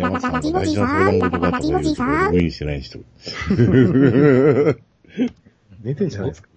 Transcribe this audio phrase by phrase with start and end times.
[0.00, 2.98] か山さんが大事な相談事があったとか言うけど、無理してない人。
[5.82, 6.48] 寝てんじゃないですか。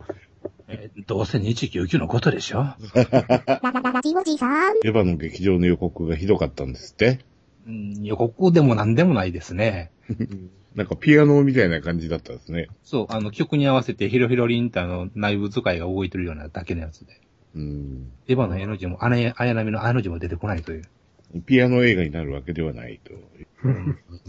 [1.08, 2.62] どうせ2199のことでしょ
[2.94, 7.20] エヴァの劇場の予告がひどかったんですって。
[7.68, 9.92] うん予告でも何でもないですね。
[10.76, 12.68] なんかピアノみたいな感じだったですね。
[12.84, 17.20] そう、あの曲に合わせてヒロヒロリンってあの内部使いが動いてるようなだけのやつで。
[17.56, 18.12] うん。
[18.28, 20.84] エヴァの絵の字も、あや綾波のあの字も出てこないという。
[21.46, 23.14] ピアノ映画になるわけではないと。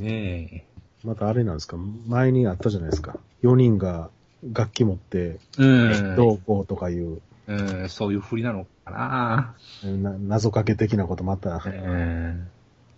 [0.00, 0.66] ね
[1.02, 1.78] またあれなんですか？
[2.06, 3.18] 前にあったじゃないですか。
[3.42, 4.10] 4人が
[4.52, 5.62] 楽器持って、え。
[5.62, 6.16] うん。
[6.16, 9.54] どうこうとかいう、うん、そういう振りなのかな。
[9.84, 11.62] な謎かけ的なことまた。
[11.64, 12.48] うん。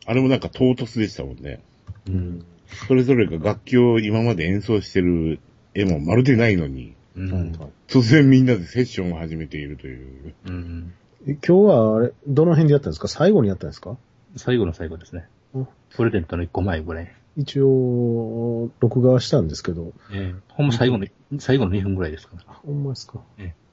[0.05, 1.61] あれもなんか唐突でしたもんね。
[2.09, 2.45] うん。
[2.89, 5.39] それぞれが楽器を今まで演奏してる
[5.75, 7.53] 絵もまるでないのに、うん。
[7.87, 10.35] 突然みんなでセッションを始めているという。
[10.47, 10.93] うん。
[11.27, 13.09] え今日はあれ、どの辺でやったんですか？
[13.09, 13.97] 最後にやったんですか？
[14.37, 15.69] 最後の最後ですねうん。
[15.95, 17.13] プレゼントの一個前ぐらい。
[17.37, 19.93] 一応、録画はしたんですけど。
[20.13, 21.07] ええほんま最後の、
[21.39, 22.43] 最後の2分ぐらいですから。
[22.49, 23.21] あほんまですか。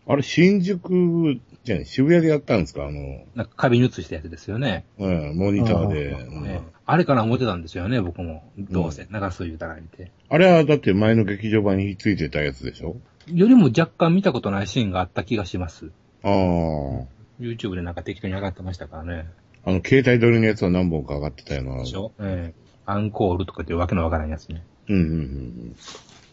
[0.07, 2.85] あれ、新宿じゃない、渋谷でやったんですか？
[2.85, 4.85] あの、なんか壁に映したやつですよね。
[4.97, 6.15] うん、モニターで。
[6.15, 8.43] あうんええあれから思ってたんですよね、僕も。
[8.57, 10.11] どうせ、流す言うたら見て。
[10.29, 12.95] あれはだって前の劇場版にひっついてたやつでしょ？
[13.27, 15.91] よりも若干見たことないシーンがあった気がします。
[16.23, 17.18] ああ。
[17.39, 19.29] YouTube でなんか適当に上がってましたからね。
[19.65, 21.79] あの、携帯撮りのやつは何本か上がってたよな。
[21.79, 22.11] でしょ？
[22.19, 24.63] ええアンコールとかっていうわけのわからんやつね。
[24.87, 25.75] うんうんうん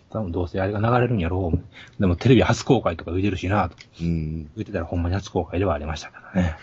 [0.08, 2.00] 多分どうせあれが流れるんやろう。
[2.00, 4.06] でもテレビ初公開とか言うてるしなとうん。
[4.06, 4.50] うん。
[4.54, 6.56] 言ってたらほんまに初公開ではありましたからね。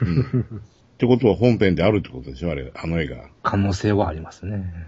[0.96, 2.52] ってことは本編であるってことでしょ？
[2.52, 3.26] あれ、あの映画。
[3.44, 4.88] 可能性はありますね。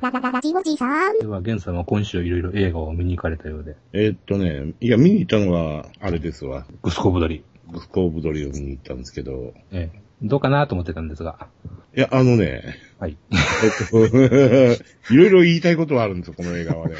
[1.20, 3.76] では、ゲンさんは今週いろいろ映画を見に行かれたようで。
[3.92, 6.66] えーっとね、いや、見に行ったのが、あれですわ。
[6.82, 7.44] グスコブドリ。
[7.72, 10.02] グスコーブドリを見に行ったんですけど、ええ。
[10.22, 11.48] どうかなと思ってたんですが。
[11.96, 13.18] いや、あのね、はい。
[13.32, 14.06] えっと、
[15.14, 16.96] いろいろ言いたいことはあるんですよ、この映画はね。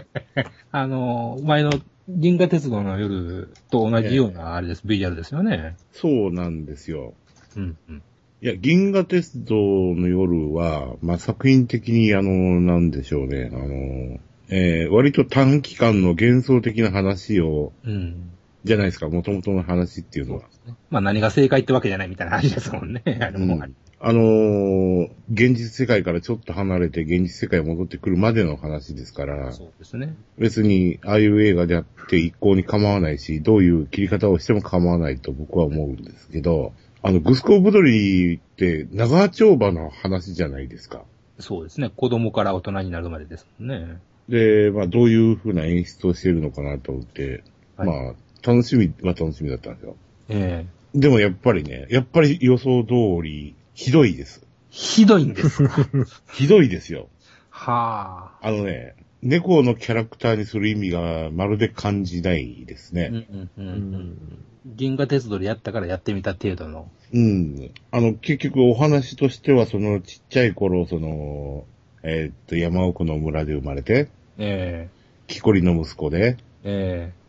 [0.72, 1.70] あの、前の
[2.08, 5.76] 銀河鉄道の夜と同じようなあれです、ビジュアルですよね。
[5.92, 7.14] そうなんですよ。
[7.56, 8.02] うん、うん。
[8.42, 14.18] いや、銀河鉄道の夜は、まあ、作品的に、あの、なんでしょうね、あの、
[14.52, 18.30] えー割と短期間の幻想的な話を、うん。
[18.64, 20.42] じゃないですか、元々の話っていうのは。
[20.90, 23.02] まあ何が正解ってわけじゃないみたいな話ですもんね。
[23.20, 30.14] あれも、うんあのー現実世界からちょっと離れて現実世界に戻ってくるまでの話ですから、そうですね。
[30.38, 36.72] 別にああいう映画であって一向に構わないし、どういう切り方をしても構わないと僕は思うんですけど、
[37.02, 41.02] あの、グスコーブドリーって長丁場の話じゃないですか。
[41.38, 41.90] そうですね。
[41.94, 43.98] 子供から大人になるまでですもんね。
[44.28, 47.42] で、まあどういう風な演出をしているのかなと思って、
[47.76, 49.96] はいまあ楽しみは楽しみだったんですよ。
[50.28, 54.44] ええでもやっぱりね、やっぱり予想通りひどいです。
[54.70, 55.86] ひどいんですか？
[56.34, 57.08] ひどいですよ。
[57.50, 58.48] はあ。
[58.48, 63.10] あのね、猫のキャラクターにする意味がまるで感じないですね。
[63.12, 63.94] うんうんうんううん。
[64.10, 64.18] ん。
[64.66, 66.90] 銀河鉄道でやったからやってみた程度の。
[67.12, 67.70] うん。
[67.92, 71.64] あの、結局お話としては、そのちっちゃい頃、その、
[72.02, 74.08] えーっと、山奥の村で生まれて、
[74.38, 74.88] え
[75.26, 77.19] 木こりの息子で、えええ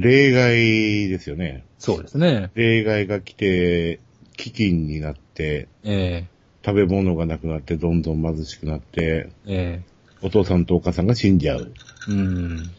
[0.00, 1.64] 例外ですよね。
[1.78, 2.50] そうですね。
[2.54, 4.00] 例外が来て、
[4.36, 6.26] 飢饉になって、え
[6.64, 11.72] 食べ物がなくなって、どんどん貧しくなって、ええお父さんとお母さんが死んじゃう。
[12.08, 12.70] えうん。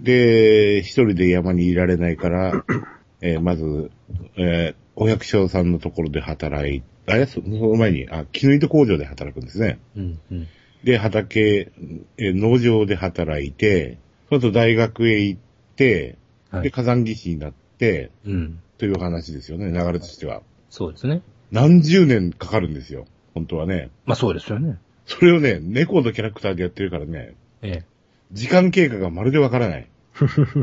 [0.00, 2.64] で、一人で山にいられないから、
[3.20, 3.90] えーまず、
[4.36, 9.78] えーお百姓さんのところで働いあれそその前に、あ、絹糸工場で働くんですね。
[9.96, 10.18] うん。
[10.30, 10.46] うん。
[10.84, 11.72] で、畑、
[12.16, 13.98] えー農場で働いて、
[14.28, 15.44] その後大学へ行って、
[15.76, 16.16] で、
[16.58, 16.70] はい。
[16.70, 18.60] 火山技師になって、うん。
[18.78, 20.42] という話ですよね、流れとしては。
[20.70, 21.22] そうですね。
[21.50, 23.90] 何十年かかるんですよ、本当はね。
[24.06, 24.78] まあそうですよね。
[25.06, 27.84] それをね、猫のキャラクターでやってるからね、ええ。
[28.32, 29.88] 時間経過がまるでわからない。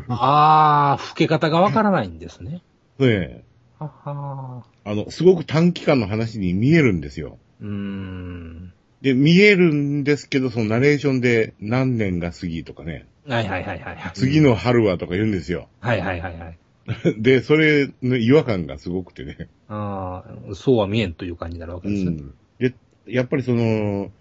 [0.10, 2.62] ああ、老け方がわからないんですね。
[3.00, 3.44] ね
[3.80, 7.38] ははあの、すごく短期間の話に見えるんですよ。
[7.62, 8.74] うーん。
[9.02, 14.12] で、見えるんですけど、そのナレーションで何年が過ぎとかね、はいはいはいはい。
[14.14, 15.68] 次の春はとか言うんですよ。
[15.80, 16.58] はいはいはいはい。
[17.22, 19.50] で、それの違和感がすごくてね。
[19.68, 22.10] ああ、そうは見えんという感じになるわけですね。
[22.10, 22.34] うん。
[22.60, 22.74] で、
[23.06, 24.12] やっぱりその、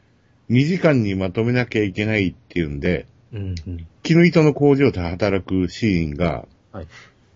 [0.50, 3.86] 2時間にまとめなきゃいけないっていうんで、うん、うん。
[4.02, 6.86] 絹糸の工場で働くシーンが、はい。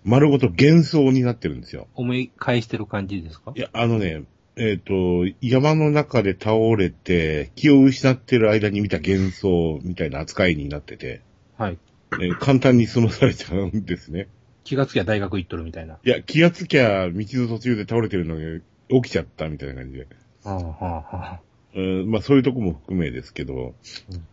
[0.05, 1.88] 丸ごと幻想になってるんですよ。
[1.94, 3.52] 思い返してる感じですか？
[3.56, 4.25] いや、あのね、
[4.56, 11.22] えっ、と、山の中で倒れて、気を失ってる間に見た幻想みたいな扱いになってて、
[11.64, 11.78] はい。
[12.12, 14.28] えー簡単に済まされちゃうんですね。
[14.64, 15.99] 気がつきゃ大学行っとるみたいな。
[16.05, 20.06] いや、気がつきゃ道の途中で倒れてるのに起きちゃったみたいな感じで。
[20.44, 20.75] はあ、は
[21.12, 21.40] あ、はあ。
[21.76, 23.75] うん、まあそういうとこも含めですけど、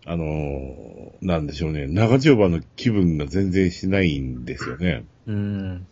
[0.05, 5.05] あのーなんでしょうね、長丁場の気分が全然しないんですよね。
[5.25, 5.87] うん。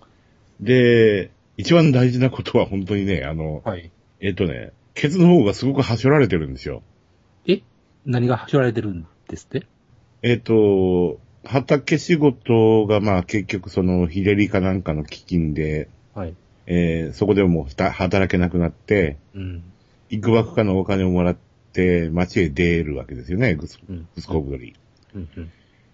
[0.61, 3.91] で、一番大事なことは本当にね、あの、はい。
[4.21, 6.83] えっ、とね、ケツの方がすごく端折られてるんですよ。
[7.47, 7.61] え？
[8.05, 9.65] 何が走られてるんですって？
[10.21, 16.35] えっ、と、畑仕事がまあ結局その日照りかなんかの基金で、はい。
[16.67, 19.63] えーそこでもう働けなくなって、うん。
[20.09, 21.37] いくばくかのお金をもらっ
[21.73, 24.07] て街へ出るわけですよね、グスうん。
[24.15, 24.75] グスコブドリ。
[25.15, 25.29] うん。
[25.35, 25.51] うん。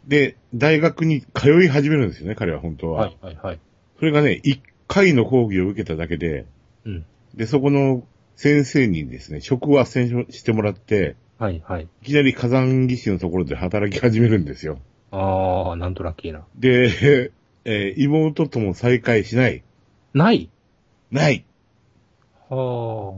[0.08, 3.02] で、大学に通い始めるんですよね、彼は本当は。
[3.02, 3.60] はい、はい、はい。
[4.00, 6.46] それがね、一回の講義を受けただけで、
[6.86, 7.06] うん。
[7.34, 8.04] で、そこの
[8.36, 11.88] 先生にですね、職を斡旋してもらって、はい、はい。
[12.02, 14.80] いきなり火山技師のところで働き始めるんですよ。
[15.18, 16.46] あー、なんとラッキーな。
[16.58, 17.32] で、
[17.64, 19.64] えー妹とも再会しない。
[20.14, 20.50] ない？
[21.12, 21.46] ない
[22.50, 23.16] は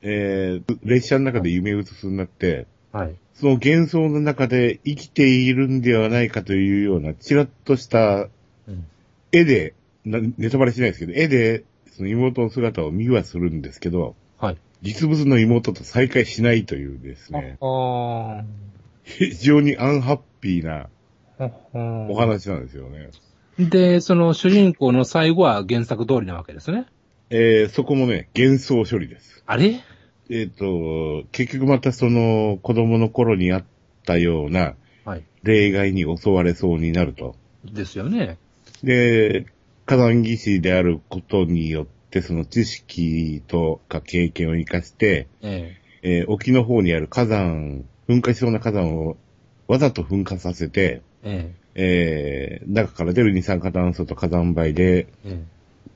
[0.00, 2.98] えー列車の中で夢うつつになって、ー。
[2.98, 3.14] はい。
[3.34, 8.28] その幻想の中で生きているんではないかというような、ちらっとした
[8.66, 8.86] うん。
[9.30, 9.74] 絵で、
[10.04, 14.56] なネタバレしないですけど、絵で、その妹の姿を見はするんですけど、はい。
[14.82, 18.42] 実物の妹と再会しないというですね、あ
[19.04, 20.86] 非常にアンハッピーなー。
[21.38, 23.10] お話なんですよね。
[23.58, 26.86] で、その主人公の最後は原作通りなわけですね。
[27.30, 29.42] えーそこもね、幻想処理です。
[29.46, 29.80] あれ？
[30.28, 33.64] えっ、と、結局またその子供の頃にあっ
[34.04, 34.74] たような
[35.04, 35.24] はい。
[35.42, 37.36] 例外に襲われそうになると。
[37.64, 38.38] ですよね。
[38.82, 39.46] で、
[39.86, 49.16] 火山技師であることによって、その知識とか経験を活かして、ええー沖の方にある火山、噴火しそうな火山を
[49.68, 51.54] わざと噴火させて、え。
[51.74, 55.30] ええー中から出る二酸化炭素と火山灰で、え。
[55.30, 55.44] え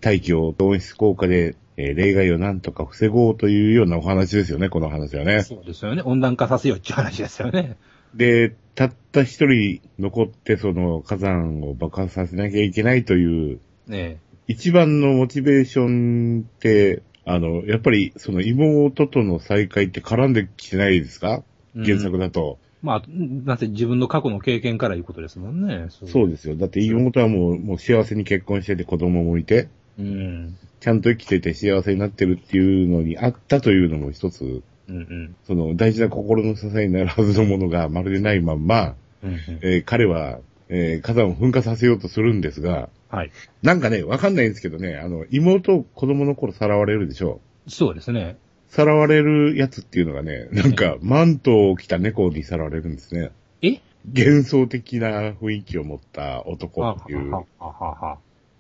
[0.01, 5.25] 大気を温室効果で、えー例外をなんとか防ごうというようなお話ですよね、この話はえ。
[5.25, 5.43] ね。
[5.43, 6.03] そうですよね。
[6.05, 7.77] 温暖化させようっていう話ですよね。
[8.15, 13.61] で、たった一人残ってその火山を爆発させなきゃいけないという
[13.91, 21.43] え一番のモチベーションって、あの、やっぱりその妹との再会って絡んできてないですか？
[21.77, 21.85] え。
[21.85, 22.59] 原作だと。
[22.83, 25.87] まあ、なぜ自分の過去の経験からいうことですもんね。
[25.91, 26.57] そそうですよ。
[26.57, 29.69] だって妹はもう、もう幸せに結婚してて子供もいて、
[29.99, 30.57] うん。
[30.81, 35.37] ちゃんと生きてて幸せになってるっていうのにあったというのも一つ、うんうん。
[35.47, 39.39] その大事な心の支えになるはずのものがまるでないまんま、うんうん。
[39.63, 40.39] えー彼は、
[40.69, 43.33] えー火山を噴火させようとするんですが、はい。
[43.63, 48.39] なんかね、わかんないんですけどね、あの、妹を子供の頃さらわれるでしょそうですね。
[48.71, 53.33] さらわれるやつっていうのがね、なんか、マントを着た猫にさらわれるんですね。
[53.63, 53.81] え？
[54.07, 58.19] 幻想的な雰囲気を持った男はっていうは、ははは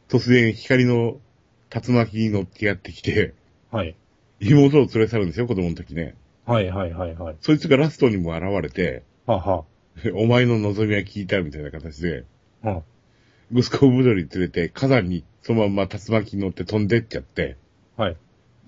[0.08, 1.16] 突然光の
[1.72, 3.34] 竜巻に乗ってやってきて、
[3.70, 3.94] はい。
[4.40, 6.16] 妹を連れ去るんですよ、子供の時ね。
[6.44, 7.36] はいはいはいはい。
[7.40, 9.64] そいつがラストにも現れて、はは。
[10.14, 12.24] お前の望みは聞いたみたいな形で、
[12.62, 12.82] は
[13.52, 17.56] グスコブドリ連れて火山にそのまま竜巻に乗って飛んでっちゃって、
[17.96, 18.16] はい。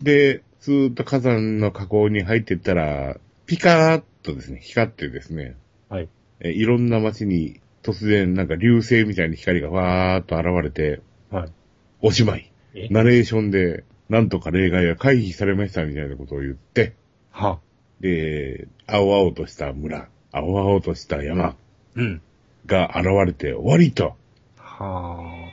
[0.01, 3.17] で、ずーっと火山の火口に入ってったら、
[3.47, 5.57] ピカーッとですね、光ってですね、
[5.89, 6.09] はい。
[6.39, 11.53] えいろんな街に突然なんか流星みたいな光がわーっと現れて、はい。
[12.01, 12.53] おしまい。
[12.75, 12.87] え？
[12.91, 16.95] ナレーションで、なんとか例外は回避されましたみたいなことを言って、
[17.33, 17.59] は。
[17.99, 21.57] で、青々とした村、青々とした山
[21.97, 22.23] うん。
[22.67, 24.15] が現れて終わりと。
[24.57, 25.51] はあ。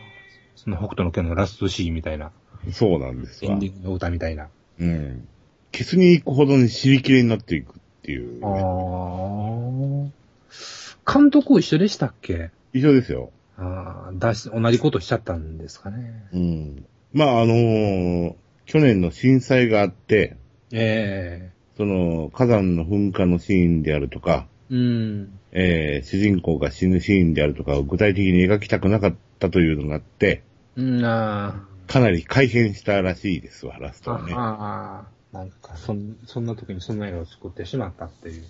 [0.55, 2.31] その北斗の拳のラストシーンみたいな。
[2.71, 3.67] そうなんですわエンデ。
[3.67, 4.49] ィングの歌みたいな。
[4.79, 5.27] うん。
[5.71, 8.39] ケツに行くほどに尻切れになっていくっていう。
[8.43, 11.11] ああ。
[11.11, 12.51] 監督一緒でしたっけ？
[12.73, 13.31] 一緒ですよ。
[13.57, 16.23] ああ、だし、同じことしちゃったんですかね。
[16.33, 16.85] うん。
[17.13, 20.37] まあ、あのー去年の震災があって、
[20.71, 25.39] えその火山の噴火のシーンであるとか、えうん。
[25.51, 30.43] えー主人公が死ぬシーンであるとかを具体的に描きたくなかったというのがあって、
[30.75, 34.13] うん、あかなり改変したらしいですわ、ラストあ。
[34.19, 34.33] はね。
[34.35, 35.03] あ
[35.33, 35.37] あ。
[35.37, 38.43] なんか、そん、そんな時にそんな映画を作ってしまったっていう。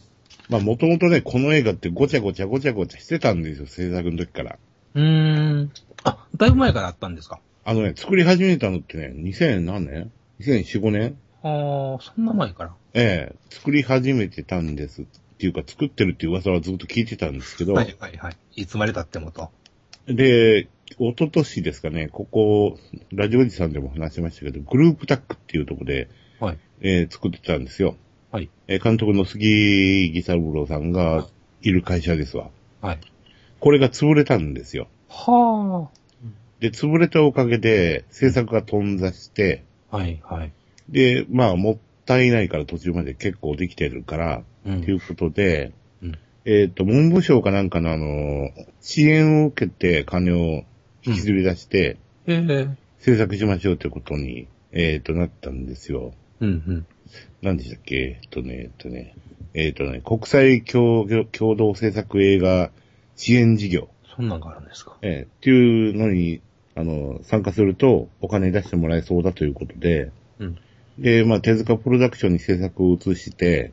[0.49, 4.57] まあ、もともとね、この映画ってごちゃごちゃごちゃごちゃしてたんですよ、制作の時から。
[4.95, 5.71] うーん。
[6.03, 7.39] あ、だいぶ前からあったんですか？
[7.65, 11.17] あのね、作り始めたのってね、2000何年 ?2004、5年？
[11.43, 12.73] ああ、そんな前から。
[12.93, 15.03] ええ作り始めてたんです。
[15.03, 15.05] っ
[15.37, 18.35] ていうか、作ってるっていう噂はずっと聞いてたんですけど、はいはいはい。
[18.55, 19.49] いつまで経ってもと。
[20.07, 22.77] で、一昨年ですかね、ここ、
[23.11, 26.57] ラジオおじさんでも話しましたけど、グループタックっていうところで、はい。
[26.81, 27.95] えー作ってたんですよ。
[28.31, 28.49] はい。
[28.67, 31.27] えー監督の杉義三郎さんが
[31.61, 32.49] いる会社ですわ。
[32.81, 32.99] はい。
[33.59, 34.87] これが潰れたんですよ。
[35.09, 35.89] は
[36.59, 39.97] で、潰れたおかげで制作が頓挫して、あ。
[39.97, 40.51] はいはい。
[40.89, 41.77] で、まあ持っ
[42.09, 45.73] ったいないから途中まで結構できてるから、うんということで、うん
[46.45, 48.49] えっ、と、文部省かなんかのあの、
[48.81, 50.63] 支援を受けて金を
[51.05, 52.67] 引きずり出して、ええ
[52.99, 56.13] 制作しましょうということに、えっ、と、なったんですよ。
[56.39, 56.85] うんうん。
[57.41, 58.19] 何でしたっけ？
[58.21, 59.15] えっとね、えっとね、
[59.53, 62.71] えっとね、国際共共同制作映画
[63.15, 64.97] 支援事業、そんなんがあるんですか？
[65.01, 66.41] えーっていうのに、
[66.75, 70.57] あの、参加するとお金出してもらえそうだということで、うん。
[70.99, 73.71] で、まあ、手塚プロダクションに制作を移して。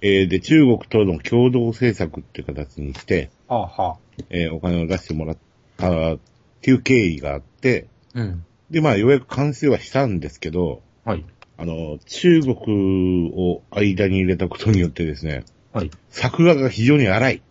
[0.00, 3.96] えーで、中国との共同制作っていう形にして、ああ、は
[4.30, 5.36] えーお金を出してもらっ
[5.76, 6.18] たっ
[6.62, 8.20] ていう経緯があって、あ。
[8.20, 8.44] うん。
[8.70, 11.24] で、まあ、ようやく完成はしたんですけど、はい。
[11.58, 15.90] あの、中国を間に入れたことによってですね、はい。
[16.10, 17.42] 作画が非常に荒い。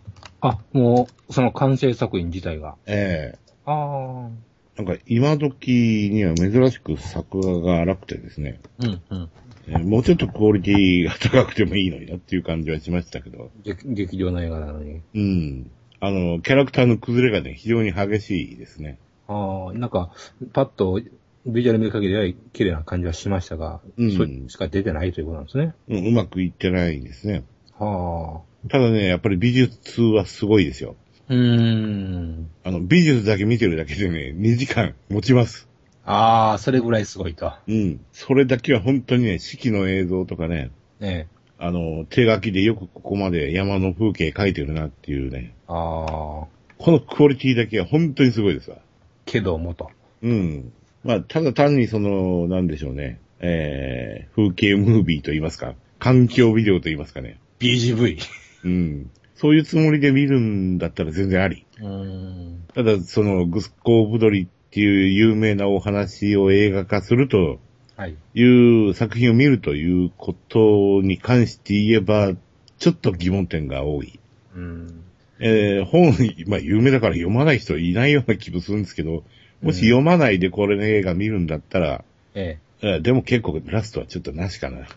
[0.42, 2.75] あ、もう、その完成作品自体が。
[2.86, 4.30] えああ。
[4.77, 9.30] えなんか今時には珍しく作画が荒くてですね、うん、うん。
[9.67, 15.01] えーもうちょっとクオリティが高くてもいいのになっていう感じはしましたけど、劇劇場の映画なのに。
[15.13, 15.72] うん。
[16.00, 19.00] あの、キャラクターの崩れがね、非常に激しいですね。
[19.27, 20.12] ああ、なんか、
[20.53, 21.01] パッと、
[21.48, 25.75] ビジュアル見る限りは綺麗な感じはしましたが、うんそれしか出てないということなんですね。
[25.88, 27.43] うん、うまくいってないんですね。
[27.77, 28.69] はあ。
[28.69, 30.95] ただね、やっぱり美術はすごいですよ。
[31.29, 32.50] うーん。
[32.63, 35.67] あの、美術だけ見てるだけでね、2時間持ちます。
[36.05, 37.51] ああ、それぐらいすごいと。
[37.67, 38.00] うん。
[38.12, 41.35] それだけは本当にね、四季の映像とかね、ねえ。
[41.57, 46.47] あの、手書きでよくここまで山の風景描いてるなっていうね、ああ、
[46.77, 48.77] このクオリティだけは本当にすごいですわ。
[49.25, 49.89] けどもと。
[50.21, 50.71] うん。
[51.03, 57.39] まあ、ただ単にその、なんでしょうね、えー、風景ムービーと言いますか、環境ビデオと言いますかね。
[57.59, 58.19] BGV。
[58.65, 59.09] うん。
[59.35, 61.65] そういうつもりで見るんだったら全然あり。
[61.79, 62.63] うーん。
[62.74, 67.60] ただ、その、グスコーブドリっていう有名なお話を映画化すると
[67.96, 68.15] はい。
[68.34, 68.44] い
[68.89, 72.34] う作品を見るということに関して言えば、
[72.77, 74.20] ちょっと疑問点が多い。
[74.53, 75.01] うん。
[75.39, 76.13] えー本、
[76.48, 79.24] まあ有名だから読まない人いないような気もするんですけど、
[79.62, 82.03] もし読まないでこれの映画見るんだったら、
[82.34, 84.88] ええーでも結構ラストはちょっとなしかな。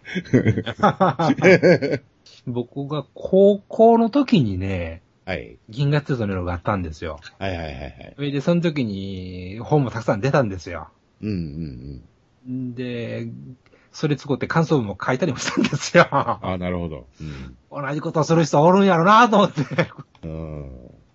[1.45, 2.03] え。
[2.49, 5.59] 僕が高校の時にね、はい。
[5.69, 7.21] 銀河鉄道の色があったんですよ。
[7.39, 8.13] はいはいはいはい。
[8.17, 10.89] それで、その時に本もたくさん出たんですよ。
[11.21, 12.03] うんうん
[12.47, 12.75] うん。
[12.75, 13.29] で、
[13.93, 16.09] それ使って感想文も書いたりもしたんですよ。
[16.11, 17.07] ああ、なるほど。
[17.21, 17.57] うん。
[17.71, 19.63] 同じことをする人おるんやろなと思って。
[20.23, 20.71] うん。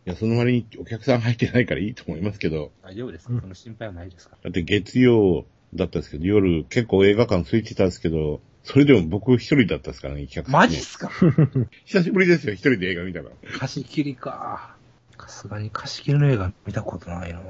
[0.05, 3.33] いや、その割にお客さん入ってないからいいと思いますけど、大丈夫ですか？
[3.33, 4.37] うんその心配はないですか？
[4.43, 11.09] だって月曜だったんですけど、夜結構映画館空いてたんですけど、それでも僕一人だったんですからね、客マジっすか？
[11.85, 13.29] 久しぶりですよ、一人で映画見たの。
[13.59, 14.75] 貸し切りか。
[15.19, 17.41] さすがに貸し切りの映画見たことないな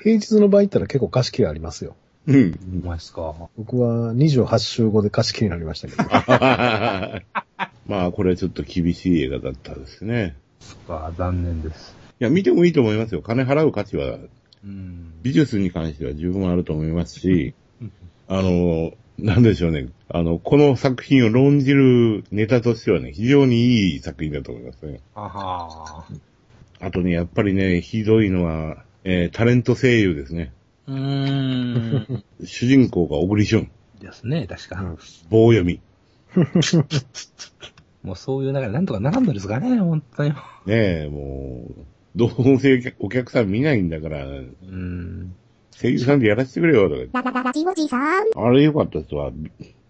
[0.00, 1.96] 平日の場合行ったら結構貸し切りありますよ。
[2.26, 2.36] うん。
[2.82, 3.34] うまいっすか？
[3.56, 6.04] 僕は28週後で貸し切りになりましたけど。
[7.86, 10.36] まあ、これはちょっと厳しい映画だったですね。
[10.60, 11.96] そっか、残念です。
[12.20, 13.22] いや、見てもいいと思いますよ。
[13.22, 14.18] 金払う価値は、
[14.64, 15.14] うん。
[15.22, 17.92] 美術に関しては十分あると思いますしうん、
[18.28, 19.88] あの、なんでしょうね。
[20.08, 25.00] あの、この作品を論じるネタとしてはね、非常にいい作品だと思いますね。
[25.14, 26.04] あは
[26.80, 30.52] あとね、やっぱりね、ひどいのは、えータレント声優ですね。
[30.88, 30.92] ー。
[30.92, 32.24] うーん。
[32.44, 33.70] 主人公が小栗旬、
[34.00, 34.80] ですね、確か。
[34.80, 34.98] うん
[35.28, 35.80] 棒読み。
[38.02, 40.30] もうそういう流れ、なんとかならんのですかね、本当に。
[40.30, 41.84] ねえ、もう、
[42.14, 45.34] どうせお客さん見ないんだから、うん。
[45.80, 47.22] 声優さんでやらせてくれよ、とか。
[47.22, 48.24] ララララジオジさん。
[48.34, 49.30] あれ良かったですわ。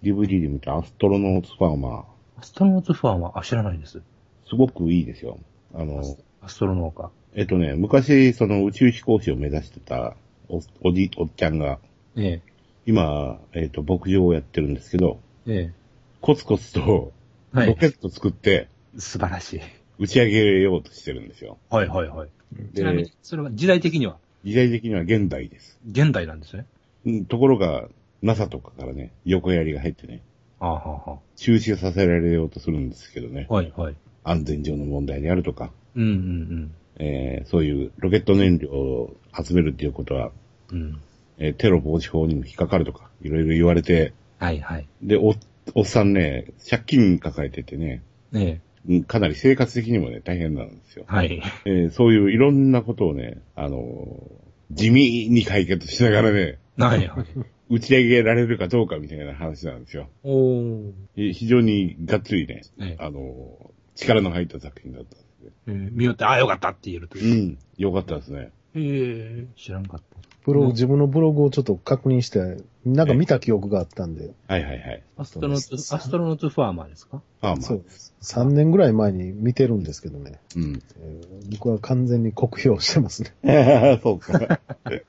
[0.03, 2.05] DVD で見たアストロノーツファーマー。
[2.39, 4.03] アストロノーツファンは、あ、知らないです。
[4.47, 5.39] すごくいいですよ。
[5.75, 6.03] あの、
[6.43, 7.11] アストロノーか。
[7.35, 10.15] えっとね、昔、その宇宙飛行士を目指してた
[10.49, 11.79] お、おじ、おっちゃんが、
[12.17, 15.71] ええ今、えっと、牧場をやってるんですけど、え。
[15.71, 15.73] え
[16.21, 17.13] コツコツと、
[17.53, 17.67] はい。
[17.67, 18.69] ロケット作って、
[18.99, 19.61] 素晴らしい。
[19.99, 21.59] 打ち上げようとしてるんですよ。
[21.71, 22.29] はいはいはい。
[22.75, 25.79] ちなみに、、それは時代的には、時代的には現代です。
[25.91, 26.67] 現代なんですね。
[27.07, 27.89] うんところが、
[28.23, 30.23] NASA とかからね、横槍が入ってね、
[30.61, 33.55] ああ、はあ、は中止させられようとするんですけどね、あ。
[33.55, 33.97] はいはい。
[34.25, 40.33] 安全上の問題であるとか、うんうんえーそういうロケット燃料を集めるっていうことは、
[40.71, 40.81] うん。
[40.81, 41.01] うん。
[41.39, 44.87] えーテロ防止法にも引っかかるとか、いろいろ言われて、はいはい。
[45.03, 45.35] で、お、
[45.75, 48.03] おっさんね、借金抱えててね、
[48.35, 48.61] ええ。
[48.89, 51.05] うんかなり生活的にもね、大変なんですよ。
[51.09, 51.43] はい。
[51.65, 57.27] えーそういういろんなことをね、あのー地味に解決しながらね、はいはい。
[57.71, 60.09] 打ち上げられるかどうかみたいな話なんですよ。
[60.25, 65.53] お非常にがっつりね、ええあのー力の入った作品だったんで。
[65.69, 67.37] えー見よって、ああ、よかったって言えるというう。
[67.53, 68.51] ん、よかったですね。
[68.85, 70.05] へへえ、知らんかった。
[70.45, 72.57] ブログ、うん自分のブログをちょっと確認して、
[72.87, 75.03] なんか見た記憶があったんで、はいはいはい。
[75.19, 77.21] アストロノーツ、アストロノーツファーマーですか？
[77.43, 77.57] あまあ。
[77.61, 78.15] そうです。
[78.23, 80.83] 3年ぐらい前に見てるんですけどね、うん。
[81.01, 83.99] えー僕は完全に酷評してますね。
[84.03, 84.61] そうか。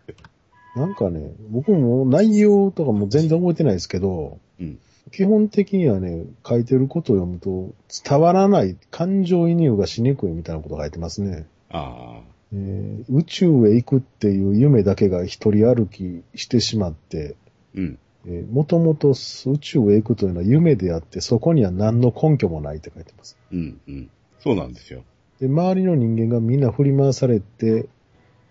[0.75, 4.79] なんかね、僕も内容とかも全然覚えてないですけど、うん
[5.11, 7.73] 基本的にはね、書いてることを読むと、
[8.07, 11.47] 伝わらない感情移入がしにくいみたいなことが書いてますね。
[11.71, 12.38] ああ。
[12.53, 17.35] えー宇宙へ行くっていう夢だけが一人歩きしてしまって、
[17.75, 17.99] うん。
[18.25, 23.37] えーもともと宇宙へ行くというのは夢であって、そこには何の根拠もないって書いてます。
[23.51, 23.79] うん。
[23.87, 24.09] うん。
[24.39, 25.03] そうなんですよ。
[25.39, 27.85] で、周りの人間がみんな振り回されて、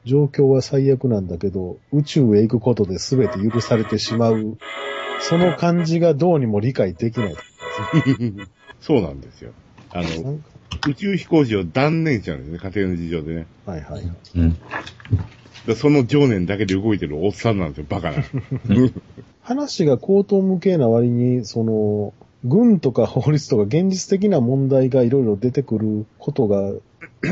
[0.05, 4.57] 状況は最悪なんだけど、宇宙へ行くことで全て許されてしまう。
[5.21, 7.37] その感じがどうにも理解できない。
[8.81, 9.51] そうなんですよ。
[9.93, 10.39] あなの、
[10.87, 13.47] 宇宙飛行士を断念しちゃうんですね、家庭の事情でね。
[13.67, 14.03] はいはい。
[14.37, 14.57] うん。
[15.67, 18.25] でその情念だけで動いてるおっさんなんですよ、バカな。
[19.43, 26.73] 話が高等無形な割に、その、軍とか法律とか現実的な問題がいろいろ出てくることが、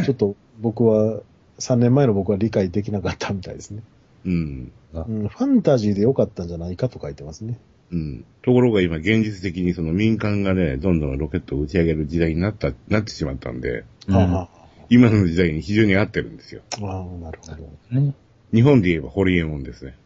[0.05, 1.21] ちょっと僕は、
[1.59, 3.83] 3年前の僕は理解できなかったみたいですね。
[4.27, 4.73] うん。
[4.93, 7.59] うん、ファンタジーで良かったんじゃないかと書いてますね。
[7.93, 8.25] うん。
[8.43, 14.49] ところが今現実的にその民間がね、どんどんロケットを打ち上げる時代になった、なってしまったんで、うんは
[14.89, 16.63] 今の時代に非常に合ってるんですよ。
[16.81, 18.01] あ、はあ、なるほど。
[18.01, 18.15] ね。
[18.53, 19.97] 日本で言えばホリエモンですね。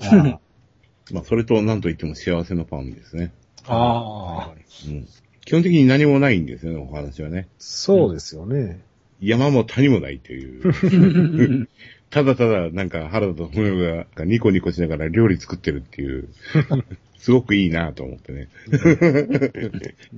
[0.00, 0.40] ああ
[1.12, 3.32] まあ、それと何と言っても幸せのパンですね。
[3.66, 4.54] ああ。
[4.86, 5.08] うん。
[5.44, 7.48] 基本的に何もないんですよね、お話はね。
[7.58, 8.80] そうですよね。
[9.20, 11.68] 山も谷もないという。
[12.10, 16.28] ただただ、なんか原田と文雄がニコニコしながら料理作ってるっていう、
[17.18, 18.48] すごくいいなと思ってね。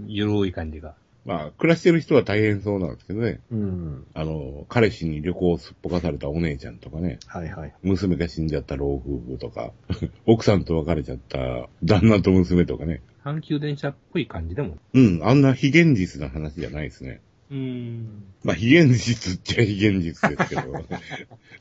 [0.06, 0.94] ゆるい感じが。
[1.24, 2.94] まあ、暮らしてる人は大変そうなん。
[2.94, 3.40] ですけどね。
[3.50, 4.06] うん。
[4.14, 6.78] あの、彼氏に旅行をすっぽかされたお姉ちゃん。
[6.78, 7.74] とかね、はいはい。
[7.82, 8.48] 娘が死ん。
[8.48, 9.72] じゃった老夫婦とか、
[10.26, 10.64] 奥さん。
[10.64, 13.02] と別れちゃった旦那と娘とかね。
[13.24, 14.78] 阪急電車っぽい感じでも。
[14.94, 15.42] うん、あん。
[15.42, 17.20] な非現実な話じゃないですね。
[17.50, 18.24] うん。
[18.44, 20.84] まあ、非現実っちゃ非現実ですけど、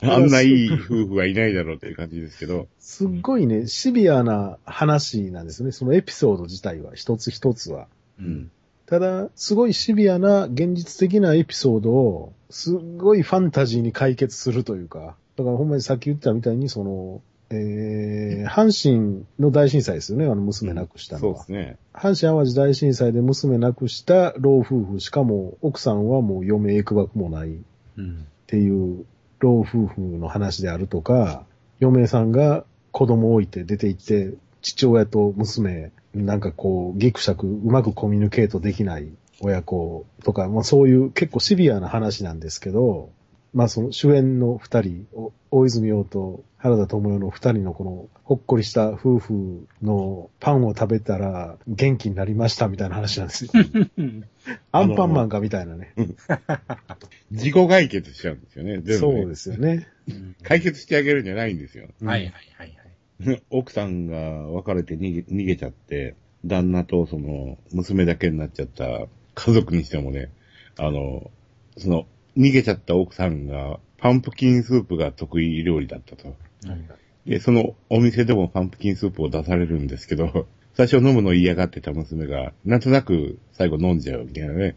[0.02, 5.72] あんないい夫婦はいないだろうっていう感じですけど、すっごいね、シビアな話なんですよね。
[5.72, 7.88] そのエピソード自体は、一つ一つは。
[8.18, 8.50] うん。
[8.86, 21.34] ただ、すごいシビアな現実的なエピソードを、すっごいファンタジーに解決するというか、だからほんまにさっき言ったみたいに、その、えー、阪神の大震災ですよね、あの娘亡くしたのは。
[21.36, 21.78] そうですね。
[21.92, 27.58] 阪神淡路大震災で娘亡くした老夫婦、しかも奥さんはもう嫁いくばくもないっ
[27.96, 28.26] うん。
[28.46, 29.04] ていう
[29.40, 31.44] 老夫婦の話であるとか、
[31.80, 34.32] 嫁さんが子供を置いて出て行って、
[34.62, 39.08] 父親と娘、なんかこう、ギクシャクうまくコミュニケートできない
[39.40, 43.10] 親子とか、まあそういう結構シビアな話なんですけど、
[43.52, 53.50] まあその主演の二人、お大泉洋と原田智代の二人のこのほっこりした夫婦のパンを食べたら元気になりましたみたいな話なんですよ。
[54.70, 55.94] アンパンマンかみたいなね。
[57.32, 58.80] 自己解決しちゃうんですよね。
[58.82, 58.96] 全部、ね。
[58.98, 59.88] そうですよね。
[60.42, 61.88] 解決してあげるんじゃないんですよ。
[62.02, 62.76] はいはいはい
[63.26, 63.42] はい。
[63.50, 70.30] 奥さんが別れて逃げ逃げちゃって、旦那とその娘だけになっちゃった家族にしてもね、
[70.78, 71.30] あの、
[71.76, 76.34] その逃げちゃった奥さんがパンプキンスープが得意料理だったと。
[77.26, 84.76] で、そのお店でもパンプキンスープを出されるんですけど、 最初飲むの嫌がってた娘が、なんとなく最後飲んじゃうみたいなね。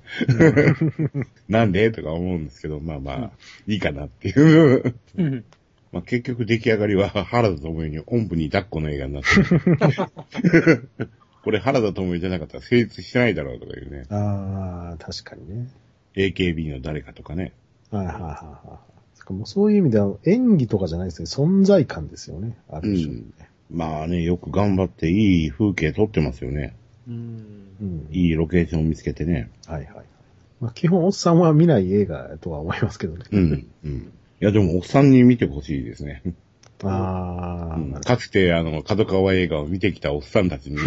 [1.47, 1.91] なんで？
[1.91, 3.31] とか思うんですけど、まあまあ、
[3.67, 4.95] いいかなっていう。
[5.17, 5.45] うん。
[5.93, 10.89] まあ、結局出来上がりは原田智代におんぶに抱っこの映画になってる
[11.43, 14.05] これ原田智代じゃなかったら成立してないだろうとかいうね。
[14.09, 15.67] ああ、確かにね。
[16.15, 17.53] AKB の誰かとかね。
[17.91, 18.79] はいはいはいは
[19.29, 19.33] い。
[19.33, 21.27] もうそういう意味では演技とかじゃないですね。
[21.27, 22.57] 存在感ですよね。
[22.69, 23.23] ある種、ね
[23.71, 26.75] まあね、よく頑張っていい風景撮ってますよね。
[27.07, 27.67] うん。
[27.81, 28.07] うん。
[28.11, 29.49] いいロケーションを見つけてね。
[29.65, 30.05] はいはいはい。
[30.59, 33.25] まあ、基本おっさんは見ない映画とは思いますけどね。
[33.31, 33.67] うん。
[33.83, 34.13] うん。
[34.41, 36.21] いや、でも、おっさんに見てほしいですね。
[36.83, 40.77] ああ、うんかつて、あの、角川映画を見てきたおっさんたちに。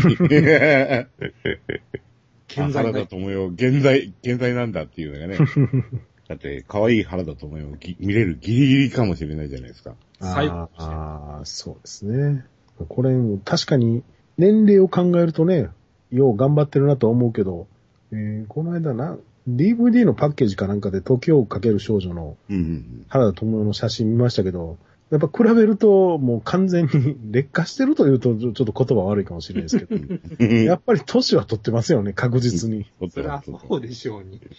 [2.59, 5.39] あ原田智代、現在、現在なんだっていうのがね。
[6.29, 9.95] だって、可愛い原田智代をぎ見れるギリギリかもしれないじゃないですか。
[10.21, 12.45] 最後あーあー、そうですね。
[12.89, 14.03] これ、確かに、
[14.39, 15.69] 年齢を考えるとね、
[16.11, 17.67] よう頑張ってるなとは思うけど、
[18.13, 19.17] えーこの間な、
[19.49, 24.77] DVD のパッケージかなんかで時をかける少女のうんうん原田智代の写真見ましたけど、
[25.11, 30.05] やっぱ比べるともう完全に劣化してるというとちょっと言葉悪いかもしれないですけど、
[30.41, 30.65] うん。
[30.65, 32.87] やっぱり年は取ってますよね、確実に。
[33.11, 34.41] そりゃそうでしょうに。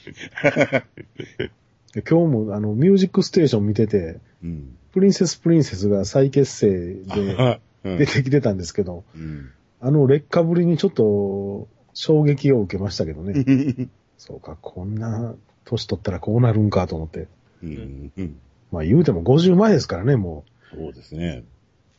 [1.94, 4.78] で今日もあの、ミュージックステーション見てて、うん。
[4.94, 13.90] プリンセスプリンセスが再結成でうん出てきてたんですけど、うんあの劣化ぶりにちょっと衝撃を受けましたけどね。
[14.18, 17.28] そうか、こんな年取ったらこうなるんかと思って。
[17.62, 18.40] うんうん
[18.72, 21.44] まあ言うても50前ですからね、もそうですね。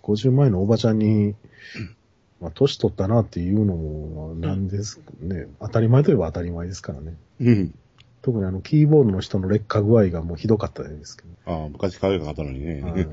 [0.03, 0.13] う。
[0.13, 1.35] 50前のおばちゃんに、
[2.41, 7.17] まあ年取ったなっていうのも、なんですね、当たり前といえば当たり前ですからね。
[7.41, 7.75] うん。
[8.23, 11.29] 特にあの、キーボードの人の劣化具合がもうひどかったですけど。
[11.53, 12.83] ああ、昔可愛かったのにね。
[12.83, 13.07] はいや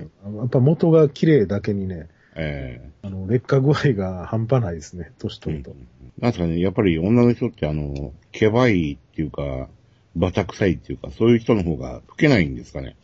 [0.46, 5.76] っぱ元が綺麗だけにね、えあの、劣化具合が半端ないですね、年え取ると。
[6.20, 9.70] なんですかね、やっぱり女の人ってあの、けばいっていうか、
[10.16, 12.96] バタ臭いっていうか、そういう人の方が老けないんですかね。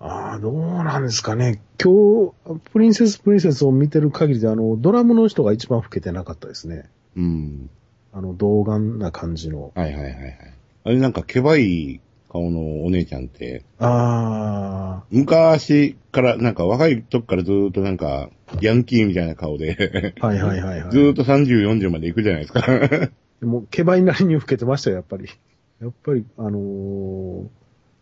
[0.00, 1.62] ああ、どうなんですかね。
[1.82, 6.90] 今日、プリンセスプリンセスを見てる限りで、あの、ドラムの人が一番老けてなかったですね。
[7.16, 7.70] うん。
[8.12, 9.72] あの、童顔な感じの。
[9.74, 10.54] はいはいはいはい。
[10.84, 18.28] あれなんかけばい顔のお姉ちゃんって、あ昔から、なんか若い時からずーっとなんか、
[18.60, 20.90] ヤンキーみたいな顔で、あ、はいはいはいはい。
[20.92, 22.60] ずーっと30、40まで行くじゃないですか。
[23.40, 25.28] でも、ケバイなりに老けてましたよ、やっぱり。
[25.84, 27.46] やっぱり、あのー、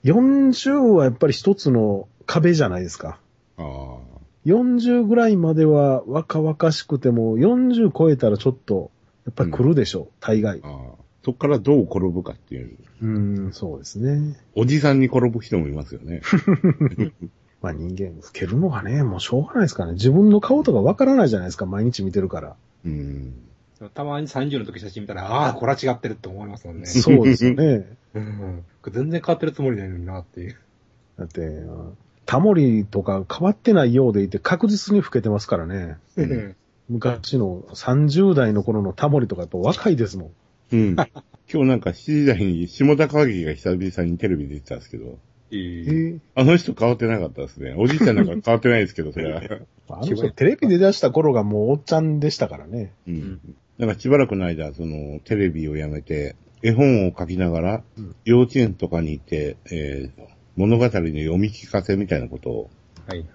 [0.05, 3.19] 40はやっぱり一つの壁じゃないですか。
[3.59, 3.99] ああ。
[4.47, 8.93] 40ぐらいまでは若々しくても、40超えたらちょっと、
[9.27, 10.61] やっぱり来るでしょう、大概。
[10.63, 11.03] ああ。
[11.25, 12.77] そっからどう転ぶかっていう。
[13.03, 14.37] うーん、そうですね。
[14.55, 16.23] おじさんに転ぶ人もいますよね。
[17.63, 19.95] まあ人間、老けるのがね、もうしょうがないですからね。
[19.95, 22.57] 自分の顔とかわからないじゃないですか、毎日見てるから。
[22.85, 23.35] うん。
[23.89, 26.87] たまに30の時写真見たら、ああ、これは違ってるって思いますもんね。
[26.87, 27.87] そうですよね。
[28.15, 28.65] うん。
[28.91, 30.57] 全然変わってるつもりないのになっていう。
[31.19, 31.91] だって、あ
[32.27, 35.97] タモリとか変わってないようでいて確実に老けてますからね。
[36.17, 36.57] うん
[36.89, 40.31] 昔の30代の頃のタモリとかやっぱ若いですもん。
[40.73, 40.97] うん。
[41.53, 45.19] 今日なんか7時台に下田川木が久々にテレビで出てたんですけど、
[45.51, 47.75] ええええあの人変わってなかったですね。
[47.77, 49.43] おじいちゃんなんか変わってないですけど、それは。
[49.89, 52.93] あの人テレビで出した頃がもうおっちゃんでしたからね。
[53.07, 53.41] うん。
[53.83, 60.23] なんかしばらくの間、その、テレビをやめて、絵本を書きながらうん、幼稚園とかに行って、えー
[60.55, 62.71] 物語の読み聞かせみたいなことを
[63.09, 63.29] はいはい。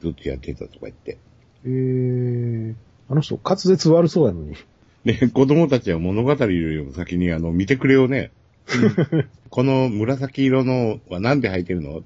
[0.00, 1.18] ずっとやってたとか言って。
[1.66, 2.74] ええ
[3.10, 4.56] あの人滑舌悪そうやのに。
[5.04, 8.30] で、子供たちは物語よりも先にあの、見てくれをね、
[9.50, 12.02] この紫色のはなんで履いてるの？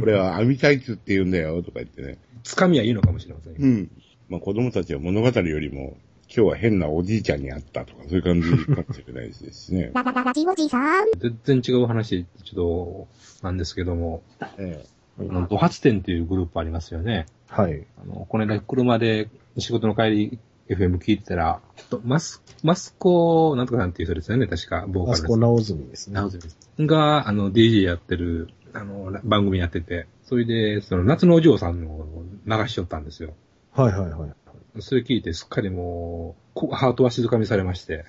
[0.00, 2.18] これは 網タイツって言うんだよ、とか言ってね。
[2.42, 3.54] つかみはいいのかもしれません。
[3.56, 3.90] うん。
[4.30, 5.98] まあ子供たちは物語よりも、
[6.34, 9.90] 今日は変なおじいちゃんに会ったとか、そういう感じかもしれないですしね。
[9.92, 11.06] ララララジオジさん。
[11.18, 13.08] 全然違う話、ちょっ
[13.42, 14.22] と、なんですけども、
[14.56, 14.82] え
[15.20, 17.26] あの、ド発展っていうグループありますよね。
[17.48, 17.86] はい。
[18.02, 20.38] あの、この間車で仕事の帰り
[20.70, 26.14] FM 聞いてたら、とマス、マスコ、なんとかさんっていう人ですよね、確か、ボーカルですあそこ直澄ですね。
[26.14, 26.56] 直澄です。
[26.78, 33.34] が、あの、DJ やってる、あの、番組やってて、それで、その、夏のお嬢さんのを流しちゃったんですよ。
[33.72, 34.32] はいはいはい。
[34.80, 38.04] それ聞いて、すっかりもう、こハートは静かみされまして、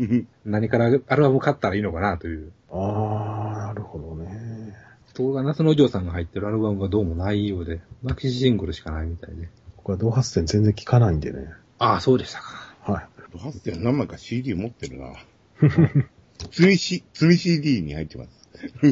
[0.00, 2.52] え 何からアルバム買ったらいいのかなという。
[2.70, 4.74] ああ、なるほどね。
[5.14, 9.48] ところが夏のお嬢さんが入ってるアルバムがどうもないようで、マキシシングルしかないみたいで。
[9.76, 11.48] 僕は同発点全然聞かないんでね。
[11.78, 12.92] ああ、そうでしたか。
[12.92, 13.06] はい。
[13.32, 15.12] ドハステ何枚か CD 持ってるな。
[16.50, 18.48] 積みし、積み CD に入ってます。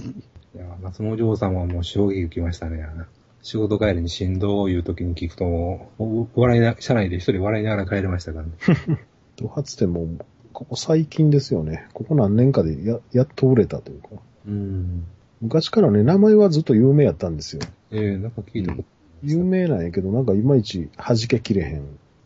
[0.55, 2.87] いや、夏のお嬢さんはもう衝撃受けましたね。
[3.43, 5.91] 仕事帰りに振動を言う時に聞くと
[6.35, 8.53] 笑いな、車内で一人笑いながら帰れましたからね。
[9.37, 10.07] 同発点も、
[10.53, 11.87] ここ最近ですよね。
[11.93, 14.09] ここ何年かでや、やっと売れたというか。
[14.47, 15.05] うん。
[15.41, 17.63] 昔からね、名前はずっと有名やったんですよ。
[17.91, 18.89] ええなんか聞いたこと、
[19.25, 21.81] 有名なんやけど、なんかいまいち弾けきれへん。
[21.81, 21.83] っ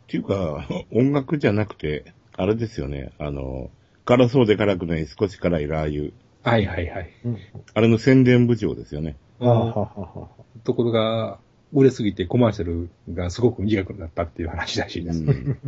[0.08, 2.04] ていうか、 音楽じゃなくて、
[2.36, 3.12] あれですよね。
[3.18, 3.70] あの、
[4.04, 6.12] 辛そうで辛くない少し辛いラー油。
[6.42, 7.10] はいはいはい。
[7.24, 7.38] うん。
[7.72, 9.16] あれの宣伝部長ですよね。
[9.40, 10.28] あははは。
[10.64, 11.38] ところが、
[11.72, 15.24] 売れすぎてコマーシャルがすごく短くなったっていう話らしいです。
[15.24, 15.58] うん、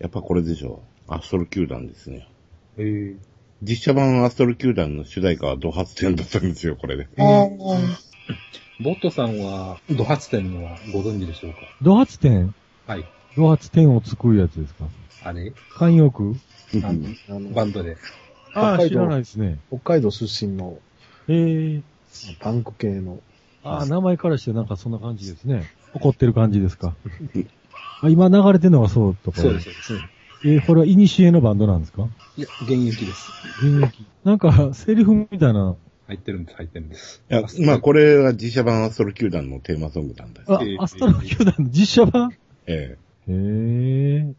[0.00, 1.14] やっぱこれでしょう。
[1.14, 2.28] アストロ球団ですね。
[2.76, 3.14] え
[3.62, 7.08] 実写版アストロ球団の主題歌はド発展だったんですよ、これで。
[7.16, 11.58] ボットさんは、ド発展のはご存知でしょうか？
[11.80, 12.52] ド発点
[12.88, 13.04] はい。
[13.36, 14.86] ド発点を作るやつですか？
[15.22, 15.52] あれ？
[15.76, 16.34] 慣用句？
[16.82, 16.92] あ
[17.32, 17.96] のバンドで。
[18.54, 19.60] ああ、北海道知らないですね。
[19.68, 20.78] 北海道出身の
[21.28, 21.82] ええ
[22.40, 23.20] パンク系の。
[23.64, 25.64] ああ、名前からしてなんかそんな感じですね。
[25.94, 26.94] 怒ってる感じですか？
[28.02, 29.40] あ今流れてるのがそうとか。
[29.40, 30.08] そうです、そうです。
[30.44, 32.08] えーこれはイニシエのバンドなんですか？
[32.36, 33.30] いや、現役です。
[33.64, 34.04] 現役。
[34.24, 35.76] なんか、セリフみたいな。
[36.08, 37.22] 入ってるんです、入ってるんです。
[37.30, 40.52] いや、まあこれは実写版アストロ球団のテーマソングなんです。
[40.52, 42.32] あえ、ーアストロ球団の実写版？
[42.66, 42.96] え
[43.28, 43.32] へ
[44.28, 44.34] え。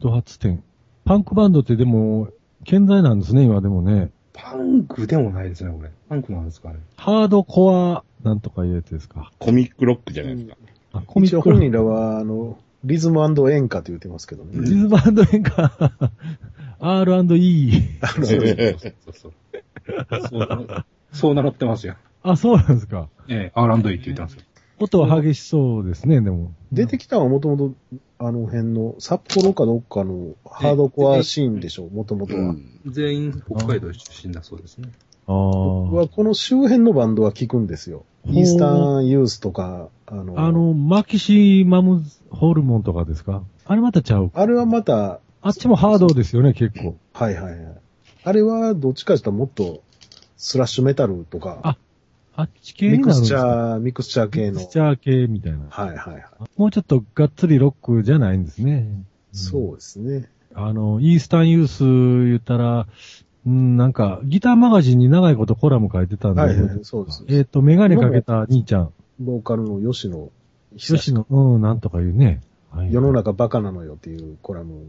[0.00, 0.62] ド発展。
[1.04, 2.28] パンクバンドってでも、
[2.64, 4.10] 健在なんですね、今でもね。
[4.34, 5.90] パンクでもないですね、これ。
[6.08, 6.80] パンクなんですかね。
[6.96, 9.30] ハードコア、なんとかいうやつですか。
[9.38, 10.56] コミックロックじゃないですか。
[10.92, 13.20] あ、コミ一応ック本人らは、あの、リズム
[13.50, 14.50] 演歌と言ってますけどね。
[14.60, 14.98] リズム
[15.32, 15.72] 演歌、
[16.80, 17.82] R&E。
[18.14, 19.32] そうそうそうそう。
[20.28, 21.94] そうなのそう名乗ってますよ。
[22.24, 23.08] あ、そうなんですか。
[23.28, 24.42] ええ、R&E って言ってますよ。
[24.80, 26.52] 音は激しそうですね、でも。
[26.72, 27.74] 出てきたのはもともと、
[28.26, 32.40] あの辺の、札幌かどっかのハードコアシーンでしょう、もともとは。
[32.40, 32.80] うん。
[32.86, 34.90] 全員北海道出身だそうですね。
[35.26, 36.08] あ僕はあ。
[36.08, 38.04] この周辺のバンドは聞くんですよ。
[38.26, 43.42] イースタンユースとか、あの、あの、マキシマムホルモンとかですか？
[43.66, 44.30] あれまたちゃう？
[44.34, 46.96] あれはまた、あっちもハードですよね、結構。
[47.12, 47.78] はいはいはい。
[48.24, 49.82] あれはどっちかというともっと
[50.38, 51.76] スラッシュメタルとか、あ
[52.36, 53.36] あっち系ミクスになるんですか？
[53.36, 54.68] チャー、ミクスチャー系のミクス。
[54.72, 55.58] チャー系みたいな。
[55.70, 56.24] はいはいはい。
[56.56, 58.88] もうちょっとがっつりロックじゃないんですね。
[59.32, 60.28] そうですね。
[60.54, 61.84] あの、イースタンユース
[62.28, 62.86] 言ったら、
[63.46, 67.24] うん、なんか、ギターマガジンに長いことコラム書いてたんで、はいはい、そうです。
[67.28, 70.30] えっ、と、メガネかけた兄ちゃん、ボーカルの吉野
[70.76, 72.40] 久吉野、うん、なんとか言うね。
[72.70, 74.82] はい世の中バカなのよっていうコラム。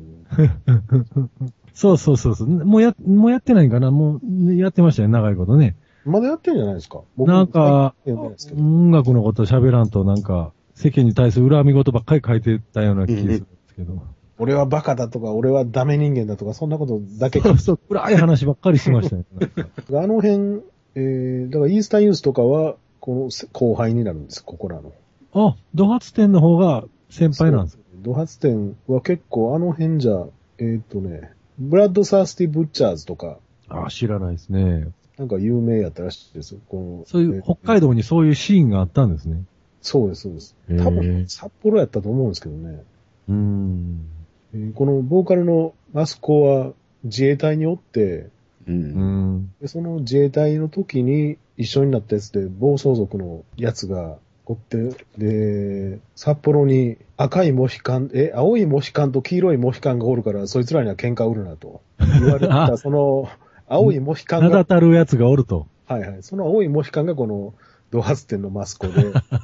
[1.74, 2.48] そうそうそうそう。
[2.48, 3.92] もうや、もうやってないんかな？
[3.92, 5.76] もう、やってましたよ、長いことね。
[6.06, 7.02] まだやってんじゃないですか？
[7.18, 14.02] 僕なんか、音楽のこと喋らんと、なんか、世間に対する恨み事ばっかり書いてたような気がするんですけど。
[14.38, 19.50] 俺はバカだとか、俺はダメ人間だとか、そんなことだけそう そう、暗い話ばっかりしてましたよ、ね。
[19.98, 20.62] あの辺、
[20.96, 24.92] えー、だからイースタンユースとかは、この後輩になるんです、ここらの。
[25.34, 30.26] あ、ドハツ店の方が先輩なんですかドハツ店は結構あの辺じゃ、
[30.58, 33.38] えーっ、とね、ブラッド・サースティ・ブッチャーズとか、
[33.70, 34.90] あ、知らないですね。
[35.18, 36.60] なんか有名やったらしいですよ。
[36.68, 39.44] このそういう、えー北海道にそういうシーンがあったんですね。
[39.82, 40.56] そうです、そうです。
[40.84, 42.84] 多分、札幌やったと思うんですけどね。
[43.30, 44.06] うーん。
[44.54, 46.74] えーこのボーカルのマスコは
[47.04, 48.30] 自衛隊におって、
[48.68, 48.72] う。
[48.72, 49.54] うんん。
[49.62, 63.28] でその自衛隊の時に一緒になったやつで暴走族のやつがおって、で、札幌に赤いモヒカン、え、青いモヒカンと黄色いモヒカンがおるから、そいつらには喧嘩売るなと言われてた、 その
[63.68, 65.68] 青いモヒカンが、名だたるやつがおると。
[65.88, 67.54] はいはい、その青いモヒカンがこの
[67.92, 68.94] ドハツ店のマスコで、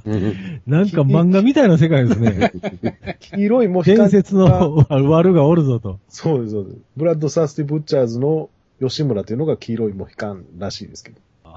[0.68, 2.52] なんか漫画みたいな世界ですね。
[3.20, 6.00] 黄色いモヒカンが伝説の悪がおるぞと。
[6.10, 6.78] そうです、そうです。
[6.98, 11.18] ブラッド・サースティ・ブッチャーズの吉村というのが黄色いモヒカンらしいですけど。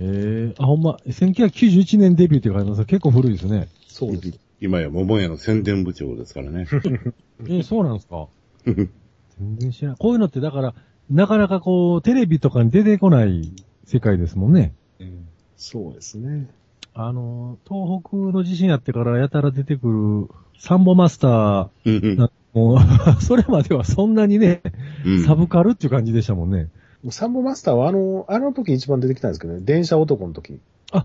[0.00, 3.68] ええあ、ほんま、1991年デビューって書いてます結構古いですね。
[3.86, 4.38] そうです。
[4.60, 6.66] 今や桃屋の宣伝部長ですからね。
[6.68, 8.26] えーそうなんですか？
[8.66, 8.88] 全
[9.58, 9.96] 然知らない。
[9.98, 10.74] こういうのってだから、
[11.10, 13.52] なかなかこう、テレビとかに出てこない
[13.84, 14.72] 世界ですもんね。
[15.00, 16.48] うんそうですね。
[16.94, 22.78] あの、東北の地震やってからやたら出てくるサンボマスターな、もう、
[23.22, 24.62] それまではそんなにね、
[25.04, 26.68] うんサブカルっていう感じでしたもんね。
[27.10, 30.60] サンボマスターはあの、あの時一番出てきたんですけどね、電車男の時。
[30.92, 31.04] あ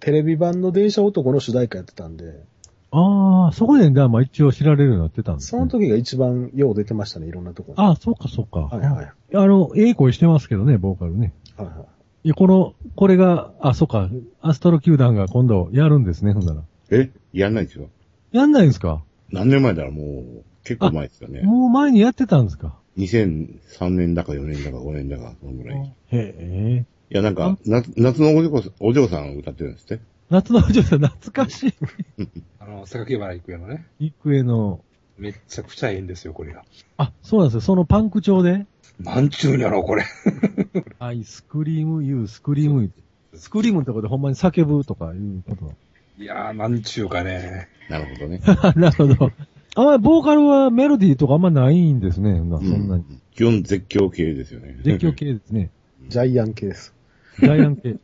[0.00, 2.44] テレビ版の電車男の主題歌やってたんで、
[2.92, 5.58] あ、ああ、そこで、まあ一応知られるようになってたんです、ね。
[5.58, 7.88] その時が一番よう出てましたね、いろんなところに。
[7.88, 8.60] ああ、そうかそうか。
[8.60, 9.12] はいはい。
[9.36, 11.32] あの、ええ声してますけどね、ボーカルね。
[11.56, 11.76] はいはい。
[12.24, 16.62] いや、この、これが、あ、そうか、アストロ球団が今度やるんですね、ほんなら。
[16.90, 17.10] え？
[17.32, 17.88] やんないですよ。
[18.32, 19.02] やんないんですか？
[19.32, 20.02] 何年前だろうも
[20.40, 21.42] う、結構前ですよね。
[21.42, 25.78] もう前にやってたんですか？2003年だか4年だか5年だか、そのぐらい。
[25.78, 25.82] い
[26.16, 26.84] へえ。
[27.08, 30.02] や、なんか、夏夏のお嬢さんお嬢さん歌ってるんですって？
[30.30, 31.74] 夏のお嬢さん懐かしい。
[32.60, 34.80] あの、榊原郁恵のね、郁恵の、
[35.18, 36.64] めっちゃくちゃええんですよ、これが。
[36.96, 37.60] あ、そうなんですよ。
[37.60, 38.66] そのパンク調で、
[39.00, 40.04] なんちゅうんやろ、これ。
[40.98, 45.74] I scream、you、scream、scream のところでほんまに叫ぶとかいうこと。
[46.18, 47.68] いやー、なんちゅうかね。
[47.88, 48.40] なるほどね。
[48.76, 49.32] なるほど。
[49.76, 52.40] あんまりボーカルはメロディーとかあんまないんですね。
[52.40, 53.04] まあ、そんなに。
[53.08, 54.76] うん基本絶叫系ですよね。
[54.82, 55.70] 絶叫系ですね。
[56.08, 56.92] ジャイアン系です。
[57.40, 57.96] ジャイアン系。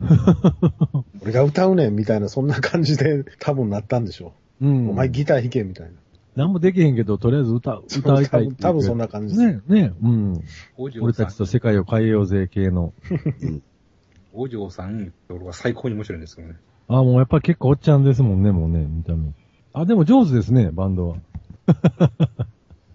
[1.22, 4.66] 俺が歌うねんみたいな、そんな感じで多分なったんでしょう。
[4.66, 4.90] うん。
[4.90, 5.92] お前ギター弾けみたいな。
[6.36, 8.56] 何もできへんけど、とりあえず歌、歌いたいっていう。
[8.56, 9.62] 多分そんな感じです。
[9.68, 10.40] ね、ね、うん。
[10.76, 12.92] 俺たちと世界を変えようぜ系の。
[14.34, 16.56] お嬢さん、俺は最高に面白いんですけどね。
[16.88, 19.32] あ、もうやっぱり結構おっちゃんですもんね、もうね、見た目。
[19.72, 21.16] あ、でも上手ですね、バンドは。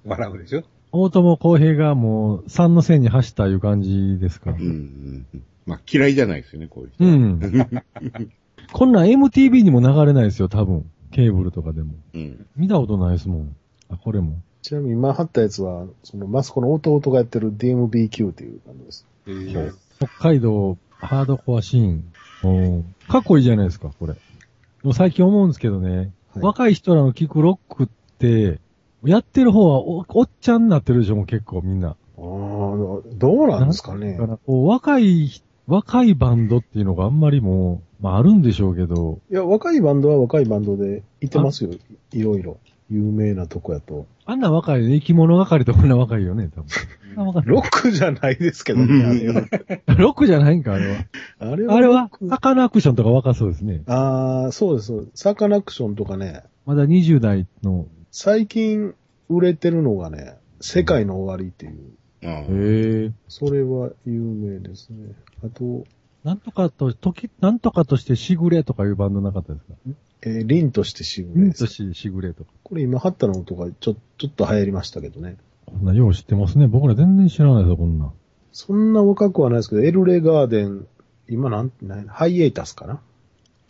[0.05, 0.63] 笑うでしょ？
[0.91, 4.51] 大友康平がもう3の線に走ったいう感じですか？
[4.51, 4.57] うん。
[4.57, 5.43] うんうん。
[5.65, 7.05] まあ、嫌いじゃないですよね、こういう人。
[7.05, 7.39] うん。
[8.73, 10.89] こんなん MTV にも流れないですよ、多分。
[11.11, 11.93] ケーブルとかでも。
[12.13, 12.45] うん。
[12.55, 13.55] 見たことないですもん。
[13.89, 14.33] あ、これも。
[14.61, 19.05] ちなみに今貼ったやつは、そのマスコの弟がやってる DMBQ っていうバンドです。
[19.27, 22.03] えー北海道ハードコアシーン。
[22.43, 24.13] おーかっこいいじゃないですか、これ。
[24.13, 24.19] で
[24.83, 26.09] も最近思うんですけどね、はい
[26.41, 28.59] 若い人らの聴くロックって、
[29.03, 31.89] やってる方はおおっちゃんになってるでしょ、もう結構みんな。
[31.89, 34.25] あどうなんですかねだ。
[34.25, 35.29] からこう若い、
[35.67, 41.71] 若いバンドっていうのがあんまりもう、まああるんでしょうけど、いや、若いバンドは若いバンドでいてますよ。
[42.11, 42.57] いろいろ。
[42.91, 44.07] 有名なとこやと。
[44.25, 47.45] あんな若い、生き物係とこんな若いよね、多分。
[47.45, 49.41] ロックじゃないですけどね、あれは。
[49.97, 50.97] ロックじゃないんか、あれは。
[51.39, 51.75] あれは。
[51.75, 53.83] あれはサカナクションとか若そうですね。
[53.85, 54.87] ああ、そうです。
[54.87, 57.85] そうですサカナクションとかね、まだ20代の。
[58.11, 58.95] 最近
[59.29, 61.93] 売れてるのがね、世界の終わりっていう。
[62.23, 63.11] ああへえ。
[63.27, 65.13] それは有名ですね。
[65.43, 65.85] あと、
[66.23, 69.73] なんとかと、時、なんとかとしてしぐれとかいうバンドなかったですか？
[70.21, 71.59] えー、凛としてしぐれです。
[71.59, 72.51] とし、しぐれとか。
[72.63, 75.37] これ今、ハッタの音がちょ、ちょっと流行りましたけどね。
[75.65, 76.67] こんなよう知ってますね。
[76.67, 78.11] 僕ら全然知らないですよ、こんな。
[78.51, 80.87] そんな若くはないですけど、エルレガーデン、
[81.29, 83.01] 今なん、なんハイエイタスかな？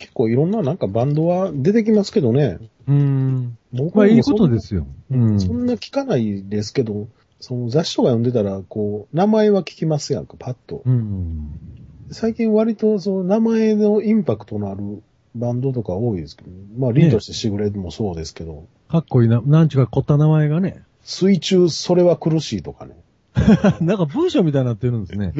[0.00, 2.58] 結構いろんななんかバンドは出てきますけどね。
[2.88, 3.58] うーん。
[3.72, 4.86] 僕まあいいことですよ。
[5.10, 5.40] うん。
[5.40, 7.06] そんな聞かないですけど、
[7.38, 10.82] その雑誌とか読んでたら、こう、名前は聞きますやんか、パッと。
[10.86, 11.50] うん。
[12.10, 15.02] 最近割とその名前のインパクトのある
[15.34, 20.82] バンドとか多いですけど、まあ、リーとしてしぐれもそうですけど、かっこいいな、なんちゅうか凝った名前がね。
[21.02, 22.96] 水中それは苦しいとかね。
[23.80, 25.32] なんか文章みたいになってるんですね。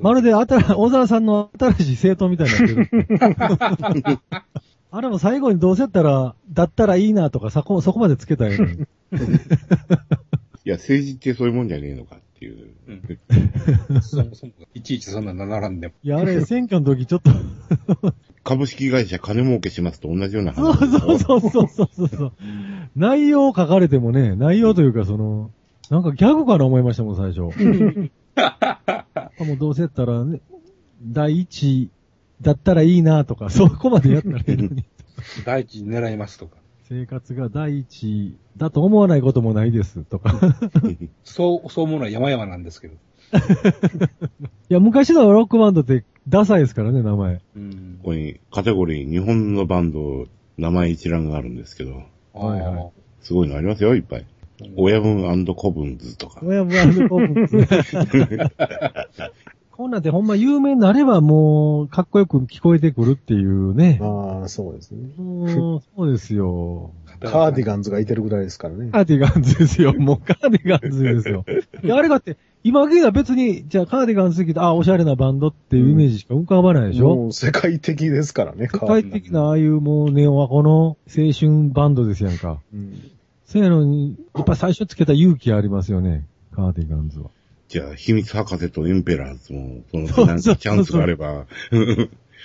[0.00, 4.18] まるであたら、小沢さんの新しい政党みたいになってる。
[4.90, 8.86] あれも最後にどうせやったら、だったらいいなとか、そこ、そこまでつけたよ、ね。
[10.64, 12.68] いや、政治ってそういうもんじゃねえのかっていう。
[12.86, 15.94] うんそもそもいちいちそんな名並んでも。
[16.02, 17.32] いや、あれ、選挙の時ちょっと、
[18.44, 21.00] 株式会社金儲けしますと同じようなそう話。
[21.00, 22.32] そうそうそうそうそう。
[22.94, 25.50] 内容書かれてもね、内容というかその、
[25.90, 27.40] なんかギャグかな思いましたもん、最初。
[29.44, 30.40] もうどうせやったらね、
[31.02, 31.90] 第一
[32.40, 34.84] だったらいいなとか、そこまでやったらいいのに。
[35.44, 36.56] 第一に狙いますとか。
[36.88, 40.54] 生活が第一だと思わないこともないですとか。
[41.24, 42.94] そう、そう思うのは山々なんですけど。
[42.94, 42.96] い
[44.68, 47.40] や、昔のロックバンドってダサいですからね、名前。
[47.56, 50.26] うんここにカテゴリー、日本のバンド、
[50.58, 54.26] 名前一覧があるんですけど、はいはいすごいのありますよ、いっぱい。
[54.76, 56.40] 親分子分図とか。
[56.42, 57.34] 親分子分
[59.76, 63.98] こんなんてほんま有名になればもう、かっこよく聞こえてくるっていうね。
[64.00, 65.08] ああ、そうですね。
[65.16, 66.92] そうですよ。
[67.20, 68.90] カーディガンズがいてるぐらいですからね。
[68.92, 69.92] カーディガンズですよ。
[69.98, 71.44] もうカーディガンズですよ。
[71.82, 82.60] いや、あれがって、今聞いたら別に、じゃあカーディガンズ好きで、あ、おしゃれなバンドっていうイメージしか浮かばないでしょ、もう世界的ですからね、世界的なああいうもうネオワコの青春バンドですやんか。
[82.72, 82.94] うん
[83.46, 86.26] そうやのに、やっぱ最初つけた勇気ありますよね。
[86.54, 87.30] カーディガンズは。
[87.68, 91.46] じゃあ、秘密博士とエンペラーズも、その、そうなんかチャンスがあれば、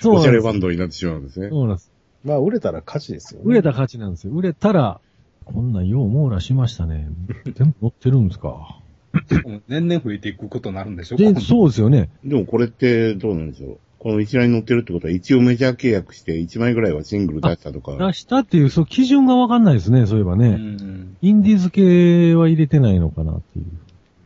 [0.04, 1.48] おしゃれバンドになってしまうんですね。
[1.48, 1.92] そうなんです。
[2.24, 3.46] まあ、売れたら勝ちですよね。
[3.46, 4.32] 売れた価値なんですよ。
[4.32, 5.00] 売れたら、
[5.44, 7.08] こんなんよう網羅しましたね。
[7.54, 8.76] 全部載ってるんですか。
[9.12, 12.10] うん年々増えていくことになるんでしょで、そうですよね。
[12.24, 17.96] でもこれってどうなんでしょうこの一覧に載ってるってことは一応メジャー契約して1枚ぐらいはシングル出したとか。
[17.98, 20.48] 出したっていう、そう、基準がわかんないですね、そういえばうね。
[20.54, 21.16] ん。
[21.20, 23.66] インディーズ系は入れてないのかなっていう。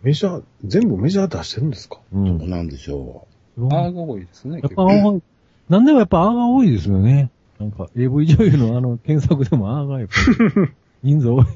[0.04, 1.98] メジャー、全部メジャー出してるんですか？
[2.12, 2.16] う。
[2.16, 3.26] どうんなんでしょ
[3.58, 4.60] あーが多いですね。
[4.62, 5.20] やっぱ青が、
[5.68, 7.30] なんでもやっぱ青が多いですよね。
[7.58, 10.14] なんか AV 女優のあの検索でも青がやっぱ
[10.60, 10.68] り
[11.02, 11.46] 人数多い。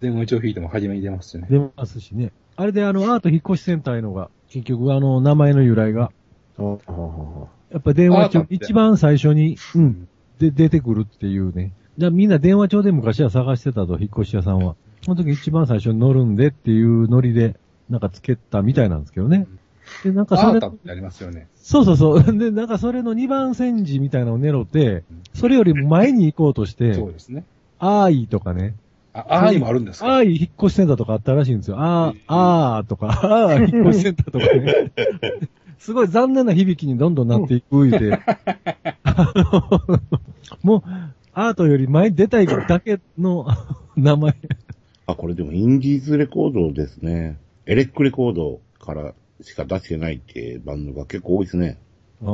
[0.00, 1.46] 電話帳引いても初めに出ますしね。
[1.50, 2.32] 出ますしね。
[2.56, 6.10] あれであのアート引っ越しセンターへのが、結局あの名前の由来が、
[7.72, 11.72] やっぱ電話帳一番最初に、うん、で、出てくるっていうね。
[11.98, 14.74] じゃあみんな電話帳で昔は探してたと、引っ越し屋さんは。
[15.02, 17.56] その時一番最初に乗るんでっていうノリで、
[17.88, 19.46] なんかつけたみたいなんですけどね。
[20.04, 21.48] で、なんかそれありますよね。
[21.56, 22.22] そうそうそう。
[22.38, 25.02] で、なんかそれの二番煎じみたいなのを狙って、
[25.34, 27.44] それよりも前に行こうとしてそう、ですね。
[27.78, 28.74] あーいとかね。
[29.12, 30.18] あ、あーにもあるんですか？
[30.18, 31.76] あーい引っ越しセンターとかあったらしいんですよ。
[31.80, 34.92] あー、あーとか、あー引っ越しセンターとかね。
[35.80, 38.20] すごい残念な響きにどんどんなっていく上で、
[39.02, 40.00] あの
[40.62, 40.90] もう、
[41.32, 43.46] アートより前に出たいだけの
[43.96, 44.32] 名前。
[44.32, 44.36] う。
[45.06, 47.38] あ、これでもインディーズレコードですね。
[47.64, 51.78] エレックレコードからしか出してないってバンドが結構多いですね。
[52.22, 52.28] ああ。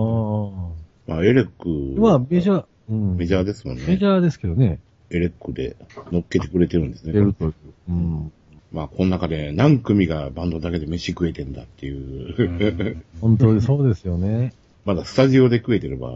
[1.07, 2.01] まあ、エレック。
[2.01, 3.17] まあ、メジャー、うん。
[3.17, 3.85] メジャーですもんね。
[3.87, 4.81] メジャーですけどね。
[5.11, 5.77] エレックで
[6.11, 7.13] 乗っけてくれてるんですね。
[7.13, 7.55] 出るという。
[7.91, 8.33] うん。
[8.73, 12.35] まあ、この中で何組がバンドだけで飯食えてんだっていう。
[12.39, 14.53] うん本当にそうですよね。
[14.85, 16.11] まだスタジオで食えてれば、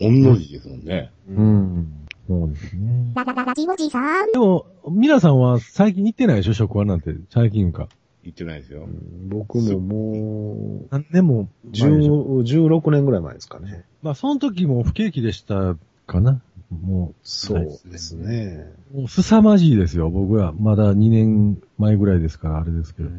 [0.00, 1.10] 御の字ですもんね。
[1.28, 2.06] うん。
[2.26, 3.12] そうですね。
[3.14, 4.32] ララララジオジさん。
[4.32, 7.14] でも、皆さんは最近行ってないでしょ職場なんて。
[7.30, 7.88] 最近か。
[8.22, 8.88] 言ってないですよ。
[9.28, 12.40] 僕ももう、何年も前でしょ。
[12.40, 13.84] 10 16年ぐらい前ですかね。
[14.02, 15.76] まあ、その時も不景気でした
[16.06, 16.40] かな。
[16.82, 18.66] もそうですね。
[18.92, 20.10] う、もう凄まじいですよ。
[20.10, 20.52] 僕ら。
[20.52, 23.10] まだ2年前ぐらいですから、あれですけど。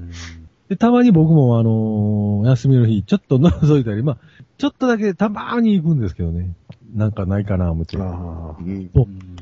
[0.69, 4.17] で、たまに僕もあのー休みの日、ちょっと覗いたり、まあ、
[4.57, 6.53] ちょっとだけたまーに行くんですけどね。
[6.95, 7.97] なんかないかな、思って。
[7.97, 8.57] ああ、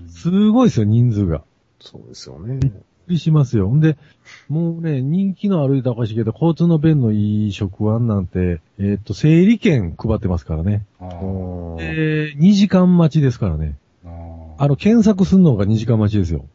[0.09, 1.43] すごいですよ、人数が。
[1.79, 2.59] そうですよね。
[2.59, 2.75] びっく
[3.09, 3.69] りしますよ。
[3.69, 3.97] んで、
[4.49, 10.85] もうね、人気の歩いたおかしいけど、交通の便のいい食案なんて、えっ、と、整理券配ってますからね。
[10.99, 11.09] ああ
[11.79, 13.75] えー、2時間待ちですからね。
[14.57, 16.45] あの、検索するのが2時間待ちですよ。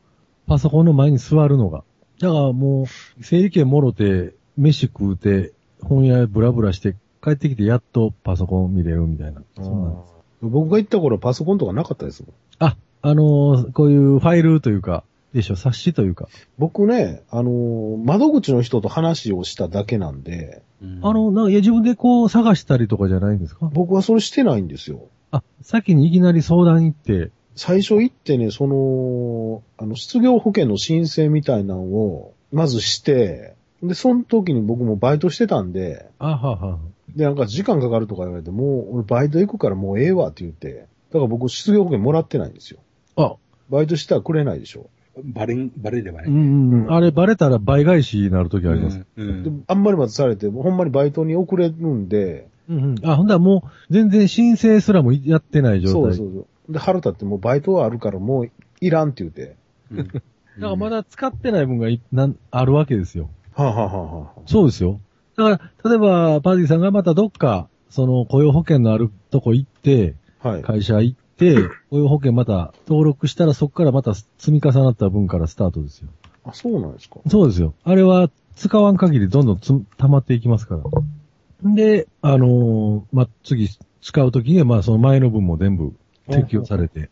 [0.46, 1.84] パソコンの前に座るのが。
[2.20, 2.86] だからも
[3.18, 9.42] う、整理券もろて、飯食うて、本屋へブラブラして、帰ってきてやっとパソコン見れるみたいな。
[9.56, 12.32] そんなんです僕が行った頃パソコンとかなかったですもん。
[12.60, 16.28] あ、あのーこういうファイルというか、でしょ、冊子というか。
[16.58, 23.68] 僕ね、あのー窓口の人と話をしただけなんで、うんあの、なんか、いや、自分でこう探したりとかじゃないんですか？
[23.72, 25.00] 僕はそれしてないんですよ。
[25.32, 36.78] あ、先にいきなり相談行って、最初行ってね、その、あの、失業保険の申請みたいなのを、まずして、で、その時に僕もバイトしてたんで、あはは。
[37.16, 42.78] で、なんか時間かかるとか言われて、もう、俺バイト行くからもうええわって言って、だから僕失業保険もらってないんですよ。
[43.16, 43.34] あ、
[43.68, 44.88] バイトしたらくれないでしょ。
[45.24, 46.28] バレん、バレればね。
[46.28, 46.92] うんうんうん。
[46.94, 49.04] あれバレたら倍返しになるときあります。
[49.16, 52.94] うんで、あんまり待たされて、ほんまにバイトに遅れるんで、うんうん。
[53.02, 55.94] あ、ほんだらもう、全然申請すらもやってない状態。
[55.94, 56.46] そうそうそう。
[56.68, 58.50] で、腹立ってもうバイトはあるからもう
[58.80, 59.56] いらんって言って、
[59.90, 60.08] うん。
[60.08, 60.20] だか
[60.58, 63.30] らまだ使ってない分がいなんあるわけですよ。
[63.54, 65.00] はあ、はあはあはあ、そうですよ。
[65.36, 70.62] だから、例えば、パディさんがまたどっか、その雇用保険のあるとこ行って、はい。
[70.62, 71.56] 会社行って、
[71.90, 76.08] 雇用保険また登録したらそこからまた積み重なった分からスタートですよ。
[76.44, 77.20] あ、そうなんですか。
[77.28, 77.74] そうですよ。
[77.84, 80.82] あれは使わん限りどんどんつ溜まっていきますから。
[81.62, 83.68] で、あのーまあ、次
[84.00, 85.92] 使うときには、まあ、その前の分も全部
[86.28, 87.10] 適用されて、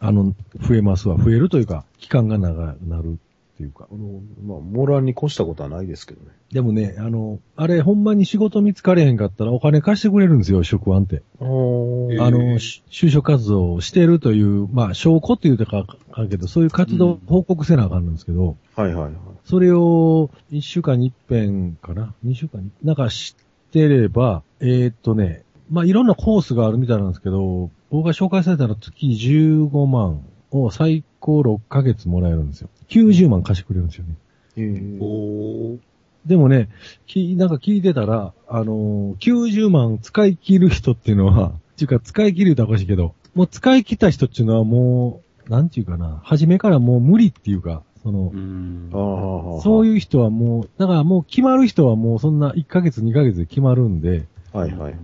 [0.00, 1.16] あの、増えますわ。
[1.16, 3.94] 増えるというか、期間が長くなるっていうかあ。
[3.94, 6.28] の、まあ、モランに越したことはないですけどね。
[6.52, 11.22] でもね、あの、あれ、ほんまに仕事見つかれへんかったらお金貸してくれるんですよ、職案って。
[11.40, 19.12] あの、し就職活動をしてるという、まあ、証拠っていうか、かけど、そういう活動を報告せなあかんんですけど、はいはいはい。
[19.44, 22.14] それを、一週間に一遍かな？
[22.22, 32.68] 二週間に、なんか知ってれば、えーっとね、まあ、いろんなコースがあるみたいなんですけど、僕が紹介されたら月15万を最高6ヶ月もらえるんですよ。
[32.88, 34.14] 90万貸してくれるんですよね。
[34.56, 35.78] えーおー。
[36.26, 36.68] でもね、
[37.06, 49.58] き、なんか聞いてたら、あのー90万使い切る人っていうのは、っていうか使い切るとおかしいけど、もう使い切った人っていうのはもう、なんていうかな、初めからもう無理っていうか、そのう、んあ。
[49.58, 54.60] あそういいう人はもう、だからもう決まる人はもうそんな1ヶ月2ヶ月で決まるんで、うん。
[54.60, 54.98] はいはい。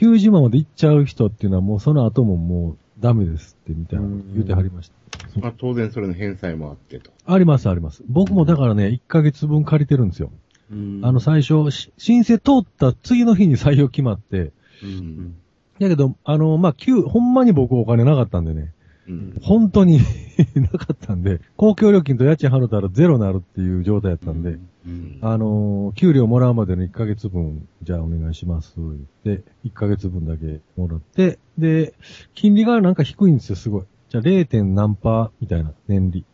[0.00, 5.40] 90万まで行っちゃう人っていうのはもうその後ももうダメですってみたいなうん言うてはりました。
[5.40, 7.10] まあ当然それの返済もあってと。
[7.26, 8.02] ありますあります。
[8.08, 10.30] 僕もだからね、1ヶ月分借りてるんですよ。
[10.72, 15.34] うんあの、最初、し申請通った次の日に採用決まって、うん。
[15.78, 18.72] だけど、あの、まあ、旧、ほんまに僕お金なかったんでね、
[19.10, 19.36] うん。
[19.42, 19.98] 本当に
[20.54, 25.18] なかったんで、公共料金と家賃払ったらゼロになるっていう状態だったんで、うん。
[25.20, 28.76] あのー給料もらうまでの1ヶ月分、じゃあお願いします。
[29.24, 31.94] で、1ヶ月分だけもらって、で、
[32.34, 33.82] 金利がなんか低いんですよ、すごい。
[34.08, 34.64] じゃあ 0.
[34.64, 36.24] 何パーみたいな年利。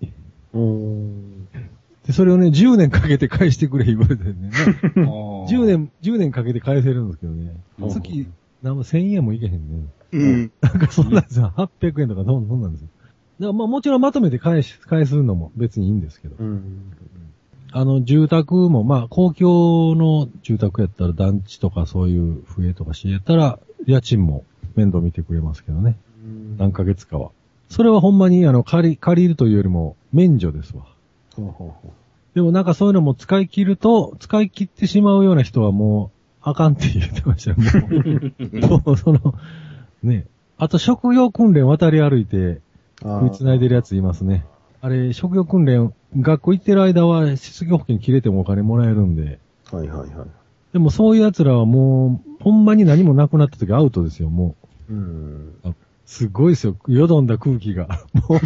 [2.07, 8.29] で、それをね、10年かけて返してくれ言われてね、 あー10年、10年かけて返せるんですけどね、うん月、
[8.67, 9.87] なんも1000円もいけへんね。
[10.13, 10.53] うん。
[10.61, 11.53] なんかそんなんですよ。
[11.57, 12.89] 800円とかどんなんですよ。
[13.39, 16.35] だからまあもちろんまとめて返し、返すのも別にいいんですけど。
[16.37, 16.93] うん。
[17.73, 24.45] あの、住宅も、まあ、公共の住宅やったら団地とかそういう笛とかしやったら、家賃も
[24.77, 25.97] 面倒見てくれますけどね。
[26.57, 27.31] 何ヶ月かは。
[27.69, 30.85] それはほんまに、あの、借り、借りるというよりも、免除ですわ。
[31.35, 31.93] ほうほうほ
[32.35, 36.16] でもなんかそういうのも使い切ると、使い切ってしまうような人はもう、
[36.49, 37.57] あかんって言ってましたよ。
[38.71, 39.35] もう、もうその、
[40.05, 40.27] ね。
[40.59, 42.63] あと、職業訓練渡り歩いて、う
[43.03, 44.47] あ踏み繋いでるやついますね。
[44.81, 49.41] あれ、職業訓練、学校行ってる間は失業保険切れてもお金もらえるんで、
[49.73, 50.29] はいはいはい。
[50.73, 54.55] でもそういう奴らはもう、ほんまに何もなくなった時アウトですよ、も
[54.89, 55.53] うん。
[55.65, 55.75] う。
[56.05, 56.77] すごいですよ。
[56.87, 57.89] よどんだ空気が。
[58.29, 58.39] も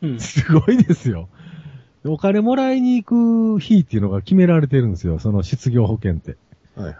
[0.00, 1.28] うんう、 すごいですよ。
[2.06, 6.38] お金もらいに行く日っていうのが決められてるんですよ、その失業保険って。
[6.76, 6.96] はいはい。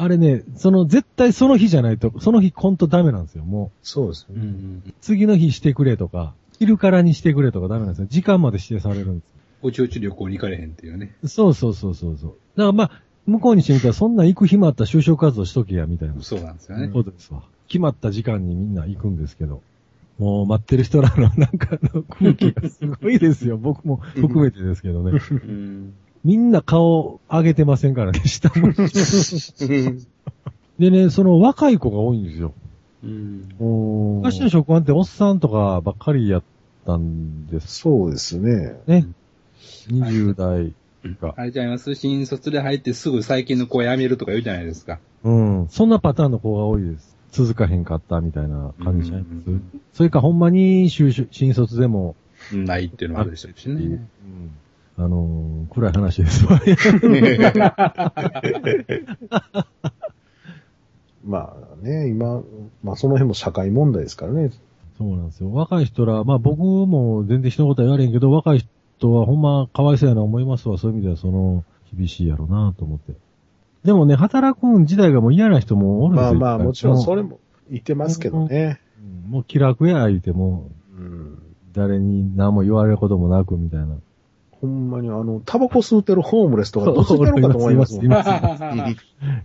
[0.00, 4.36] あれね、その絶対その日じゃないと、その日ほんとダメなんですよ、もそうですね。
[4.36, 4.82] うん。
[4.86, 4.92] う。
[5.00, 8.06] 次の日してくれとか、昼からにしてくれとかダメなんですよ。
[8.08, 9.32] 時間まで指定されるんです。
[9.60, 11.16] おちおち旅行に行かれへんっていうね。
[11.26, 12.30] そうそうそうそうそう。
[12.56, 16.14] だからまあ、向こうにしてみたらそんなん行く暇あったら就職活動しとけや、みたいな。
[16.22, 16.88] そうなんですよね。
[16.88, 17.42] ことですわ。
[17.66, 19.62] 決まった時間にみんな行くんですけど。
[20.18, 23.56] もう待ってる人らのなんかの空気がすごいですよ。
[23.56, 25.20] 僕も含めてですけどね。
[25.30, 25.94] うん。
[26.24, 28.72] みんな顔上げてませんからね、 下も。
[30.78, 32.52] でね、その若い子が多いんですよ。
[33.02, 33.48] うん。
[34.18, 36.42] 昔の職場っておっさんとかばっかりやっ
[36.86, 38.74] たんですそうですね。
[38.86, 39.06] ね。
[39.88, 40.72] 20代
[41.20, 41.34] が。
[41.36, 44.98] あれちゃいます新卒で入ってすぐ最近の子辞めるとか言うじゃないですか。
[45.24, 45.66] うん。
[45.68, 47.16] そんなパターンの子が多いです。
[47.32, 52.14] 続かへんかったみたいな感じちゃいます、うんそれかほんまに就職、新卒でも、
[52.52, 53.74] ないっていうのもあるでしょうしね。
[53.74, 54.08] うん
[54.98, 56.60] あのー暗い話ですわ。
[61.24, 62.42] まあね、今、
[62.82, 64.50] まあその辺も社会問題ですからね。
[64.96, 65.52] そうなんですよ。
[65.52, 68.66] 若い人ら、まあ僕も全然人のことは言われんけど、若い
[68.98, 70.78] 人はほんまかわいそうやな思いますわ。
[70.78, 71.64] そういう意味ではその、
[71.96, 73.12] 厳しいやろなと思って。
[73.84, 76.40] でもね、働くん自体がもう嫌な人もおるんですよ。
[76.40, 77.22] まあまあもちろんそれ。
[77.22, 77.38] れも
[77.70, 78.80] 言ってますけどね。
[79.00, 81.38] うんもう気楽や言うても、うん。
[81.72, 83.98] 誰に何も言われることもなくみたいな。
[84.60, 88.58] ほんまにあの、タバコ吸うてるホームレスとかどうしてるのかと思いますもん います、いま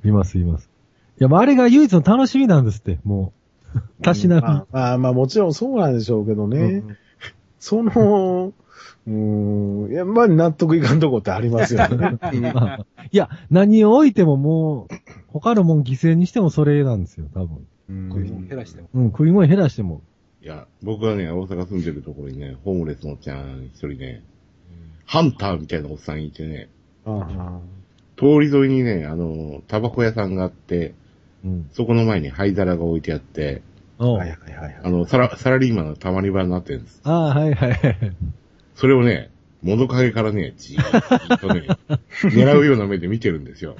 [0.03, 0.70] す、います、います。
[1.20, 3.34] いや、まああれが唯一の楽しみなんですって、も
[3.76, 4.03] う。
[4.03, 4.41] たしなみ。
[4.41, 6.59] まあまあまあもちろんそうなんでしょうけどね。
[6.59, 6.97] うん
[7.59, 8.51] その、
[9.07, 12.18] うーん、いや、まあ納得いかんとこってありますよね。
[12.53, 14.93] まあいや、何を置いてももう、
[15.28, 17.66] 他のもん犠牲にしてもそれなんですよ、多分。
[18.09, 18.89] 食い物減らしても。
[18.93, 20.01] うん、食い物減らしても。
[20.41, 24.24] いや、僕はね、大阪住んでるところにね、ホームレスのおっちゃん一人ね、
[25.14, 26.70] ハンターみたいなおっさんいてね、
[27.05, 27.59] あ
[28.18, 30.95] 通り沿いにね、あの、タバコ屋さんがあって、
[31.45, 31.70] うん。
[31.72, 33.61] そこの前に灰皿が置いてあって、
[33.99, 34.82] はいはいはいはい。
[34.84, 36.99] あの、サラ、サラリーマンのたまり場になってるんです。
[37.03, 38.16] ああ、はいはいはい。
[38.74, 39.30] それをね、
[39.61, 41.68] 物陰からね、じーっとね、
[42.34, 43.76] 狙うような目で見てるんですよ。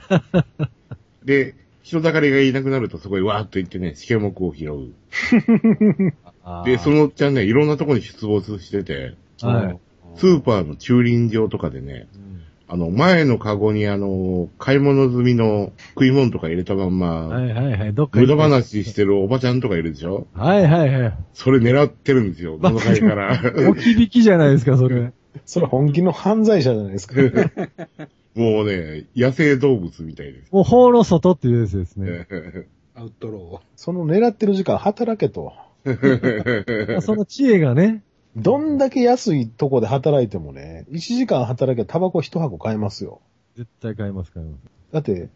[1.26, 4.94] で、人だかりがいなくなるとそこへわーっと行ってね、試験目を拾う。
[6.64, 9.80] で、そのおっちゃんね、いろんなとこに出没してて、はい。
[10.16, 12.07] スーパーの駐輪場とかでね、
[12.68, 17.93] あの、前のカゴにあの、買い物済みの食い物とか入れたまんま、はいはいはい。
[17.93, 20.28] どっか無駄話してるおばちゃんとかいるでしょ？
[20.34, 21.18] はいはいはい。
[21.34, 23.39] それ狙ってるんですよ、物陰から。
[23.70, 25.11] 置き引きじゃないですか、それ。
[25.45, 27.16] それ本気の犯罪者じゃないですか。
[28.36, 30.51] もうね、野生動物みたいです。
[30.51, 32.28] もう法の外っていうやつですね。
[32.95, 35.53] アウトロその狙ってる時間働けと。
[37.01, 38.03] その知恵がね。
[38.36, 43.22] どんだけ安いとこで働いてもね、1時間働けばタバコ1箱買えますよ。
[43.56, 44.62] 絶対買います、買います。
[44.92, 45.30] だって、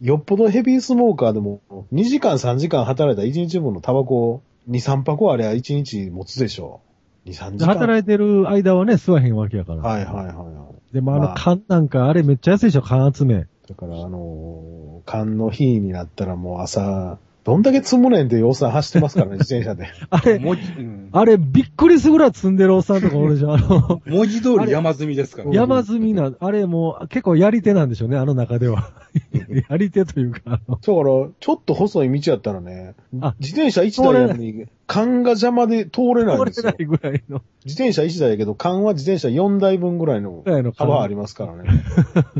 [0.00, 1.60] よっぽどヘビースモーカーでも、
[1.92, 6.80] 2時間3時間働いたら1日分のタバコ2、3箱あれば1日持つでしょ。
[7.26, 7.74] 2、3時で間。
[7.74, 9.82] 働いてる間はね、吸わへんわけやから。
[9.82, 10.94] はいはいはいはい。
[10.94, 13.46] でもあのまあ缶なんか、あれめっちゃ安いでしょ、缶集め。
[13.68, 19.84] だからあのー缶の日になったらもう朝、どんだけ積むねんっていうおっさん走ってますからね、 自転車で。
[19.84, 20.06] ー。
[20.10, 25.50] あれ、文字、うんあれびっくりするぐらい積んでるおっさんとかおるでしょ、あの、文字通り山積みですから。
[25.50, 28.90] 山積みな、あれもう結構やり手なんでしょうね、あの中では。
[29.68, 36.94] やり手というか、あのだから、ちょっと細い道やったらねあ、自転車1台やのに、缶が邪魔で通れないんですよ通れな。
[36.94, 41.64] いぐらいの、自転車1台やけど、缶は自転車4台分ぐらいのぐらいの幅ありますからね。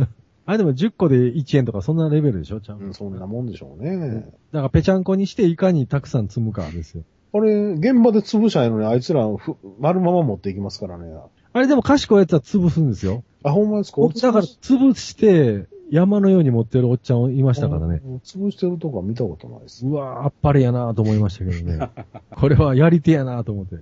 [0.53, 2.85] あれでも10個で1円とかそんなレベルでしょ、ちゃんと。
[2.85, 4.27] うん、そんなもんでしょうね。
[4.53, 7.05] だからペチャンコにしていかにたくさん積むかですよ。
[7.33, 11.11] あれ、現場で潰しゃいのにあいつらふ丸まま持っていきますからね。
[11.55, 13.25] あれでも賢いやつは潰すんですよ。
[13.43, 14.03] あ、ほんまですか？
[14.03, 18.03] だから潰して山のように持ってるおっちゃんいましたからね。
[18.05, 18.17] うん。
[18.19, 19.87] 潰してるとこは見たことないです。
[19.87, 21.89] うわーあっぱれやなと思いましたけどね。
[22.37, 23.77] これはやり手やなと思って。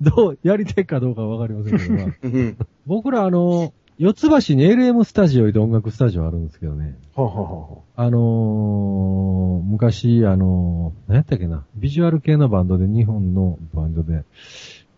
[0.00, 6.98] どう、やり手かどうかはわかりませんけど、まあ僕らあの、四つ橋に LM スタジオで音楽スタジオあるんですけどね。
[7.14, 14.24] はあはあはあのー、昔あのー、何やったっけな、ビジュアル系のバンドで、日本のバンドで、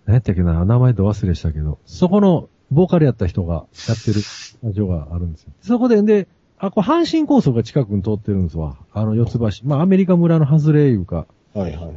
[0.06, 5.52] 何やったっけな、名前と忘れしたけど、そこのボーカルやった人がやってるスタジオがあるんですよ。
[5.60, 6.26] そこで、で、
[6.56, 8.78] あ、これ阪神高速が近くに通ってるんですわ。
[8.94, 9.68] あの四つ橋。
[9.68, 11.94] まあアメリカ村の外れいうか、あはいはいはい。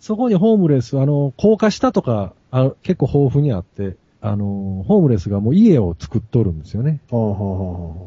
[0.00, 7.00] そこにホームレス、あの、高架下とか、あ結構豊富にあって、あの、ホームレスがもう家を作っとるんですよね。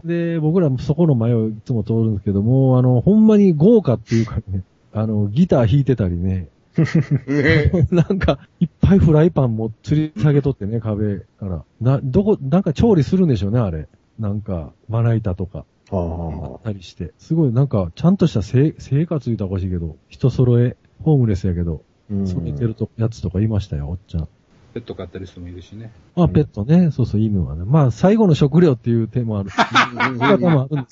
[0.03, 6.49] で、僕らもそこの前をいつも通るんですけども、あの、ほんまに豪華っていうかね、あの、ギター弾いてたりね、
[7.27, 11.63] ねなんか、いっぱいフライパンも吊り下げとってね、壁から。
[11.81, 13.87] な、どこ、なんか調理するんでしょうね、あれ。
[14.17, 17.13] なんか、まな板とか、はあったりして。
[17.17, 18.73] すごい、なんか、ちゃんとした生
[19.05, 21.81] 活言うたらおかしいけど、人揃え、ホームレスやけど、
[22.25, 24.27] そう見てると、やつとかいましたよ、おっちゃん。
[24.73, 25.91] ペット飼ったり人もいるしね。
[26.15, 27.63] まあ、ペットね、そうそう、犬はね。
[27.65, 29.49] まあ、最後の食料っていう点もある。
[29.55, 30.87] あるんですけど、ま あ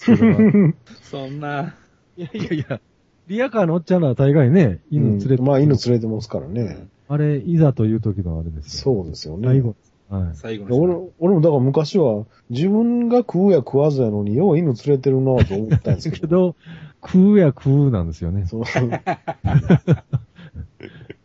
[1.04, 1.76] そんな、
[2.18, 2.82] いやいやいや、
[3.28, 6.88] リアカーのおっちゃんらは大概ね、犬連れて、うんまあ犬連れてますからね。
[7.10, 8.96] あれ、いざという時のあれですよ。
[8.96, 9.48] そうですよね。
[9.48, 9.76] 最後。
[10.10, 10.36] はい。
[10.36, 16.26] 最後の俺俺もだから昔は自分が食うや食わずやのに、よう犬連れてるなと思ったんですけ。
[16.28, 16.56] ど、
[17.06, 18.46] 食うや食うなんですよね。
[18.46, 18.64] そう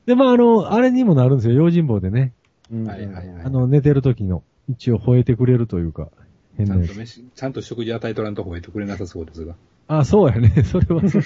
[0.07, 1.55] で、まあ、あの、あれにもなるんですよ。
[1.55, 2.33] 用心棒でね。
[2.73, 6.09] うんはいはいはいあの、寝てる時の、一応吠えてくれるというか、
[6.57, 6.67] 変。
[6.67, 9.55] ちゃんと飯、ちゃんと食事与えとらんと吠えてくれなさそうですが。
[9.89, 10.49] あ、そうやね。
[10.65, 11.23] それはそう。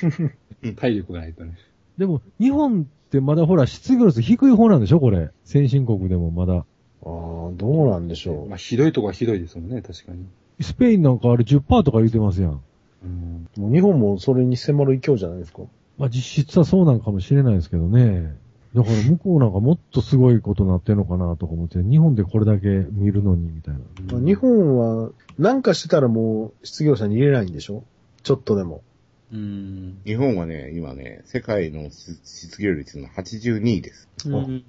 [0.74, 1.54] 体力がないとね。
[1.98, 5.30] でも、日本ってまだほら、失業率低い方なんでしょこれ。
[5.44, 6.54] 先進国でもまだ。
[6.54, 6.64] ああ、
[7.04, 10.26] どうなんでしょまあ、ひどいとこはひどいですもんね、確かに。
[10.60, 12.60] スペインなんかあれ10%とか言ってますやん。
[13.04, 13.48] うん。
[13.56, 13.60] う。
[13.60, 15.62] もう日本もそれに迫る勢いじゃないですか。
[15.98, 18.34] まあ実質はそうなんかもしれないですけどね。
[18.76, 23.80] だから向こうなんかもっとすごいことになってんのかなとか思って、日本でこれだけ見るのにみたいな。
[24.12, 27.84] まあ日本は、なんかしてたらもう失業者に入れないんでしょ？
[28.22, 28.82] ちょっとでも。
[29.32, 29.98] うん。
[30.04, 34.08] 日本はね、今ね、世界の失失業率の82位です。
[34.26, 34.62] うん。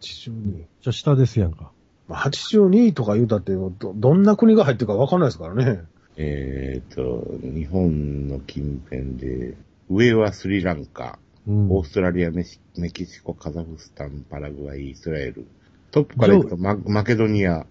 [0.00, 0.56] 82。
[0.56, 1.70] じゃあ下ですやんか。
[2.08, 5.82] まあ、82とか言うたってど、どんな国が入ってるかわかんないですからね。
[6.16, 9.54] えっ、と、日本の近辺で、
[9.88, 11.70] 上はスリランカ、うん。
[11.70, 15.46] オーストラリア、メシメキシコ、カザフスタン、パラグアイ、イスラエル。
[15.90, 17.66] トップから行くとママケドニア、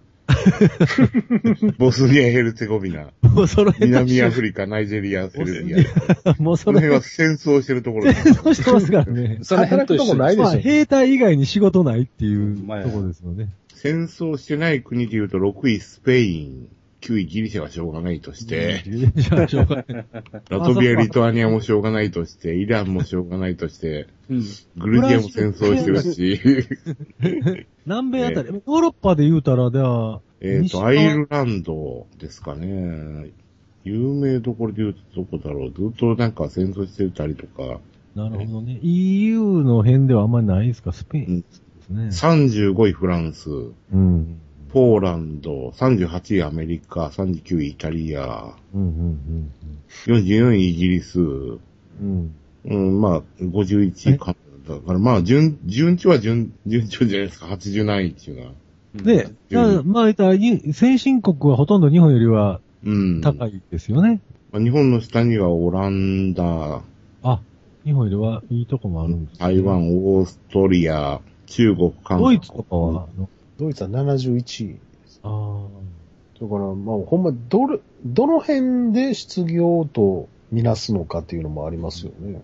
[1.78, 5.78] ボスニア・ヘルツェゴビナ、もうその辺南アフリカ、ナイジェリア、セルビア。
[6.40, 8.34] もうそその辺は戦争してるところです。
[8.34, 9.40] そうしてますからね。
[9.42, 10.60] その辺とこないでまあ、しょ。
[10.60, 13.50] 兵隊以外に仕事ないっていうとまあころですよね。
[13.74, 16.68] 戦争してない国で言うと6位スペイン、
[17.04, 20.06] 9位ギリシャはしょうがないとして、じゃあしょうがない
[20.48, 24.42] ラトビア、リトアニアもしょうがないとして、イランもしょうがないとして、うん。
[24.78, 26.40] グルジアも戦争してるし、
[27.84, 33.30] 南米あたり、ヨーロッパで言うたら、では、えっと、アイルランドですかね。
[33.84, 35.72] 有名どころで言うとどこだろう。
[35.72, 37.80] ずっとなんか戦争してたりとか、
[38.14, 38.78] なるほどね。
[38.82, 40.92] EU の辺ではあんまりないですか？
[40.92, 41.44] スペインで
[41.82, 42.04] すね。
[42.06, 43.50] 35位フランス、
[43.92, 44.38] うん。
[44.74, 49.52] ポーランド、38位アメリカ、39位イタリア、うん、うん、
[50.06, 51.60] 44位イギリス、うん。
[52.00, 52.34] うん。
[52.64, 54.34] うん、まあ、51位か。
[54.68, 57.46] だからまあ、順、順調は順、順調じゃないですか。
[57.46, 58.52] 80何位っていうのは。
[58.96, 59.28] で、
[59.84, 63.20] まあ言ったら、い先進国はほとんど日本よりはうん。
[63.20, 64.20] 高いですよね。
[64.50, 66.82] まあ、日本の下にはオランダ、
[67.22, 67.40] あ、
[67.84, 69.38] 日本よりはいいとこもあるんです、ね。
[69.38, 72.22] 台湾、オーストリア、中国、韓国。
[72.22, 73.06] ドイツとかは、
[73.58, 74.76] ドイツは71位。
[75.22, 75.66] あ
[76.40, 82.42] だから、まあ、ほんま、どれ、どの辺で失業とみなすのかっていうのもありますよね。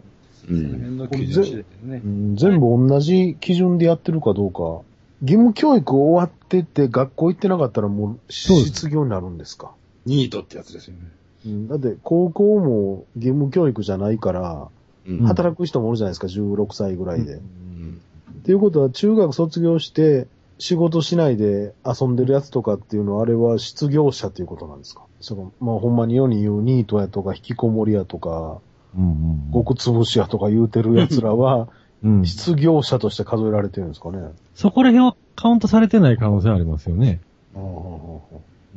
[0.49, 0.57] うん。
[0.57, 2.09] その辺の基準次第でねう。
[2.09, 4.83] ん、全部同じ基準でやってるかどうか。
[5.23, 9.73] 義務教育終わってて学校行ってなかったらもう失業になるんですか？
[10.07, 11.01] ニートってやつですよね。
[11.45, 14.69] うん、だって高校も義務教育じゃないから、
[15.07, 17.35] うん働く人もおるじゃないですか、16歳ぐらいで。
[17.35, 17.37] あ。
[17.37, 18.01] うん
[18.39, 20.27] っていうことは中学卒業して
[20.61, 25.03] 仕事しないで遊んでるやつとかっていうのはあれは失業者っていうことなんですか？
[25.21, 28.59] その、まあほんまに世に言うニートやとか引きこもりやとか、
[28.97, 29.53] うんうん。
[29.53, 31.69] 極潰しやとか言うてる奴らは
[32.05, 32.25] うん。
[32.27, 34.19] 失業者として数えられてるんですかね？
[34.55, 37.21] そこら辺はカウントされてない可能性ありますよね。
[37.55, 37.63] ああ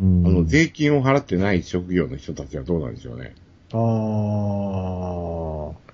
[0.01, 0.23] うん。
[0.25, 3.34] あの、税金を払ってない職業の人たちはどうなんでしょうね。
[3.73, 3.77] あ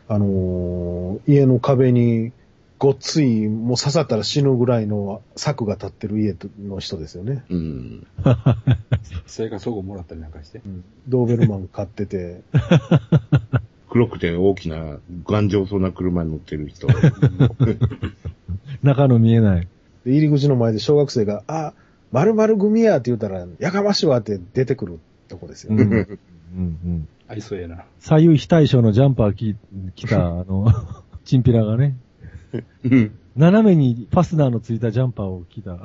[0.10, 2.32] あ、あのー家の壁に
[2.80, 7.44] ごっつい、もう刺さったら死ぬぐらいの柵が立ってる家の人ですよね。
[7.50, 8.08] うん。
[9.28, 10.62] 生活保護もらったりなんかして。
[11.10, 12.42] ドーベルマン買ってて、
[13.92, 16.88] 黒くて大きな頑丈そうな車に乗ってる人。
[18.82, 19.68] 中の見えない。
[20.06, 21.74] で入り口の前で小学生が、あ、
[22.14, 25.84] 〇〇組やって言ったら、やかましいわって出てくるとこですよね。
[25.84, 25.92] うん。
[25.92, 26.18] うん
[26.56, 27.08] うん。
[27.28, 27.84] ありそうやな。
[28.00, 29.58] 左右非対称のジャンパー着
[29.96, 30.68] 着た、あの、
[31.26, 31.98] チンピラがね、
[32.84, 35.80] うん斜めにファスナーのついたジャンパーを着た、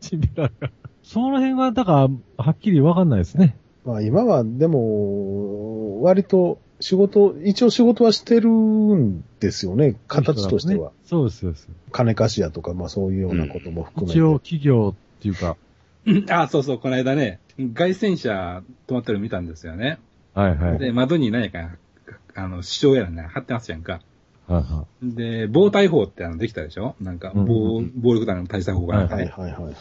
[0.00, 0.70] チンピラが。
[1.02, 1.98] その辺は、だから、
[2.44, 3.56] はっきりわかんないですね。
[3.84, 10.92] まあ今はでも、割と仕事、一応仕事はしてるんですよね、形としては。
[11.04, 11.68] そうです、そうです。
[11.90, 14.18] 金貸し屋とか、まあそういうようなことも含めて。
[14.18, 15.56] 一応企業っていうか、
[16.30, 19.98] あ、そうそう、この間ね、外旋車止まってるの見たんですよね。
[20.34, 20.78] はいはい。
[20.78, 21.76] で、窓に何か、
[22.34, 24.00] あの、主張やらね、貼ってますやんか。
[24.46, 26.94] はいはで、防体法ってあの、できたでしょ？
[27.00, 29.24] なんか、うん暴、暴力団の対策法がなんかね。
[29.34, 29.74] はいはいはいはい。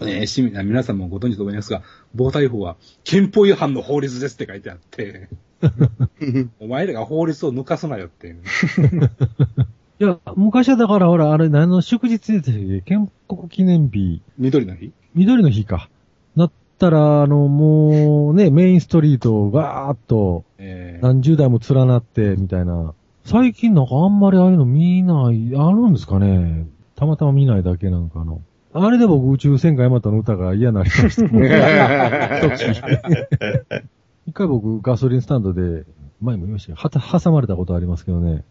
[0.00, 1.82] えー市民皆さんもご存知と思いますが、
[2.14, 5.28] 防体法は憲法違反の法律ですって書いてあって、
[6.60, 8.34] お前らが法律を抜かすなよっていう。
[8.34, 8.38] い。
[10.04, 14.92] いや、昔はだからほら、あれ何の祝日で建国記念日、緑の日？
[15.14, 15.88] 緑の日か。
[16.36, 22.94] なったら、あの、もうね、メインストリートガーッとえー何十台も連なって、みたいな。
[23.28, 26.66] 最近なんかあんまりああいうの見ない、あるんですかね
[26.96, 28.40] たまたま見ないだけなんかの。
[28.72, 31.24] あれで僕宇宙戦艦ヤマトの歌が嫌になりました。
[34.26, 35.84] 一回僕ガソリンスタンドで、
[36.22, 38.44] 前も言いましたけど、はた、挟まれたことありますけどね。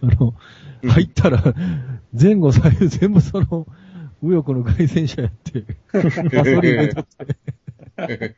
[0.00, 0.32] あの、
[0.88, 1.44] 入ったら、
[2.18, 3.66] 前後左右全部その、
[4.22, 5.64] 右翼の外戦車やって、
[6.34, 7.06] ガソリン入っとっ
[8.06, 8.36] て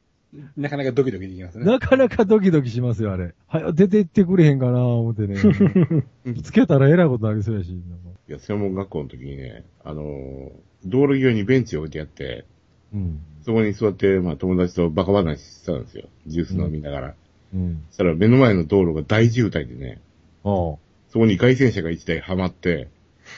[0.56, 1.64] なかなかドキドキできますね。
[1.64, 3.34] なかなかドキドキしますよ、あれ。
[3.46, 5.36] は出て行ってくれへんかな、思ってね。
[6.42, 7.72] つけたらえらいことありそうやし。
[7.72, 7.82] い
[8.28, 10.50] や、専門学校の時にね、あのー
[10.84, 12.44] 道路際にベンチを置いてあって、
[12.92, 13.20] うん。
[13.44, 16.04] そこに座って、まあ友達とバカ話してたんですよ。
[16.26, 17.14] ジュース飲みながら。
[17.54, 17.82] うん。
[17.90, 20.00] そしたら目の前の道路が大渋滞でね、
[20.44, 20.80] あそ
[21.14, 22.88] こに外戦車が1台はまって、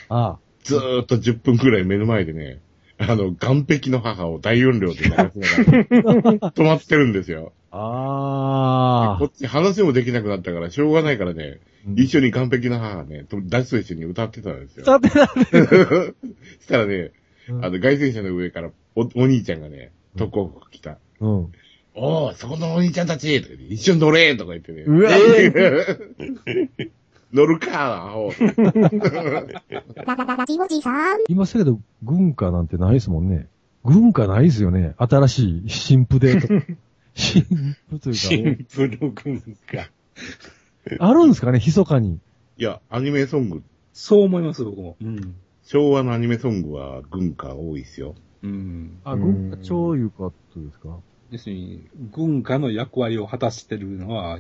[0.09, 0.32] あ。
[0.32, 2.61] あずーっと10分くらい目の前でね、
[3.07, 5.30] あの、岸壁の母を大音量で流しながら、
[6.51, 7.53] 止まってるんですよ。
[7.70, 9.16] あ。
[9.16, 14.84] あこっち話もできなくなったから、しょうがないからね、うん一緒に岸壁の母がね、とダチと一緒に歌ってたんですよ。
[14.92, 14.99] あ。
[14.99, 17.12] 立てなしたらね、
[17.49, 20.99] うんあの、外戦車の上からお、お兄ちゃんがね、特攻服来た。
[21.20, 21.53] うん。
[21.94, 24.82] おー、そこのお兄ちゃんたちとか一緒に乗れとか言ってね。
[24.82, 25.11] うわ
[27.33, 28.31] 乗るか、アホ。
[28.31, 28.47] ラ
[30.47, 31.18] ジオジさん。
[31.29, 33.49] 今すけど、軍歌なんてないですもんね。
[33.85, 34.95] 軍歌ないですよね。
[34.97, 36.41] 新しい新婦で。
[37.14, 37.43] 新
[37.91, 39.76] 婦というシンプル軍か。
[39.76, 39.91] か。
[40.99, 42.18] あるんですかね、密かに。
[42.57, 43.62] いや、アニメソング、
[43.93, 44.97] そう思います、僕も。
[45.01, 45.35] うん。
[45.64, 48.14] 昭和のアニメソングは軍歌多いですよ。
[48.43, 49.01] うん。
[49.05, 50.99] あ、軍歌超いうことですか
[51.31, 54.39] 要するに、軍歌の役割を果たしてるのは、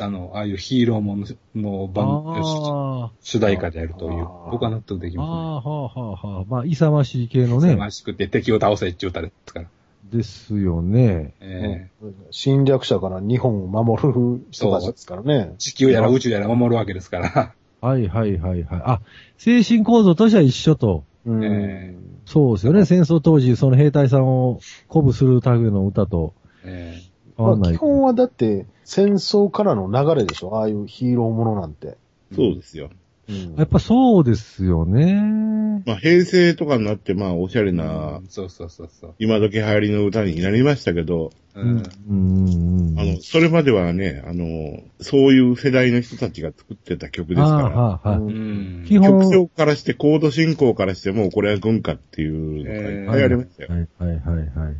[0.00, 5.22] あの、ああいうヒーローものの番あ主題歌であるというあー、僕は納得できあ。
[5.22, 6.44] あまあ、はあ、はあ、はあ。
[6.48, 7.72] まあ、勇ましい系のすね。
[7.72, 7.78] ね。
[7.78, 9.68] ましくて敵を倒せって言うたらですから。
[10.12, 11.34] ですよね。
[11.40, 15.54] ええ侵略者から日本を守る人たちですからね。
[15.58, 17.54] 地球やら宇宙やら守るわけですから。
[17.80, 18.82] はいはいはいはい。
[18.84, 19.00] あ、
[19.38, 21.04] 精神構造としては一緒と。
[21.24, 21.94] うんえ
[22.26, 22.84] そうですよね。
[22.84, 27.11] 戦争当時、その兵隊さんを鼓舞する類の歌とええ変わんない。
[27.42, 30.56] まあ基本はだって戦争からの流れでしょ？
[30.56, 31.96] ああいうヒーローものなんて。
[32.34, 32.90] そうですよ。
[33.28, 35.82] うんやっぱそうですよね。
[35.86, 39.14] まあ、平成とかになって、まあ、おしゃれな、うんそうそうそうそう。
[39.18, 41.82] 今時流行りの歌になりましたけど、ううんん。
[42.08, 43.00] うんうん。
[43.00, 48.34] あの、それまではね、あの、そういう世代の人たちが作ってた曲ですああ、から、はあ、はうい。
[48.34, 48.36] う
[48.82, 48.84] ん。
[48.86, 53.68] 基本曲調からして、コード進行からしても、これは軍歌っていうのがいっぱいありましたよ。
[53.70, 54.76] はいはいはいはいはい。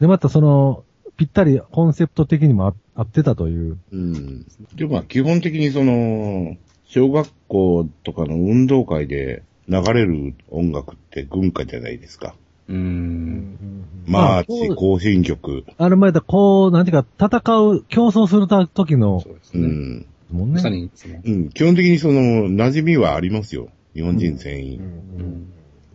[0.00, 0.84] で、またその、
[1.16, 3.78] ぴったりコンセプト的にもあ合ってたという。
[3.92, 4.46] うん。
[4.74, 6.56] で、まあ、基本的にその、
[6.86, 12.34] 小学校とかの運動会で流れる音楽って軍歌じゃないですか。
[12.68, 13.84] うん。
[14.06, 15.64] マーあ行進曲。
[15.78, 19.66] あれ前だ、こう、なんていうか、戦う、競争するた時のそうですね。
[19.66, 20.06] うん。
[20.30, 20.54] もんね。
[20.54, 21.48] まさに、その、うん。
[21.50, 23.68] 基本的にその、馴染みはありますよ。
[23.94, 24.78] 日本人全うん員。
[24.78, 25.44] うん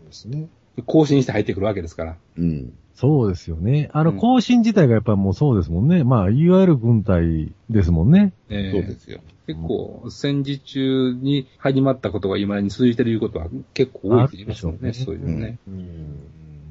[0.06, 0.48] ですね。
[0.86, 2.18] 更新して入ってくるわけですから。
[2.38, 2.74] うん。
[3.02, 3.90] そうですよね。
[3.94, 6.04] あの、うん行進自体がやっぱもうそうですもんね。
[6.04, 8.32] まあ、いわゆる軍隊ですもんね。
[8.50, 9.22] ええそうですよ。
[9.48, 15.58] 結構、戦時中に始まったことが今に続いてるいうことは結構多いって言いますよね、そうういうね。
[15.68, 16.16] うん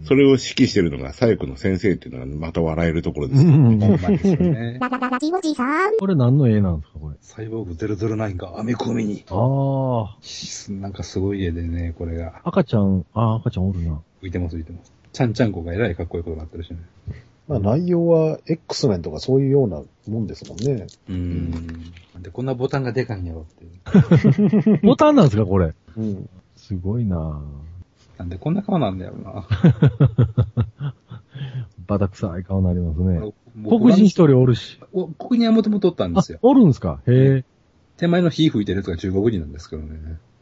[0.04, 3.50] それを指揮してるのが、左翼の先生っていうのがまた笑えるところですよ。
[3.50, 4.78] ね。
[4.80, 5.96] ララララジオジさん。
[6.00, 7.16] これ何の絵なんですか、これ？
[7.20, 9.24] サイボーグ009が編み込みに。
[9.28, 10.16] あ
[10.80, 14.00] なんかすごい絵でね、これがあ、赤ちゃん、ああ、赤ちゃんおるな。
[14.22, 14.99] 浮いてます浮いてます。
[15.12, 16.78] ちゃんちゃんこがえらいかっこいいことになってるしね。
[17.48, 20.86] まあ内容は X メンとかそういうようなもんですもんね。
[21.08, 21.50] うーん。
[22.14, 24.80] なんでこんなボタンがでかいんやろっていう。
[24.86, 25.74] ボタンなんですか、これ？
[25.96, 26.28] うん。
[26.56, 27.42] すごいな
[28.18, 29.46] なんでこんな顔なんだよな。
[31.86, 33.32] バタ臭い顔になりますね。
[33.56, 34.78] 僕黒人一人おるし。
[34.92, 36.38] おここにはもともとおったんであすよ、。
[36.42, 37.00] おるんですか？
[37.08, 37.44] へえ。
[37.96, 39.98] 手前の火吹いてるやつが中国人なんですけどね。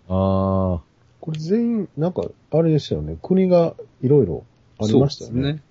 [0.08, 0.82] ああ。
[1.20, 3.16] これ全員、なんか、あれでしたよね。
[3.22, 4.44] 国がいろいろ
[4.80, 5.34] ありましたよね。
[5.34, 5.62] そうですね。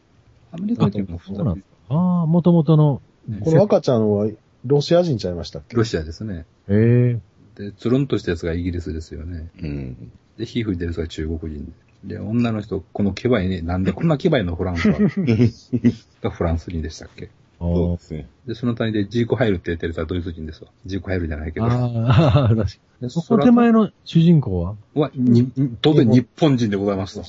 [0.51, 1.95] アメリカ人もそうなんですか。
[1.95, 3.01] ああ、もともとの。
[3.43, 4.29] この赤ちゃんは
[4.65, 5.75] ロシア人ちゃいましたっけ？
[5.75, 6.45] ロシアですね。
[6.69, 6.73] へ
[7.15, 7.19] え。
[7.55, 9.49] で、つるんとしたやつがイギリスですよね。
[9.61, 10.11] うん。
[10.37, 11.65] で、火吹いてるやつが中国人
[12.03, 12.15] で。
[12.15, 14.99] で、女の人、このケバイね、なんでこんなケバイのフランスは
[16.21, 17.29] がフランス人でしたっけ？
[17.59, 18.27] あそうですね。
[18.45, 20.69] で、その谷でジーコハイルって言ってるやつはドイツ人ですわ。
[20.85, 21.65] ジーコハイルじゃないけど。
[21.65, 22.69] あああ、確かに。
[23.01, 24.75] でそこ手前の主人公は？
[24.93, 25.51] は、に、
[25.81, 27.25] 当然日本人でございますと。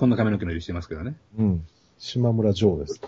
[0.00, 1.14] こんな髪の毛の色してますけどね。
[1.38, 1.66] うん。
[1.98, 3.00] 島村ジョーです。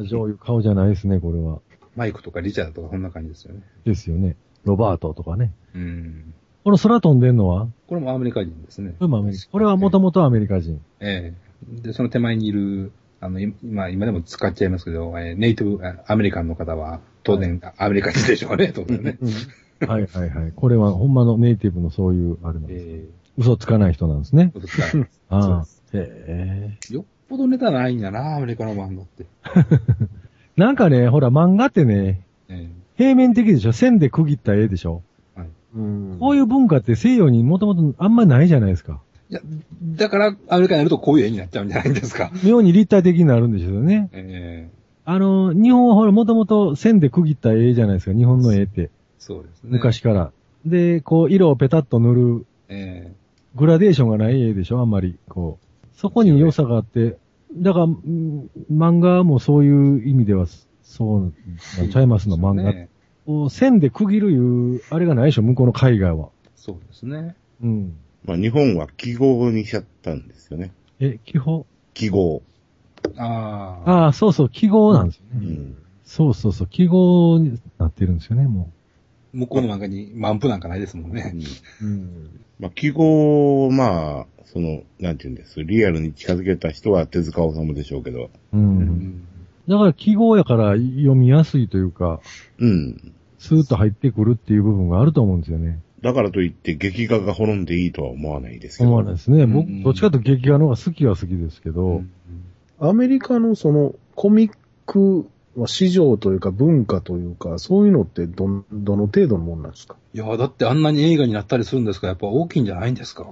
[0.00, 1.60] 醤油顔じゃないですね、これは。
[1.94, 3.60] マイクとかリチャードとかこんな感じですよね。
[3.84, 4.36] ですよね。
[4.64, 5.52] ロバートとかね。
[5.74, 6.34] うん。
[6.64, 7.68] この空飛んでんのは？
[7.86, 8.94] これもアメリカ人ですね。
[8.98, 9.48] これもアメリカ。
[9.50, 10.80] これはもともとアメリカ人。
[11.00, 19.18] ええで、その手前にいる、あの、今、今でも使っちゃいますけど、えーネイティブあアメリカンの方は、当然、アメリカ人でしょうね、当然ね。
[19.86, 20.52] はいはいはい。
[20.54, 22.84] これはほんまのネイティブのそういう、あれなんです。
[22.86, 23.04] え
[23.38, 24.52] 嘘つかない人なんですね。
[24.54, 25.66] え嘘つかない ああ。
[25.92, 26.94] へえ。
[26.94, 29.26] よっぽどネタないんやな、アメリカの漫画って。
[30.56, 33.72] なんかね、ほら、漫画ってね、え平面的でしょ？
[33.72, 35.02] 線で区切った絵でしょ？
[35.74, 39.00] うんこういう文化って西洋にもともとあんまないじゃないですか。
[39.30, 39.40] えいや、
[39.96, 42.30] だからアメリカにやるとこういう絵になっちゃうんじゃないんですか。
[42.44, 44.08] 妙に立体的になるんでしょうね。
[44.12, 44.76] ええ
[45.08, 48.90] あの、日本はほら、もともと線で区切った絵じゃないですか、日本の絵って。
[49.18, 49.70] そうですね。
[49.70, 50.32] 昔から。
[50.64, 53.12] で、こう、色をペタッと塗る、え
[53.54, 55.16] グラデーションがない絵でしょ、あんまり。
[55.28, 55.65] こう。
[55.96, 57.16] そこに良さがあって、
[57.54, 60.46] だから、うん漫画もそういう意味では、
[60.82, 61.32] そう
[61.78, 62.62] なんちゃいますの、え漫画。
[62.72, 62.88] ね
[63.24, 66.28] こう線で区切るいう、あれがないでしょ、向こうの海外は。
[66.54, 67.34] そうですね。
[67.62, 67.96] うん。
[68.24, 70.72] まあ日本は記号にしちゃったんですよね。
[71.00, 71.66] え、記号？
[71.94, 72.42] 記号。
[73.16, 73.90] ああ。
[73.90, 75.46] ああ、そうそう、記号なんですよね。
[75.46, 75.76] うん。
[76.04, 78.70] そうそうそう、記号になってるんですよね、も
[79.36, 81.34] 向こうの漫画に満腹なんかないですもんね。
[81.82, 82.40] うん。
[82.58, 85.62] まあ記号を、まあ、その、なんて言うんです？
[85.62, 88.30] リアルに近づけた人は手塚治虫でしょうけど。
[88.52, 88.56] う。
[88.56, 88.58] う。
[88.58, 89.28] うんん。
[89.68, 92.20] だから記号やから読みやすいというか、
[92.58, 93.12] うん。
[93.38, 95.80] スーッと入ってくるっていう部分があると思うんですよね。
[96.00, 98.90] だからといって劇画が滅んでいいとは思わないですけど。
[98.90, 99.46] 思わないですね。
[99.46, 102.02] 僕うん、どっちかというと劇画の方が好きは好きですけど、
[102.78, 104.52] アメリカのそのコミッ
[104.86, 109.96] クまあ市場というか文化というか、そういうのってどん、どの程度のもんなんですか？
[110.14, 112.06] いや、だってあんなに映画になったりするんですか？
[112.06, 113.26] ら、やっぱ大きいんじゃないんですか？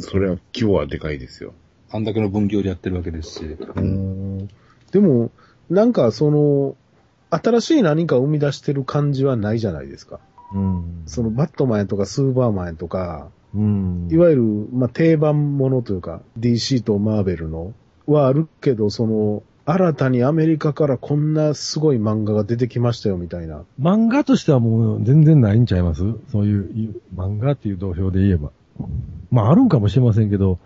[0.00, 1.52] それは規模はでかいですよ。
[1.90, 3.44] あんだけの分業でやってるわけですし。
[3.44, 4.48] うん
[4.92, 5.30] でも、
[5.68, 6.76] なんかその、
[7.30, 10.20] 新しい何かを生み出してる感じはないじゃないですか。
[10.54, 11.02] うん。
[11.06, 14.08] そのバットマンやとかスーパーマンやとか、うん。
[14.10, 14.42] いわゆる、
[14.72, 17.74] まあ、定番ものというか、DC とマーベルの
[18.06, 23.64] はあるけど、その、新たにアメリカからこんなすごい漫画が出てきましたよみたいな。
[23.80, 26.02] 漫画としてはもう全然ないんちゃいます？
[26.30, 26.58] そうい
[26.90, 28.52] う、漫画っていう土俵で言えば。
[29.30, 30.60] まああるんかもしれませんけど、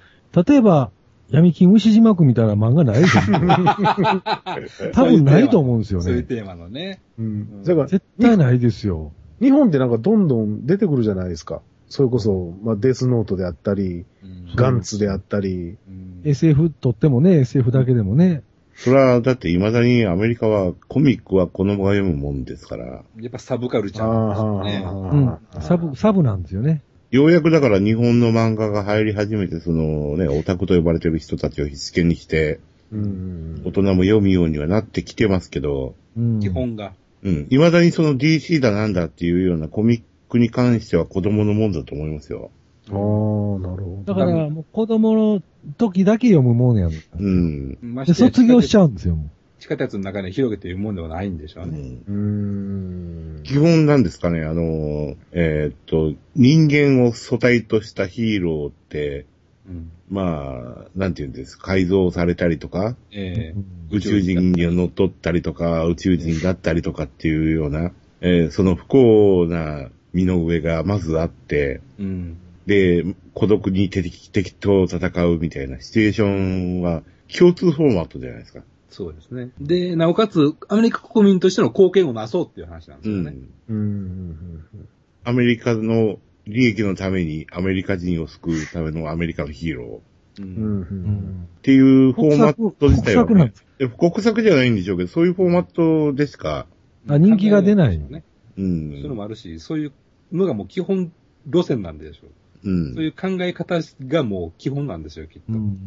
[0.47, 0.91] 例えば、
[1.31, 3.23] 闇金牛島区みたいな漫画ないですよ。
[4.93, 6.05] 多分ないと思うんですよね。
[6.05, 7.01] そういうテーマのね。
[7.19, 7.63] うん。
[7.65, 9.13] だから、絶対ないですよ。
[9.41, 11.63] 日本ってなんかどんどん出てくるじゃないですか。
[11.89, 18.43] それこそ、まあ、デスノートであったり、うんガンツであったり、うん SF とってもね、SF だけでもね。
[18.83, 25.39] それは、だって未だにアメリカはコミックは子供が読むもんですから、やっぱサブカルチあャあーですよね。
[25.53, 25.63] うん。
[25.63, 26.81] サブ、サブなんですよね。
[27.11, 32.59] ようやくだから日本の漫画が入り始めて、そのね、オタクと呼ばれてる人たちを火付けにして、
[32.91, 36.41] うん大人も読むようにはなってきてますけど、うん。
[36.41, 36.95] 基本が。
[37.23, 37.47] うん。
[37.51, 42.51] 未だにその DC だなんだっていうようなコミックに関しては子供のもんだと思いますよ。
[42.97, 44.15] ああ、なるほど。
[44.15, 45.43] だから、もう子供の
[45.77, 46.93] 時だけ読むもんやん。
[47.19, 47.71] うん。
[47.73, 51.79] で、ましてや卒業しちゃうんですよ、も地下鉄の中で広げて読むもんではないんでしょうね。
[52.09, 53.43] うんうーん。
[53.45, 59.27] 基本なんですかね、あの、えーっと、人間を素体としたヒーローって、
[59.69, 59.91] うん。
[60.09, 61.57] まあ、なんていうんです？
[61.59, 62.97] 改造されたりとか、う。
[63.13, 63.61] ええ
[63.93, 72.39] 宇宙人に乗っ取ったりとか、宇宙人だったりとかっていうような、えーその不幸な身の上がまずあって、うん。
[72.71, 73.05] で、
[73.35, 77.03] 孤独に敵敵と戦うみたいなシチュエーションは
[77.37, 78.61] 共通フォーマットじゃないですか。
[78.91, 79.51] そうですね。
[79.61, 83.35] で、なおかつ、アメリカ国民としての貢献をなそうっていう話なんですよね。
[83.69, 83.77] うん。
[83.77, 84.89] うん。
[85.25, 90.01] アメリカの利益のためにアメリカ人を救うためのアメリカのヒーローっ
[90.39, 90.43] う。
[90.43, 90.55] うん。
[90.55, 91.49] うんん。
[91.63, 96.67] ていうフォーマット自体は、ね国策なんです、いや国策じゃないんでしょうけど、そういうフォーマットでしか、
[97.09, 98.23] あ人気が出ないね。
[98.57, 98.61] う。
[98.61, 99.93] そういうのもあるし、そういう
[100.31, 101.11] のがもう基本
[101.47, 102.31] 路線なんでしょう。
[102.65, 105.53] うんそういう考え方がもう基本なんですよ、きっと。
[105.53, 105.79] うん。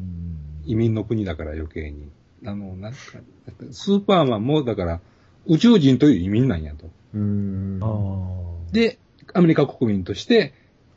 [0.65, 2.09] 移民の国だから余計に。
[2.45, 2.97] あの、なんか、
[3.71, 4.99] スーパーマンもだから
[5.45, 6.89] 宇宙人という移民なんやと。
[8.71, 8.97] で、
[9.34, 10.53] アメリカ国民として、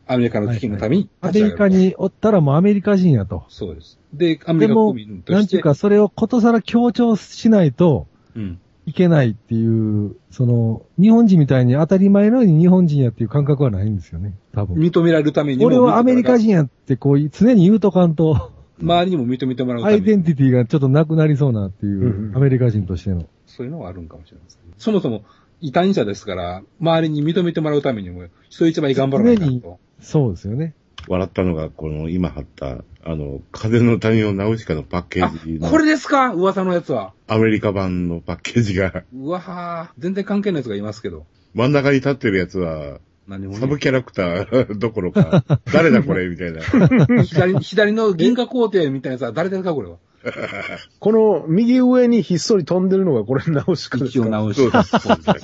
[0.07, 1.71] アメリカの危機のためにア立ち上がる。
[1.73, 3.45] メリカにおったらもうアメリカ人やと。
[3.49, 3.99] そうです。
[4.13, 5.33] で、アメリカ国民として。
[5.33, 8.07] なんていうか、それをことさら強調しないと
[8.37, 8.61] うん。
[8.87, 14.77] いけないっていう、その、日本人みたいに当たり前のように日本人やっていう感覚はないんですよね、多分。
[14.77, 15.67] 認められるためにも。
[15.67, 20.03] 俺はアメリカ人やってこう、常に言うとかんと、周りにも認めてもらうたアめに。
[20.03, 23.25] イデンティティがちょっとなくなりそうなっていうう、んアメリカ人としての。
[23.47, 24.61] そういうのはあるんかもしれません。
[24.79, 25.25] そもそも、
[25.61, 29.79] 異端者ですから、周りに認めてもらうためにも、人一倍頑張らない常と。
[30.01, 30.75] そうですよね。
[31.09, 36.33] 笑ったのが、この今貼った、あの、風の谷のナウシカのパッケあージ、のこれですか？
[36.33, 37.13] 噂のやつは。
[37.29, 41.27] アメリカ版のパッケージが、うわは全然関係ないやつがいますけど。
[41.55, 42.99] 真ん中に立ってるやつは、
[43.29, 46.29] 何もねサブキャラクター どころか、誰だこれ？
[46.29, 47.23] みたいな。
[47.25, 49.97] 左、左の銀河皇帝みたいなやつは誰ですかこれは？
[50.99, 54.27] この右上にひっそり飛んでるのがこれ直しかですか？
[54.27, 54.99] 一応直しそうです。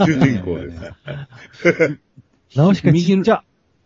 [0.05, 1.99] 主人公です。
[2.59, 3.45] 直しかちっちゃ。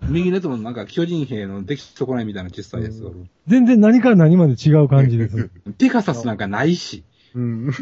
[0.09, 3.27] 右のやつもなんか巨人兵の出来損ないみたいな小さいやつがおる。
[3.47, 5.51] 全然何から何まで違う感じです。
[5.79, 7.05] ペガサスなんかないし。
[7.35, 7.73] うん。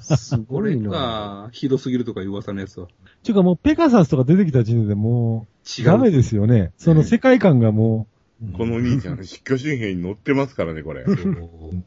[0.00, 0.90] すごいな。
[0.90, 2.88] が、ひどすぎるとかいう噂のやつは。
[3.22, 5.84] ちゅうかもうペガサスとか出てきた時点でも違う。
[5.84, 6.72] うダメですよね。
[6.76, 8.06] その世界観がも
[8.56, 11.04] この兄ちゃん、巨神兵に乗ってますからね、これ。
[11.06, 11.18] そうう、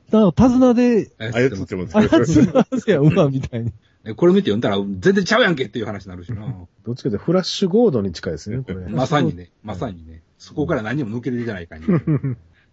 [0.09, 3.71] だから手綱で、操ってますあやつなんせや、うわ、みたいに。
[4.05, 6.55] えこれ見て読んだら全然ちゃうやんけっていう話になるしな。
[6.89, 8.87] どっちかというとフラッシュゴードに近いですね、 これ。
[8.89, 10.21] まさにね、まさにね。
[10.39, 11.87] そこから何も抜けれてない感じ。
[11.87, 12.05] だか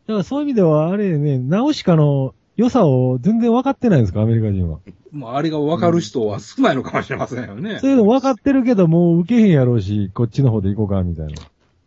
[0.06, 4.78] らそういう意味では、あれね、ナウシカの良さを全然分かってないんですか、アメリカ人は。
[5.12, 7.78] もうあれが分かる人は少ないのかもしれませんよね。
[7.80, 11.34] そういうの分かってるけど、もう受けへんやろうし、こっちの方で行こうか、みたいな。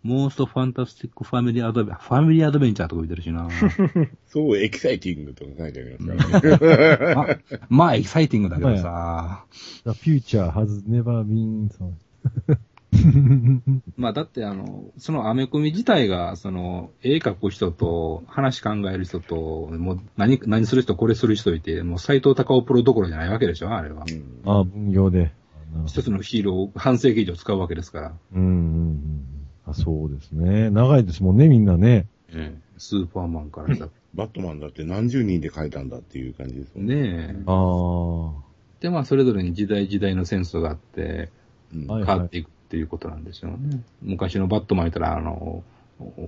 [0.02, 3.50] most fantastic family adven、family adventure とか見てるしな。
[4.28, 7.16] そう、エキサイティングとか書いてありますからね。
[7.70, 9.44] ままあ、エキサイティングだけどさ。
[9.86, 11.92] The future has never been so.
[13.98, 24.06] まあ、だってあの、そのアメコミ自体が、その、絵描く人と、話考える人と、もう何、何する人、これする人いて、もうさいとう・たかをプロどころじゃないわけでしょ、あれは。
[24.10, 25.32] うんああ、分業で。
[25.86, 28.14] 一つのヒーローを半世紀以上使うわけですから。
[28.34, 28.52] うんうんう
[28.92, 29.24] ん。
[29.68, 30.72] あ、そうですね。
[30.72, 32.08] 長いですもんね、みんなね。
[32.78, 33.92] スーパーマンからしたら。
[34.16, 36.96] バットマンだって何十人で書いたんだっていう感じですもんね。
[36.96, 37.44] ねえ。
[37.46, 38.44] ああ。
[38.80, 41.30] で、まあ、それぞれに時代時代のセンスがあって、
[41.72, 43.82] 変わっていくっていうことなんですよね。
[44.02, 45.64] 昔のバットマン言ったら、あの、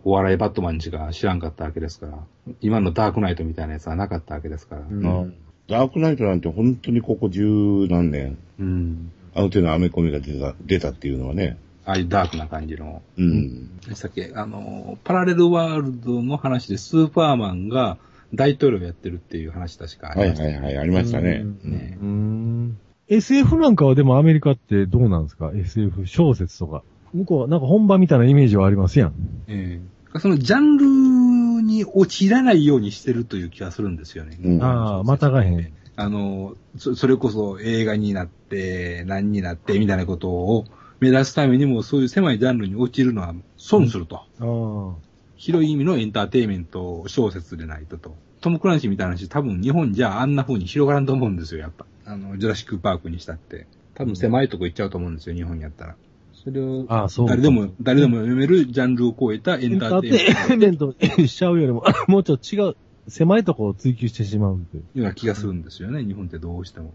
[0.03, 2.19] お笑いバットマンしか知らんかったわけですから、
[2.61, 4.81] 今のダークナイトみたいなやつはなかったわけですから。
[4.81, 5.35] うんうん
[5.67, 9.11] ダークナイトなんて本当にここ十何年、うん。
[9.33, 11.57] あの手のアメコミが出た、出たっていうのはね。
[11.85, 13.01] ああいうダークな感じの。
[13.17, 13.69] うん。
[13.93, 17.97] さっき、あの、パラレルワールドの話でスーパーマンが
[18.33, 21.41] 大統領やってるっていう話確かあはりましたいはいはい、ありましたね。
[21.63, 22.77] うんねうーん。
[23.11, 26.81] SF なんかはでもアメリカってどうなんですか ?SF 小説とか。
[27.13, 29.13] 向こうはなんか本場みたいなイメージはありますやん。
[29.47, 29.81] え
[30.15, 34.37] えそのジャンルに陥らないようにしてるという気がするんですよね。
[34.41, 35.73] うんああ、またがへん。
[35.97, 40.65] あの、そそれこそ映画になって、何になって、みたいなことを
[41.01, 44.15] 目指すためにも、そういう狭いジャンルに陥るのは損すると。
[44.15, 44.95] ああ。
[45.35, 48.15] 広い意味のエンターテインメント小説でないとと。
[48.41, 51.85] トム・クランシーみたいな話、多分日本じゃあんな風に広がらんと思うんですよ、やっぱ。
[52.05, 53.67] あの、ジュラシック・パークにしたって。
[53.93, 55.95] 多分狭いとこ行っちゃうと思うんですよ、日本やったら。
[56.43, 57.27] それを、ああ、そう。
[57.27, 60.07] 誰でも、誰でも読めるジャンルを超えたエンターテ
[60.53, 62.75] インメントエンターテインメントしちゃうよりも、 もうちょっと違う、
[63.07, 64.83] 狭いところを追求してしまうという。
[65.01, 66.93] ような気がするんですよね、日本ってどうしても。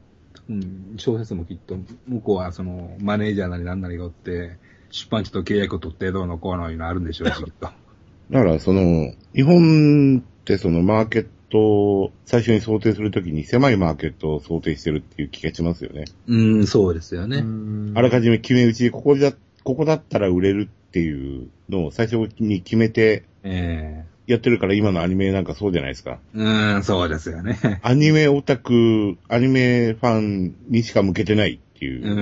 [0.48, 1.76] うん、小説もきっと、
[2.08, 4.56] 向こうはその、マネージャーなりなんなりがおって、
[4.90, 7.66] 出版社と契約を取ってどうのこうのいうのあるんでしょうし、きっと。
[7.66, 7.72] だ
[8.30, 16.04] から、その、日本ってそのマーケットを最初に想定するときに狭いマーケットを想定してるっていう気がしますよね。
[16.26, 17.44] うん、そうですよね。
[17.94, 19.32] あらかじめ決め打ちでここだ、
[19.64, 26.18] ここだったら売れるっていうのを最初に決めてえやってるから今のアニメなんかそうじゃないですか。
[26.34, 27.80] えうん、そうですよね。
[27.82, 32.20] アニメオタク、アニメファンにしか向けてないっていうう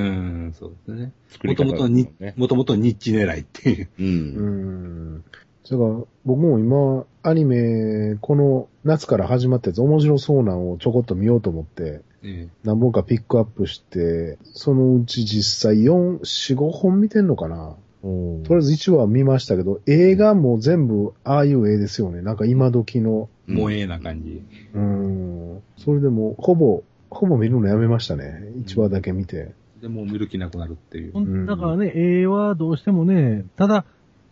[0.49, 1.13] んそうですね。
[1.31, 3.89] 作り方だもともとにもともとニッチ狙いっていう。
[3.99, 4.03] う。
[4.03, 5.25] うん
[5.69, 5.79] ん。
[5.79, 22.21] だから、僕も今、アニメ、この夏から始まったやつ面白そうなのをちょこっと見ようと思って、え何本かピックアップして、そのうち実際4、4、5本見てんのかなおとりあえず1話見ましたけど、映画も全部ああいう絵ですよね。
[22.21, 23.29] なんか今時の。
[23.49, 24.43] え萌えな感じ。
[24.75, 25.63] うん。
[25.79, 28.43] それでも、ほぼ、ほぼ見るのやめましたね。
[28.67, 29.55] 1話だけ見て。
[29.81, 31.19] でもう見る気なくなるっていう。
[31.19, 33.85] んだからね、絵はどうしてもね、ただ、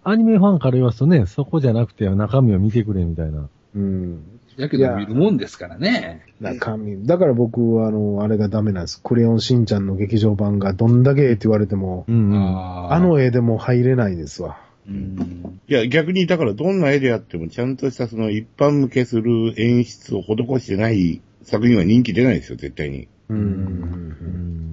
[0.04, 3.48] アニメファンから言わすとね、そこじゃなくて中身を見てくれみたいな。
[3.74, 4.40] うん。
[4.56, 6.24] やけど見るもんですからね。
[6.40, 7.06] 中身。
[7.06, 9.00] だから僕は、あの、あれがダメなんです。
[9.02, 14.58] クレヨンしんちゃんの劇場版がどんだけええって言われても、うん、あの絵でも入れないですわ。
[14.86, 15.60] うん。
[15.68, 23.08] いや、逆にだからどんな絵であってもちゃんとしたその一般向けする演出を施してない作品は人気出ないですよ、絶対に。
[23.28, 23.38] うん。
[23.38, 24.71] うん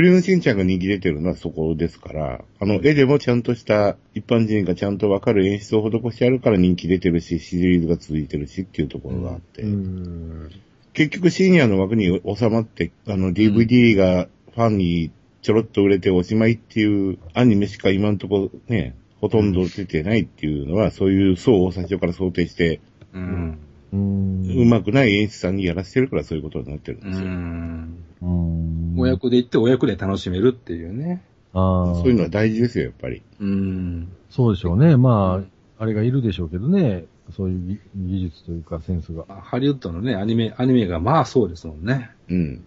[0.00, 10.50] クレヨンしんちゃんが人気出てるのはそこですから、あの絵でもちゃんとした一般人がちゃんとわかる演出を施してあるから人気出てるし、シリーズが続いてるしっていうところがあって、うん。
[10.94, 15.10] 結局深夜の枠に収まって、あの DVD がファンに
[15.42, 22.80] ちょろっと売れておしまいっていうアニメしか今んとこね、ほとんど出てないっていうのは、そういう層を最初から想定して、
[23.12, 23.58] うん。
[23.92, 24.44] うん。
[24.56, 27.28] うまくない演出さんにやらせてるからそういうことになってるんうですよ。
[27.28, 28.04] ん。
[28.22, 28.98] うん。
[28.98, 31.22] 親子で行って親子で楽しめるっていうね。
[31.52, 31.94] ああ。
[31.96, 33.22] そういうのは大事ですよ、やっぱり。
[33.40, 34.08] うん。
[34.28, 34.96] そうでしょうね。
[34.96, 35.42] ま
[35.78, 37.04] あ、あれがいるでしょうけどね。
[37.36, 39.24] そういう技技術というかセンスが。
[39.28, 42.10] まあハリウッドのね、アニメ、アニメがまあそうですもんね。
[42.28, 42.64] うん。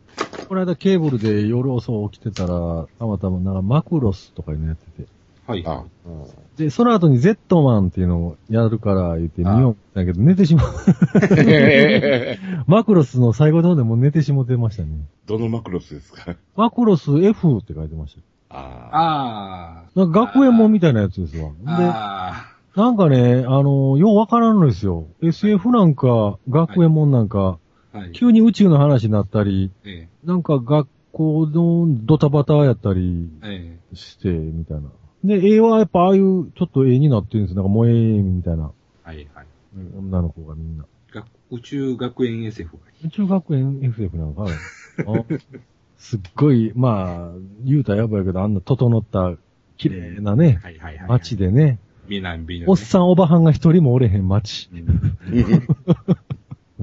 [0.48, 5.08] この間ケーブルで夜遅起きてたら、たまたまなんかマクロスとかいうのやってて。
[5.48, 5.64] はい。
[5.66, 6.24] あ、うん
[6.58, 10.74] で、その後に Z マンっていうのをやるから言って見ようだけど寝てしまう。
[12.68, 14.90] マクロスの最後の方でもう寝てしもてましたね。
[15.26, 16.36] どのマクロスですか？
[16.56, 18.22] マクロス F って書いてました。
[18.56, 21.50] ああなんか学園もんみたいなやつですわ。
[21.50, 25.08] で、なんかね、あの、ようわからんのですよ。
[25.24, 27.58] SF なんか、学園もんなんか、
[27.94, 27.98] あ。
[27.98, 28.12] はい。
[28.12, 33.80] 急に宇宙の話になったり、えなんか学校のドタバタやったりえ。
[33.92, 34.84] えして、みたいな。
[35.24, 37.64] で、絵はやっぱああいう、ちょっと絵になってるんですよ。
[37.64, 38.72] なんか萌えみたいな。
[39.06, 39.08] え。
[39.08, 39.46] はいはい。
[39.98, 40.86] 女の子がみんな。
[41.12, 42.84] 学宇宙学園 SF が。
[43.06, 44.48] 宇宙学園 FF なんかあ
[45.98, 49.36] すっごい、まあ、言うたらやばいけど、あんな整った、
[49.78, 51.08] 綺麗なね、はいはいはい。
[51.08, 51.38] 街。
[51.38, 52.66] でね、美男美女ね。
[52.70, 54.70] おっさんおばはんが一人もおれへん街。
[54.74, 54.86] うん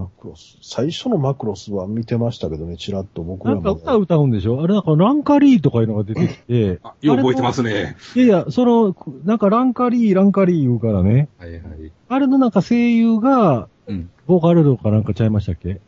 [0.00, 0.58] マクロス。
[0.62, 4.62] 最初のマクロスは見てましたけどね、ちらっと僕らなんか歌歌うんでしょ？
[4.62, 7.96] あれなんかランカリーとかいうのが出てきて、 あ、よう覚えてますね。
[8.16, 11.62] いやいや、その、なんかランカリー、ランカリー言うからね、はいはい。
[12.08, 14.10] あれのなんか声優が、うん。
[14.26, 15.80] ボーカロイドかなんかちゃいましたっけ？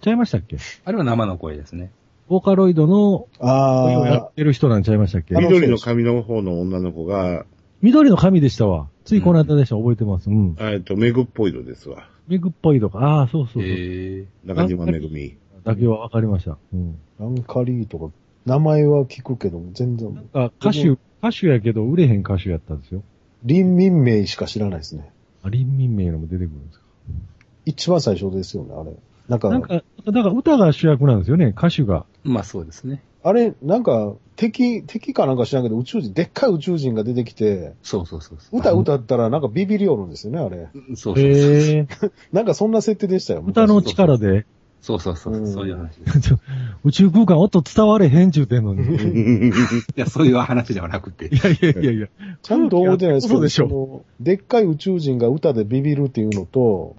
[0.00, 0.56] ちゃいましたっけ？
[0.84, 1.90] あれは生の声ですね。
[2.28, 5.34] ボーカロイドの声をやあってる人なんちゃいましたっけ？
[5.34, 7.44] 緑の髪の方の女の子が、
[7.82, 8.88] 緑の髪でしたわ。
[9.04, 10.30] ついこの間でした、覚えてます。
[10.30, 10.56] うん。
[10.60, 12.08] えっと、メグっぽいのですわ。
[12.32, 14.26] メグっぽいとか、ああ、そうそうそう。
[14.44, 15.36] 中島めぐみ。
[15.64, 16.56] だけはわかりました。
[16.72, 16.98] うん。
[17.20, 18.10] あ、ランカリーとか、
[18.46, 23.02] 名前は聞くけど、全然、なんか歌手、歌手やけど売れへん歌手やったんですよ。
[23.46, 25.12] 林民名しか知らないですね。
[25.42, 26.84] あ、林民名のも出てくるんですか。
[27.66, 28.92] 一番最初ですよね、あれ。
[29.28, 29.68] なんか、なんか、
[30.06, 32.06] だから歌が主役なんですよね、歌手が。
[32.24, 33.02] まあそうですね。
[33.24, 38.58] あれ、なんか、敵、敵かなんか知らんけど、宇宙人、でっかい宇宙人が出てきて、そうそうそうそう。
[38.58, 40.68] 歌歌ったらなんかビビりおるんですよね、あれ。
[40.72, 41.18] そうそうそう。
[41.20, 41.86] へえ。
[42.32, 43.44] なんかそんな設定でしたよ。
[43.46, 44.46] 歌の力で、
[44.80, 45.34] そうそうそう。
[45.34, 46.00] うんそういう話
[46.82, 48.82] 宇宙空間音伝われへんちゅうてんのに。
[48.82, 49.52] い い
[49.94, 51.30] や、そういう話ではなくて。
[51.32, 52.08] やいやいやいや。
[52.42, 53.68] ちゃんと覚えてないですけど、そうでしょ。
[53.68, 56.96] のでっかい宇宙人が歌でビビるっていうのと、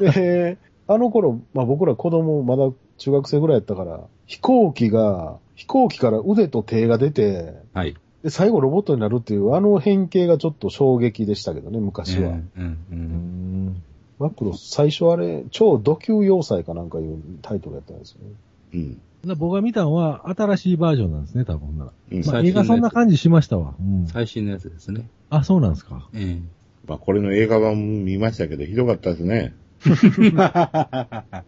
[0.00, 7.96] で、あの頃、まあ僕ら子供まだ中学生ぐらいやったから、飛行機が、飛行機から腕と手が出て、はい。
[8.22, 12.30] で、最後ロボットになるっていう、あの変形がちょっと衝撃でしたけどね、昔は。
[12.30, 12.76] うん、うん、う。
[12.92, 13.82] うんん。
[14.18, 18.34] マクロス、最初あれ、超ド級要塞かなんかいうタイトルやったんですよね。
[18.74, 19.00] うん。
[19.26, 21.92] だ僕が見たのは新しいバージョンなんですね、多分なら。
[22.12, 23.74] うんまあ映画そんな感じしましたわ。
[23.80, 24.06] うん。
[24.06, 25.08] 最新のやつですね。
[25.30, 26.08] あ、そうなんですか。
[26.14, 26.40] え
[26.86, 29.54] まあ、これの映画版見ましたけど、ひどかったですね。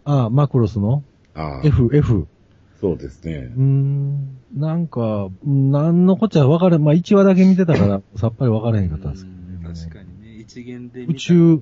[0.04, 1.02] あ、マクロスの？
[1.34, 2.26] ああ、F、F。
[2.80, 3.62] そうですねうー。
[3.62, 4.38] ん。
[4.54, 9.74] なんか、うんなんのこっちゃ分かれ、まあ1話だけ見てたから、さっぱり分からへんかったんですけどね。
[9.88, 11.54] 確かにね、一元で宇宙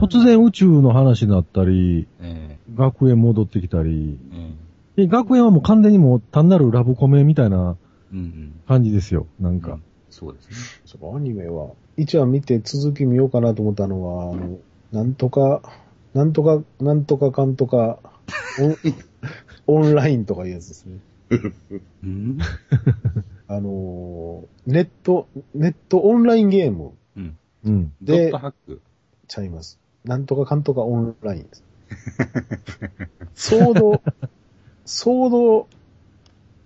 [0.00, 4.54] 突然宇宙の話になったり、え学園戻ってきたり、え
[4.96, 7.76] えで学園はもう完全にもう単なるラブコメみたいな。
[8.66, 9.26] 感じですよ。
[9.40, 9.78] なんか。
[10.10, 10.56] そうですね。
[10.84, 14.58] そのアニメは、一話見て続き見ようかなと思ったのは、あの、
[14.92, 15.62] なんとか、
[16.14, 17.98] なんとか、なんとかかんとか、
[19.68, 20.98] オンラインとかいうやつですね。
[22.02, 22.38] うん
[23.46, 27.38] あのー、ネット、ネットオンラインゲームうん。
[27.64, 27.92] うん。
[28.02, 28.80] ドッでトハック。
[29.26, 29.78] ちゃいます。
[30.04, 31.64] なんとかかんとかオンラインです。
[33.34, 34.02] ソード、
[34.84, 35.68] ソード、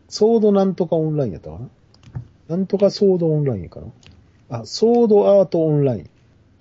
[0.08, 1.68] ソードなんとかオンラインやったかな？
[2.48, 3.86] なんとかソードオンラインかな
[4.60, 6.10] あ、ソードアートオンライン。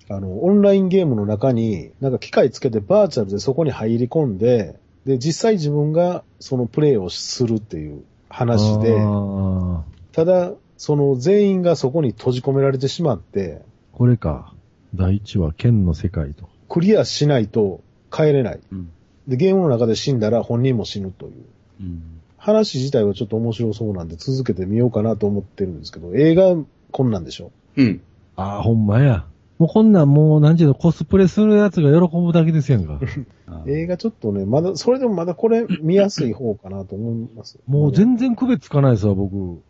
[0.08, 14.54] あの、オンラインゲームの中に、なんか機械つけてバーチャルでそこに入り込んで、で、実際自分がそのプレイをするっていう話で、あただ、その全員がそこに閉じ込められてしまって、ーこれか。
[14.94, 16.48] 第一話、剣の世界と。
[16.68, 18.60] クリアしないと帰れない。
[18.70, 18.90] うん。
[19.28, 21.32] で、ゲームの中で死んだら本人も死ぬという。
[21.80, 22.02] うん。
[22.36, 26.56] 話自体はちょっと面白そうなんで続けてみようかなと思ってるんですけど、映画
[26.90, 27.52] こんなんでしょ？
[27.76, 28.00] うん。
[28.34, 29.26] ああ、ほんまや。
[29.62, 32.98] もうこんなんもう、なんちゅうの、コスプレするやつが喜ぶだけですやんか。
[33.46, 37.60] あ 映画ちょっとね、まだ、それでもまだこれ見やすい方かなと思います。
[37.68, 39.36] もう全然区別つかないですわ、僕。
[39.36, 39.60] ん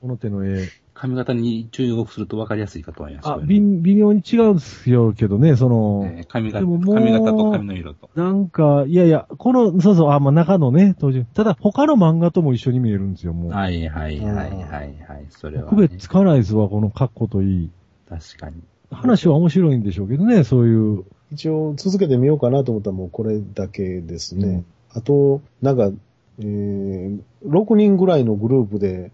[0.00, 0.66] この手の絵。
[0.92, 3.28] 髪型に注目すると分かりやすいかと思います。
[3.28, 8.10] あ、微微妙に違うんですよ、けどね、その、えー髪型、でももう髪型と髪の色と。
[8.16, 11.24] なんか、いやいや、この、そうそう、あ、まあ、中のね、登場。
[11.34, 13.52] ただ、他の漫画とも一緒に見えるんですよ、もう。
[13.52, 15.26] はいはいはいはいはい。
[15.28, 15.82] それは、区ね。
[15.82, 17.70] 別つかないですわ、この格好といい。
[18.08, 18.56] 確かに。
[18.90, 21.04] 話は面白いんでしょうけどね、そういう。
[21.30, 24.64] 一応続けてみようかなと思ったらもうこれだけですね。
[24.92, 25.90] あと、なんか、
[26.40, 29.10] えー、6人ぐらいのグループで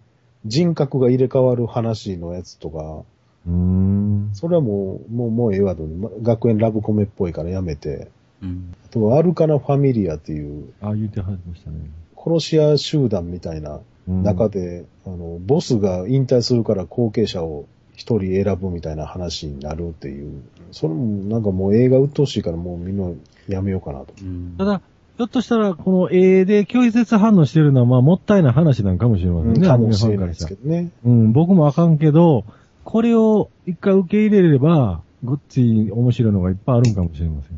[0.47, 3.05] 人格が入れ替わる話のやつとか、
[3.47, 4.31] うーん。
[4.35, 8.11] それはもう、もう、もうええわと、ま学園ラブコメっぽいからやめて、
[8.43, 8.75] うん。
[8.85, 11.79] あとはアルカナファミリアっていうああ、言ってはりましたね。
[12.17, 20.43] 殺し屋集団みたいなうん中で、あの、ボスが引退するから後継者を一人選ぶみたいな話になるっていう。
[20.73, 23.11] それもなんかもう映画鬱陶しいからもうみんな
[23.49, 24.15] やめようかなと。
[24.21, 24.81] うんただ、
[25.17, 29.67] ひょっとしたら、この絵で拒絶反応してるのは、まあ、もったいない話なんかもしれませんね。
[29.67, 30.91] かアニメもしれないでファンからしたらすけどね。
[31.05, 32.45] うん、僕もあかんけど、
[32.83, 37.57] これを一回受け入れれば、グッチー面白いのがいっぱいあるんかもしれません。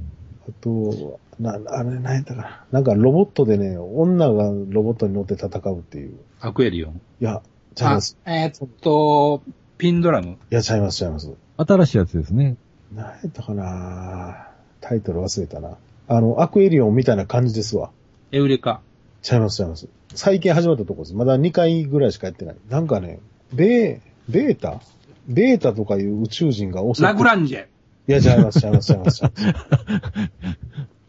[0.48, 2.64] あと、な、あれ、何やったかな。
[2.72, 6.14] なんかロボットでね、女がロボットに乗って戦うっていう。
[6.40, 7.00] アクエリオン。
[7.20, 7.42] いや、
[7.74, 9.42] ちゃいあます。、えーっと、
[9.78, 10.28] ピンドラム？
[10.28, 11.34] いや、ちゃいます、ちゃいます。
[11.58, 12.56] 新しいやつですね。
[12.94, 14.48] 何やったかな？
[14.80, 15.76] タイトル忘れたな。
[16.08, 17.90] あの、アクエリオンみたいな感じですわ。
[18.32, 18.80] エウレカ。
[19.22, 19.88] ちゃいます、ちゃいます。
[20.14, 21.14] 最近始まったとこです。
[21.14, 22.56] まだ2回ぐらいしかやってない。
[22.70, 23.20] なんかね、
[23.52, 24.80] ベー、ベータ？
[25.28, 27.66] ベータとかいう宇宙人が襲ってラグランジェ。
[28.08, 29.18] いや、ちゃいます、ちゃいます、ちゃいます。
[29.18, 29.56] ちゃいます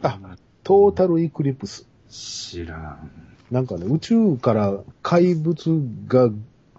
[0.01, 0.19] あ、
[0.63, 1.87] トータルイクリプス。
[2.09, 3.11] 知らん。
[3.51, 4.73] なんかね、宇宙から
[5.03, 6.31] 怪物が、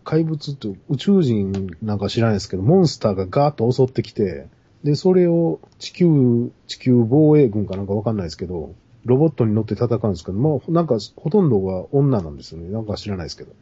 [0.08, 4.46] 怪物って宇宙人なんか知らないですけど、モンスターがガーッと襲ってきて、
[4.82, 8.74] で、それを地球、地球防衛軍かなんかわかんないですけど、
[9.04, 12.70] ロボットに乗って戦うんですけど、まあ、なんかほとんどが女なんですよね。
[12.70, 13.52] なんか知らないですけど。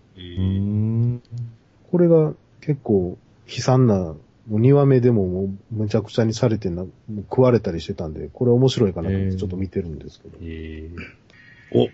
[1.90, 3.18] これが結構
[3.48, 4.16] 悲惨な、も
[4.48, 10.38] う2話目でももうめちゃくちゃにされてな、もう食われたりしてたんで、これ面白いかなと思ってちょっと見てるんですけど。
[10.42, 11.26] えー
[11.72, 11.92] お、知っ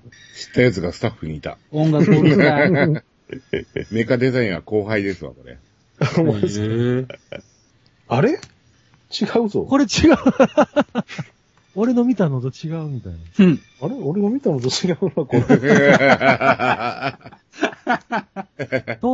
[0.55, 1.57] たやつがスタッフにいた。
[1.71, 3.03] 音楽うるさい。
[3.91, 5.59] メカデザインは後輩ですわ、これ。
[8.09, 8.31] あれ？
[8.31, 8.35] 違
[9.45, 9.63] うぞ。
[9.65, 10.17] これ違う。
[11.75, 13.19] 俺の見たのと違うみたいな。
[13.39, 13.61] うん。
[13.81, 13.95] あれ？
[14.03, 15.41] 俺が見たのと違うな、これ。
[15.43, 15.49] ト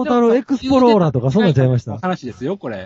[0.03, 1.99] ータルエクスプローラーとかそんなんちゃいました？
[1.99, 2.77] 話ですよ、これ。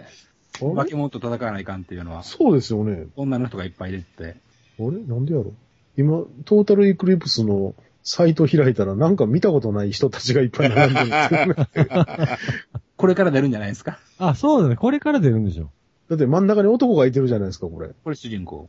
[0.61, 0.75] あれ？
[0.75, 2.23] 化け物と戦わないかんっていうのは。
[2.23, 3.07] そうですよね。
[3.17, 4.25] 女の人がいっぱい出てて。
[4.25, 4.91] あれ？
[5.07, 5.53] なんでやろ
[5.97, 12.39] 今、トータルイクリプスのサイト開いたらなんか見たことない人たちがいっぱい並んでるんですけどね。
[12.97, 13.99] これから出るんじゃないですか？
[14.19, 14.77] あ、そうだね。
[14.77, 15.71] これから出るんでしょ。
[16.09, 17.91] だって真ん中に男がいてるじゃないですか、これ。
[18.05, 18.69] これ主人公。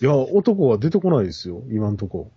[0.00, 2.30] いや、男は出てこないですよ、今んとこ。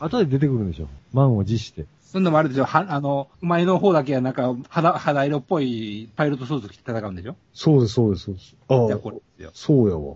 [0.00, 0.88] 後で出てくるんでしょ。
[1.12, 1.86] 満を持して。
[2.02, 7.36] そんなもあれでしょ、は、あの、前の方だけはなんか、肌、肌色っぽいパイロットスーツ着て戦うんでしょ？
[7.52, 8.56] そうです、そうです、そうです。
[8.68, 9.18] ああじゃあ、これ。
[9.52, 10.14] そうやわ。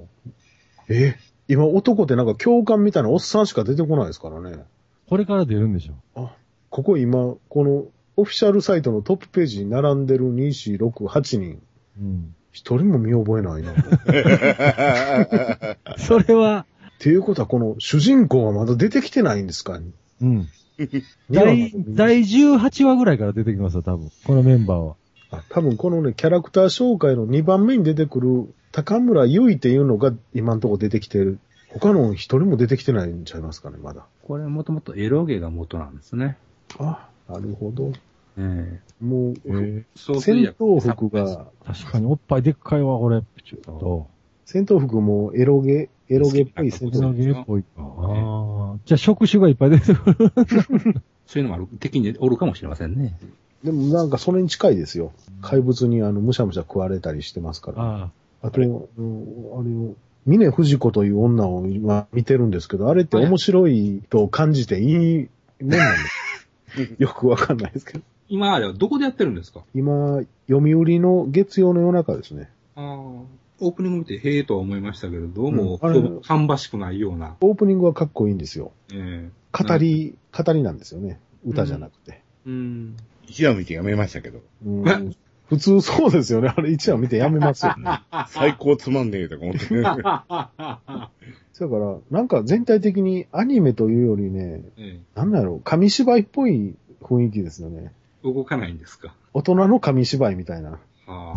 [0.88, 1.16] え？
[1.48, 4.64] 今男ってなんか教官みたいなおっさんしか出てこないですからね。
[5.08, 5.94] これから出るんでしょ。
[6.14, 6.32] あ、
[6.70, 7.86] ここ今、この
[8.16, 10.48] オフィシャルサイトのトップページに並んでる2、
[10.78, 11.62] 4、6、8人。
[12.00, 12.34] うん。
[12.52, 13.72] 一人も見覚えないな。
[13.72, 13.76] っ
[15.98, 16.66] それは、
[16.98, 19.78] ていうことは、この主人公はまだ出てきてないんですか？
[20.20, 20.48] うん。
[21.30, 24.10] 第第18話ぐらいから出てきますよ、多分。
[24.24, 24.96] このメンバーは。
[25.30, 31.38] あ多分このね、キャラクター紹介の2番目に出てくる高村優衣っていうのが今んとこ出てきてる。
[31.70, 34.06] 他の一人も出てきてないんちゃいますかね、まだ。
[34.28, 36.36] これもともとエロゲが元なんですね。
[36.78, 37.92] あ、なるほど。
[38.36, 43.22] えもう、えそう戦闘服が、確かにおっぱいでっかいわ、これ。
[43.42, 44.06] ちょっと。
[44.44, 47.14] 戦闘服もエロゲ、エロゲっぽい戦闘服。
[47.14, 47.68] ゲーっぽいか。
[47.78, 48.78] ああ。
[48.84, 50.16] じゃあ触手がいっぱい出てくる。
[51.26, 53.18] そういうのもある、敵におるかもしれませんね。
[53.64, 55.12] でもなんかそれに近いですよ。
[55.40, 57.82] 怪物にあの、むしゃむしゃ食われたりしてますから。
[57.82, 58.10] あ
[58.42, 58.86] あと、あの
[59.58, 59.96] あれを、
[60.28, 65.28] 峰不二子という女を今見てるんですけど、あれって面白いと感じていい
[65.60, 65.96] もんなん
[66.76, 66.94] です。
[67.02, 68.04] よくわかんないですけど。
[68.28, 69.62] 今あれはどこでやってるんですか？
[69.74, 72.50] 今、読売の月曜の夜中ですね。
[72.76, 73.22] ああ。
[73.60, 77.36] オープニング見て、へえとは思いましたけど、どうも、うんあれそう芳しくないような。
[77.40, 78.70] オープニングはかっこいいんですよ。
[78.92, 81.18] ええ語り、語りなんですよね。
[81.44, 82.20] 歌じゃなくて。
[82.46, 82.96] うん。
[83.26, 84.40] 一話見てやめましたけど。
[84.64, 84.84] うん
[85.48, 86.52] 普通そうですよね。
[86.54, 88.00] あれ一話見てやめますよね。
[88.28, 89.82] 最高つまんねえとか思って。
[89.82, 97.92] だから、なんか全体的にアニメというよりね、えなんだろう、紙芝居っぽい雰囲気ですよね。
[98.24, 99.14] え動かないんですか？
[99.34, 100.78] 大人の紙芝居みたいな。
[101.08, 101.36] ああ。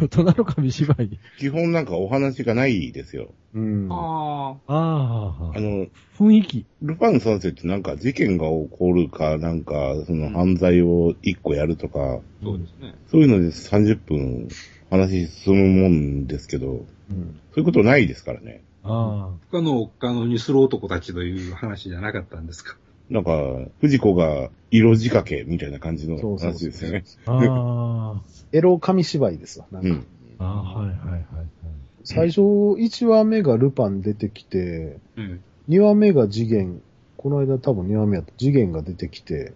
[0.00, 1.18] 大人の紙芝居。
[1.38, 3.32] 基本なんかお話がないですよ。
[3.54, 3.88] うん。
[3.90, 4.56] あ。
[4.66, 5.56] あああ。
[5.56, 5.86] あの、
[6.18, 6.66] 雰囲気。
[6.82, 12.94] ルパン三世ってなんか事件が起こるか、なんかその犯罪を一個やるとか、あ、そうですね。
[13.06, 14.48] そういうので30分
[14.90, 18.62] 話進むもんですけど、うんそういうことないですからね。
[18.82, 22.76] あ不可能を可能にする男たちという話じゃなかったんですか？
[23.10, 27.04] なんか、藤子が色仕掛けみたいな感じのそうそう話ですよね。
[27.26, 28.16] あ。
[28.16, 28.22] あ
[28.52, 29.66] エロ紙芝居ですわ。
[29.70, 30.06] なんかうん。
[30.38, 30.44] あ。
[30.44, 31.24] ああ、はいはいはいはい。
[32.04, 35.40] 最初、1話目がルパン出てきて、うん。
[35.68, 36.80] 2話目が次元、
[37.16, 39.52] この間多分2話目やった次元が出てきて、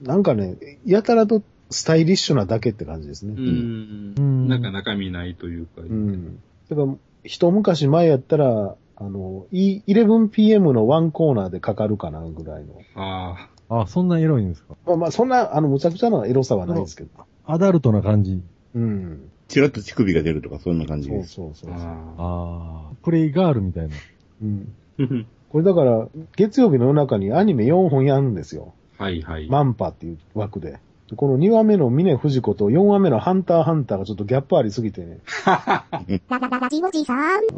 [0.00, 3.34] なんかね、やたらとスタイリッシュなだけって感じですね。
[3.36, 4.14] うん。
[4.18, 5.82] うんなんか中身ないというか。
[5.82, 6.40] うん。
[6.68, 8.74] だから、一昔前やったら、
[9.06, 12.74] あの、E- 11pm のワンコーナーでかかるかなぐらいの。
[12.94, 14.74] ああ、そんなエロいんですか？
[14.86, 17.10] まあまあ、そんな、あの、むちゃくちゃなエロさはないですけど。
[17.44, 18.40] アダルトな感じ。
[18.74, 19.30] うん。
[19.48, 21.34] チラッと乳首が出るとか、そんな感じそうです。
[21.34, 21.80] そうそうそう。
[21.80, 23.94] あああ、プレイガールみたいな。
[24.42, 24.72] うん。
[24.98, 28.72] ー これだから、月曜日の夜中にアニメ4本やるんですよ。
[28.98, 29.48] はいはい。
[29.50, 30.78] マンパっていう枠で。
[31.16, 35.18] この2話目の峰藤子と4話目のハンターハンターがちょっとギャップありすぎてね。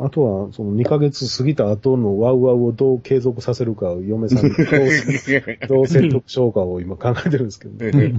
[0.05, 8.14] あとは、その2ヶ月過ぎた後のワウワウをどう継続させるかを嫁さんにどうどう説得しようかを今考えてるんですけどね。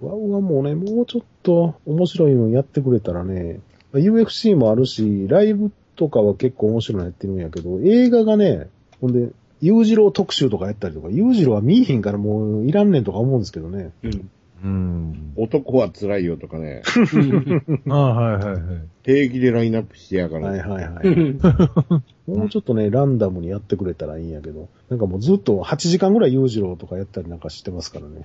[0.00, 3.60] ワウワウもね、もうちょっと面白いのやってくれたらね、
[3.92, 8.68] UFC もあるし、ライブとかは結構面白いのやってるんやけど、映画がね、
[9.00, 13.92] ほんで、裕次郎特集とかやったりとか、裕次郎は見えへんからもういらんねんとか思うんですけどね。
[14.02, 14.30] うん。
[14.62, 15.32] うん。
[15.36, 16.82] 男は辛いよとかね、
[17.88, 18.62] ああ、はいはいはい。
[19.04, 20.44] 平気でラインナップしてやがる。
[20.44, 21.06] はいはいはい。
[22.28, 28.24] もうちょっとね、ランダムにやってくれたらいいんやけど、なんかもうずっと8時間ぐらい裕次郎とかやったりなんかしてますからね。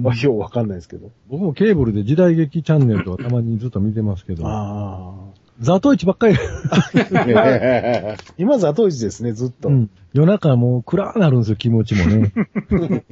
[0.00, 1.10] まあ、ようわかんないですけど。
[1.28, 5.43] 僕もケーブルで時代劇チャンネルとかたまにずっと見てますけど、ああ。
[5.60, 6.36] ザトイチばっかり、
[8.38, 9.68] 今、ザトイチですね、ずっと。
[9.68, 12.32] うん、夜中もう暗くなるんですよ、気持ちもね。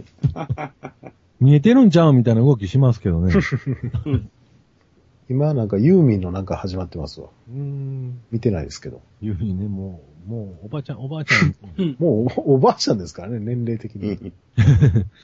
[1.40, 3.32] 見えてるんちゃうみたいな動きしますけどね。
[5.28, 7.28] 今なんかユーミンのなんか始まってますわ。
[7.48, 8.20] うん。
[8.30, 9.00] 見てないですけど。
[9.22, 11.96] いうふうにね、もう、もう、おばちゃん、おばあちゃん。
[11.98, 14.32] もうおおばあちゃんですからね、年齢的に。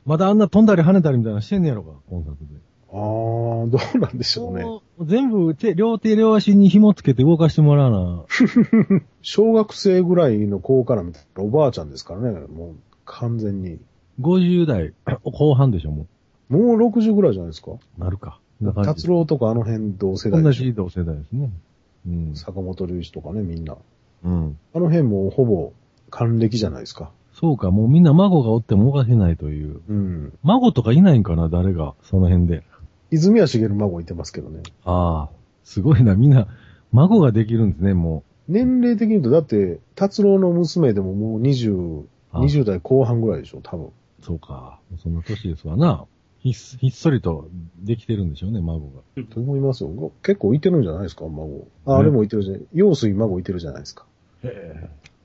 [0.07, 2.61] まだあんな飛んだり跳ねたりみたいなのしてんねやろか、コンサートで。
[2.91, 4.65] ああ、どうなんでしょうね。
[5.07, 8.25] 全部手、両手両足に紐つけて動かしてもらうな。
[9.23, 12.75] 小学生ぐらいの子から見たらおばあちゃんですからね、もう
[13.05, 13.79] 完全に。
[14.21, 16.07] 50代 後半でしょ、も
[16.49, 17.73] もう60ぐらいじゃないですか？
[17.73, 17.79] う。
[18.01, 18.41] なるか。
[18.85, 20.51] 達郎とかあの辺同世代同。
[20.51, 21.51] じ同世代ですね。
[22.07, 22.35] うん。
[22.35, 23.77] 坂本龍一とかね、みんな。
[24.25, 24.59] うん。
[24.75, 25.73] あの辺もほぼ
[26.11, 27.11] 還暦じゃないですか。
[27.35, 29.81] そうか、もうみんな孫がおってもおかしないという。
[29.89, 30.33] うん。
[30.43, 32.65] 孫とかいないんかな、誰が、その辺で。
[33.11, 34.63] 泉谷しげる孫いてますけどね。
[34.85, 36.49] ああ、すごいな、みんな、
[36.93, 43.87] 孫ができるんですね、も年齢的に言うと、だって、達郎の娘でももう20、あ20代後半ぐらいでしょ、多分。
[43.87, 43.93] う。
[44.23, 44.81] そうか。
[45.03, 46.07] そんな年ですわな。
[46.41, 47.49] ひっひっそりと
[47.79, 48.81] できてるんでしょうね、孫
[49.17, 49.25] が。
[49.25, 50.13] と思いますよ。
[50.23, 51.67] 結構いてるんじゃないですか、孫。
[51.85, 52.63] あ、あれもいてるじゃない。
[52.73, 54.07] 陽水孫いてるじゃないですか。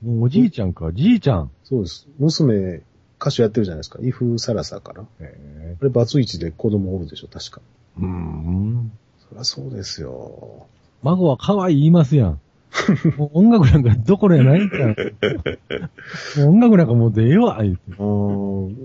[0.02, 1.50] もうおじいちゃんか、じいちゃん。
[1.62, 2.08] そうです。
[2.18, 2.82] 娘、
[3.20, 3.98] 歌手やってるじゃないですか。
[4.02, 5.02] イフ・サラサかな。
[5.02, 7.60] あへれ、バツイチで子供おるでしょ、確か。
[7.98, 8.92] うん。
[9.18, 10.66] そりゃそうですよ。
[11.02, 12.40] 孫は可愛い言いますやん。
[13.16, 14.76] もう音楽なんかどころやないんか。
[16.38, 17.92] もう音楽なんかもうでええわ、言うて。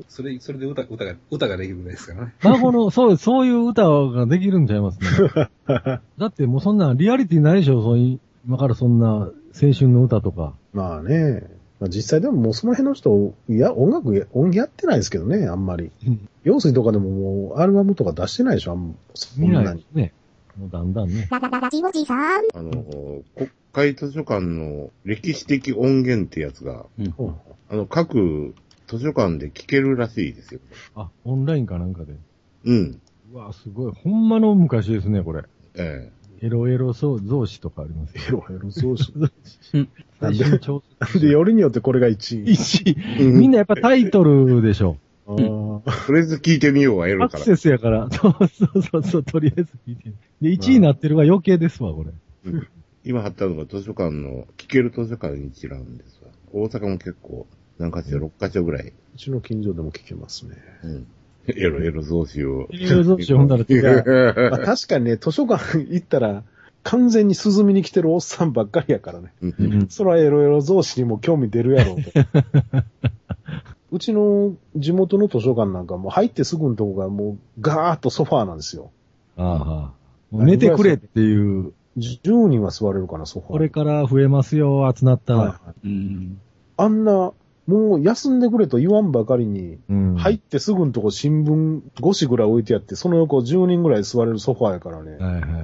[0.09, 2.33] それ、それで歌、歌が、歌ができるぐらいですからね。
[2.43, 5.49] 孫の、そう、そういう歌ができるんちゃいますね。
[6.17, 9.31] だってもうそんなリアリティないでしょ、そういう、今からそんな青
[9.73, 10.53] 春の歌とか。
[10.73, 11.58] まあね。
[11.79, 15.91] まあ、実際でももうその辺の人、いや、音楽や、音やってないですけどね、あんまり。
[16.43, 19.85] 陽水とかでももう、アルバムとか出してないでしょ、あんそ見んなに。
[19.93, 20.13] ね。
[20.57, 21.27] もうだんだんね。
[21.31, 22.43] ララララジオジさん。
[22.53, 27.13] あの、国会図書館の歴史的音源ってやつが、うん。
[27.17, 27.35] うん
[27.71, 28.55] あの、各
[28.87, 30.59] 図書館で聞けるらしいですよ。
[30.95, 32.13] あ、オンラインかなんかで。
[32.65, 33.01] うん。
[33.31, 33.91] うわ、すごい。
[33.93, 35.43] ほんまの昔ですね、これ。
[35.75, 36.11] え
[36.41, 38.15] エロエロそう増資とかあります？
[38.15, 38.21] よ。
[38.21, 39.13] ヘロヘロ増資。
[40.19, 41.19] 最新調査。
[41.19, 42.51] で、よりによってこれが1位？
[42.53, 44.97] 一えみんなやっぱタイトルでしょ。
[45.27, 47.43] あーとりあえず聞いてみようはエアロから。
[47.43, 48.09] クセスやから。
[48.11, 50.15] そうそうそうそう、とりあえず聞いてる。
[50.41, 52.11] で、1位になってるは余計ですわ、これ。
[52.51, 52.67] うん
[53.05, 56.29] 今貼ったのが図書館の、聞ける図書館に一覧ですわ。
[56.51, 57.47] 大阪も結構、
[57.77, 58.87] 何か所、6カ所ぐらい。
[58.87, 60.57] うちの近所でも聞けますね。
[60.83, 61.07] うん。
[61.55, 62.67] エロエロ増資を。
[62.71, 64.03] エロ増資ほんなら違う。
[64.51, 66.43] まあ、確かにね、図書館行ったら、
[66.83, 69.33] 完全に涼みに来てるおっさんばっかりやからね。
[69.89, 72.11] そらエロエロ増資にも興味出るやろうと。
[73.91, 78.91] うちの地元の図書館なんかもう入ってすぐのとこがもうガーッとソファーなんですよ。
[79.35, 79.99] ああ
[80.31, 83.51] 寝てくれっていう、10人は座れるかな、ソファー。
[83.51, 85.39] これから増えますよ、集まったら。
[85.39, 86.41] はいうん。
[86.77, 87.31] あんな、
[87.69, 90.15] もう休んでくれと言わんばかりに、うん。
[90.15, 95.11] 入ってすぐのとこ新聞5紙ぐらい置いてあって、その横10人ぐらい座れるソファーやからね。
[95.11, 95.59] はいはいは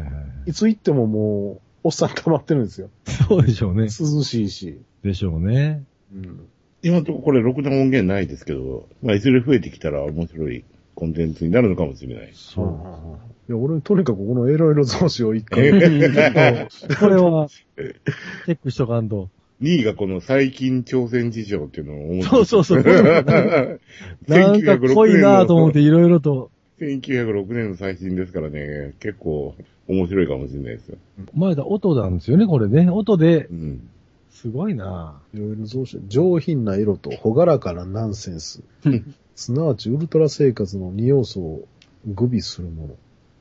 [0.46, 0.52] い。
[0.52, 2.90] いつ行ってももう、おっさん溜まってるんですよ。
[3.28, 3.84] そうでしょうね。
[3.86, 4.80] 涼しいし。
[5.04, 5.84] でしょうね。
[6.14, 6.48] うん。
[6.84, 10.64] 今のところこれ、ろくな音源ないですけど、まあ、いずれ増えてきたら面白い
[10.94, 12.30] コンテンツになるのかもしれない。
[12.34, 13.52] そう。
[13.52, 19.30] いや、俺、とにかくこのエロエロ増資を一回、 これは、チェックしとかんと。
[19.62, 22.84] 2位がこの最近挑戦事情っていうのを面そうそうそう。
[24.28, 26.52] なんか濃いなぁと思っていろいろと。
[26.80, 29.56] 1906年の最新ですからね、結構
[29.88, 30.98] 面白いかもしれないですよ。
[31.34, 32.90] 前だ、音なんですよね、これね。
[32.90, 33.90] 音でう、ん。
[34.30, 38.62] すごいなエロエロ増資、上品な色と朗らかなナンセンス。
[39.36, 41.68] すなわち、ウルトラ生活の二要素を
[42.06, 42.96] 具備するもの。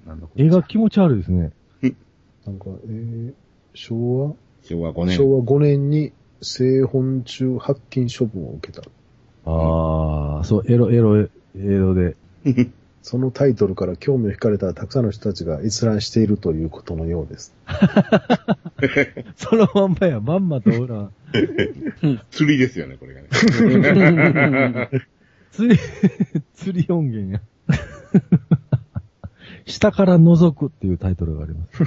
[0.06, 0.44] なんだこれ。
[0.44, 1.52] 絵が気持ち悪いですね。
[2.46, 3.32] なんか、えー、
[3.72, 4.34] 昭和
[4.64, 5.16] 昭和5年。
[5.16, 6.12] 昭和5年に
[6.42, 8.82] 製本中発禁処分を受けた。
[9.46, 12.16] ああ、そう、エロ、エロ、エロで。
[13.02, 17.54] そのタイトルから興味を惹かれたたくさんの人たちが閲覧しているということのようです。
[19.36, 21.10] そのまんまや、まんまとほら、
[22.30, 23.28] 釣りですよね、これがね。
[25.52, 25.78] 釣り、
[26.54, 27.42] 釣り音源や。
[29.66, 31.84] 下から覗くっていうタイトルがあります。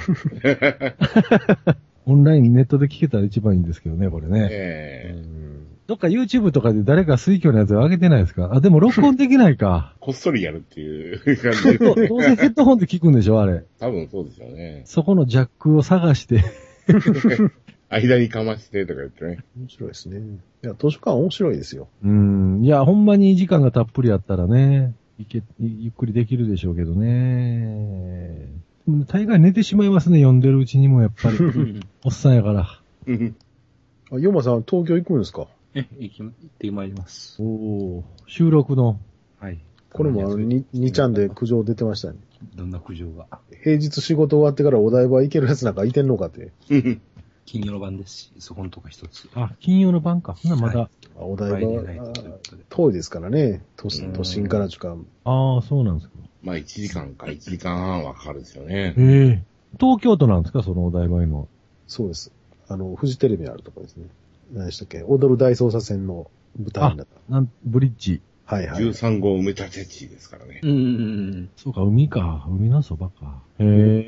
[2.08, 4.48] オンラインネットで聞けたら一番いいんですけどね、これね。
[4.50, 5.48] ええ
[5.86, 8.50] どっか YouTube とかで誰か水挙のやつ上げてないですか？
[8.52, 9.94] あ、でも録音できないか。
[10.00, 12.08] こっそりやるっていう感じどね。
[12.08, 13.64] どうせヘッドホンで聞くんでしょあれ。
[13.78, 14.82] 多分そうでしょうね。
[14.84, 16.42] そこのジャックを探して。
[17.88, 19.38] 間にかましてとか言ってね。
[19.58, 20.18] 面白いですね。
[20.62, 21.88] いや、図書館面白いですよ。
[22.04, 22.60] うん。
[22.62, 28.46] いや、ほんまに時間がたっぷりあったらね、いけ、ゆっくりできるでしょうけどね。
[29.06, 31.36] 大概寝てしまいますね、読んでるうちにもやっぱり。
[32.04, 32.80] おっさんやから。
[33.06, 33.36] うん
[34.10, 35.46] あ、ヨマさん、東京行くんですか？
[35.74, 37.42] え、行き、行ってまいります。
[37.42, 38.98] おお収録の。
[39.38, 39.58] はい。
[39.92, 42.18] これもあの、に、2ちゃんで苦情出てましたね。
[42.54, 43.26] どんな苦情が。
[43.62, 46.52] 平日仕事終わってからお台場行けるやつなんかいてんのかって。
[47.44, 49.28] 金曜の晩ですし、そこのとこ一つ。
[49.34, 50.34] あ、金曜の晩か。
[50.34, 50.80] ほな、まだ。
[50.80, 51.82] はあお台場。
[52.70, 53.62] 遠いですからね。
[53.76, 54.96] 都うん都心からちゅうか。
[55.24, 56.14] ああ、そうなんですか。
[56.42, 58.94] まあ1時間か1時間半はかかるですよね。
[58.96, 59.42] ええ
[59.80, 61.46] 東京都なんですかそのお台場の。
[61.86, 62.32] そうです。
[62.68, 64.06] あの、フジテレビあるとこですね。
[64.54, 65.02] 何でしたっけ？
[65.02, 68.20] 踊る大捜査線の舞台になっなん、ブリッジ。
[68.46, 68.56] た。
[68.56, 68.82] はいはい。
[68.82, 70.60] 13号埋め立て地ですからね。
[70.62, 70.80] うんうんう
[71.42, 71.48] ん。
[71.56, 72.46] そうか、海か。
[72.48, 73.42] 海のそばか。
[73.58, 73.64] へ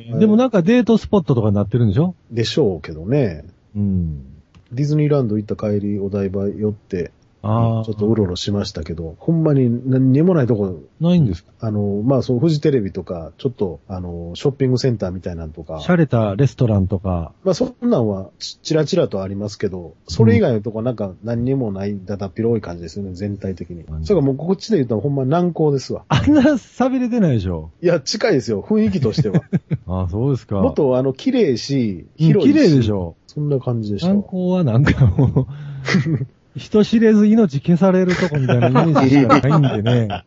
[0.08, 0.10] え。
[0.12, 2.14] はいでもなんかデートスポットとかになってるんでしょ？
[2.30, 3.44] でしょうけどね。
[3.76, 4.24] うん。
[4.72, 7.10] ディズニーランド行った帰り、お台場寄って、
[7.42, 7.84] ああ。
[7.84, 11.50] ちょっとうろうろしましたけど、ほんまに何にもないとこ、ないんですか？
[11.60, 17.32] あの、まあ、そう、フジテレビとか、ちょっと、あの、ショッピングセンターみたいなんとか、洒落たレストランとか。
[17.44, 23.82] まあ、そんなんはち、ちらちらとありますけど、それ以外のとこなんか何にもない、だだっ広い感じですよね、全体的に。
[23.82, 26.04] うんそれからもうこっちで言ったらほんま難航ですわ。
[26.08, 27.70] あんな錆びれてないでしょ？
[27.82, 29.42] いや、近いですよ、雰囲気としては。
[29.86, 30.60] ああ、そうですか。
[30.60, 32.54] もっと、あの、綺麗し、うん広いし。
[32.54, 34.14] 綺麗でしょそんな感じでしたわ。
[34.14, 35.46] 観光はなんかもう、
[36.56, 40.24] 人知れず命消されるとこみたいなイメージしかないんでね。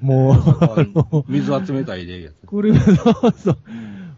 [0.00, 2.46] もう、あの、水は冷たいで、やつ。
[2.46, 2.94] 車、そう
[3.36, 3.58] そう。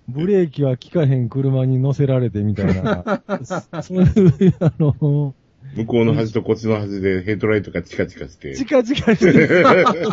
[0.09, 3.23] ブレーキは効かへん車に乗せられてみたいな。
[3.43, 5.35] そ そういう、あの、
[5.75, 8.55] 向こうの端とこっちの端でヘッドライトがチカチカして。
[8.55, 9.63] チカチカしてる。
[9.63, 10.13] ラジオチさん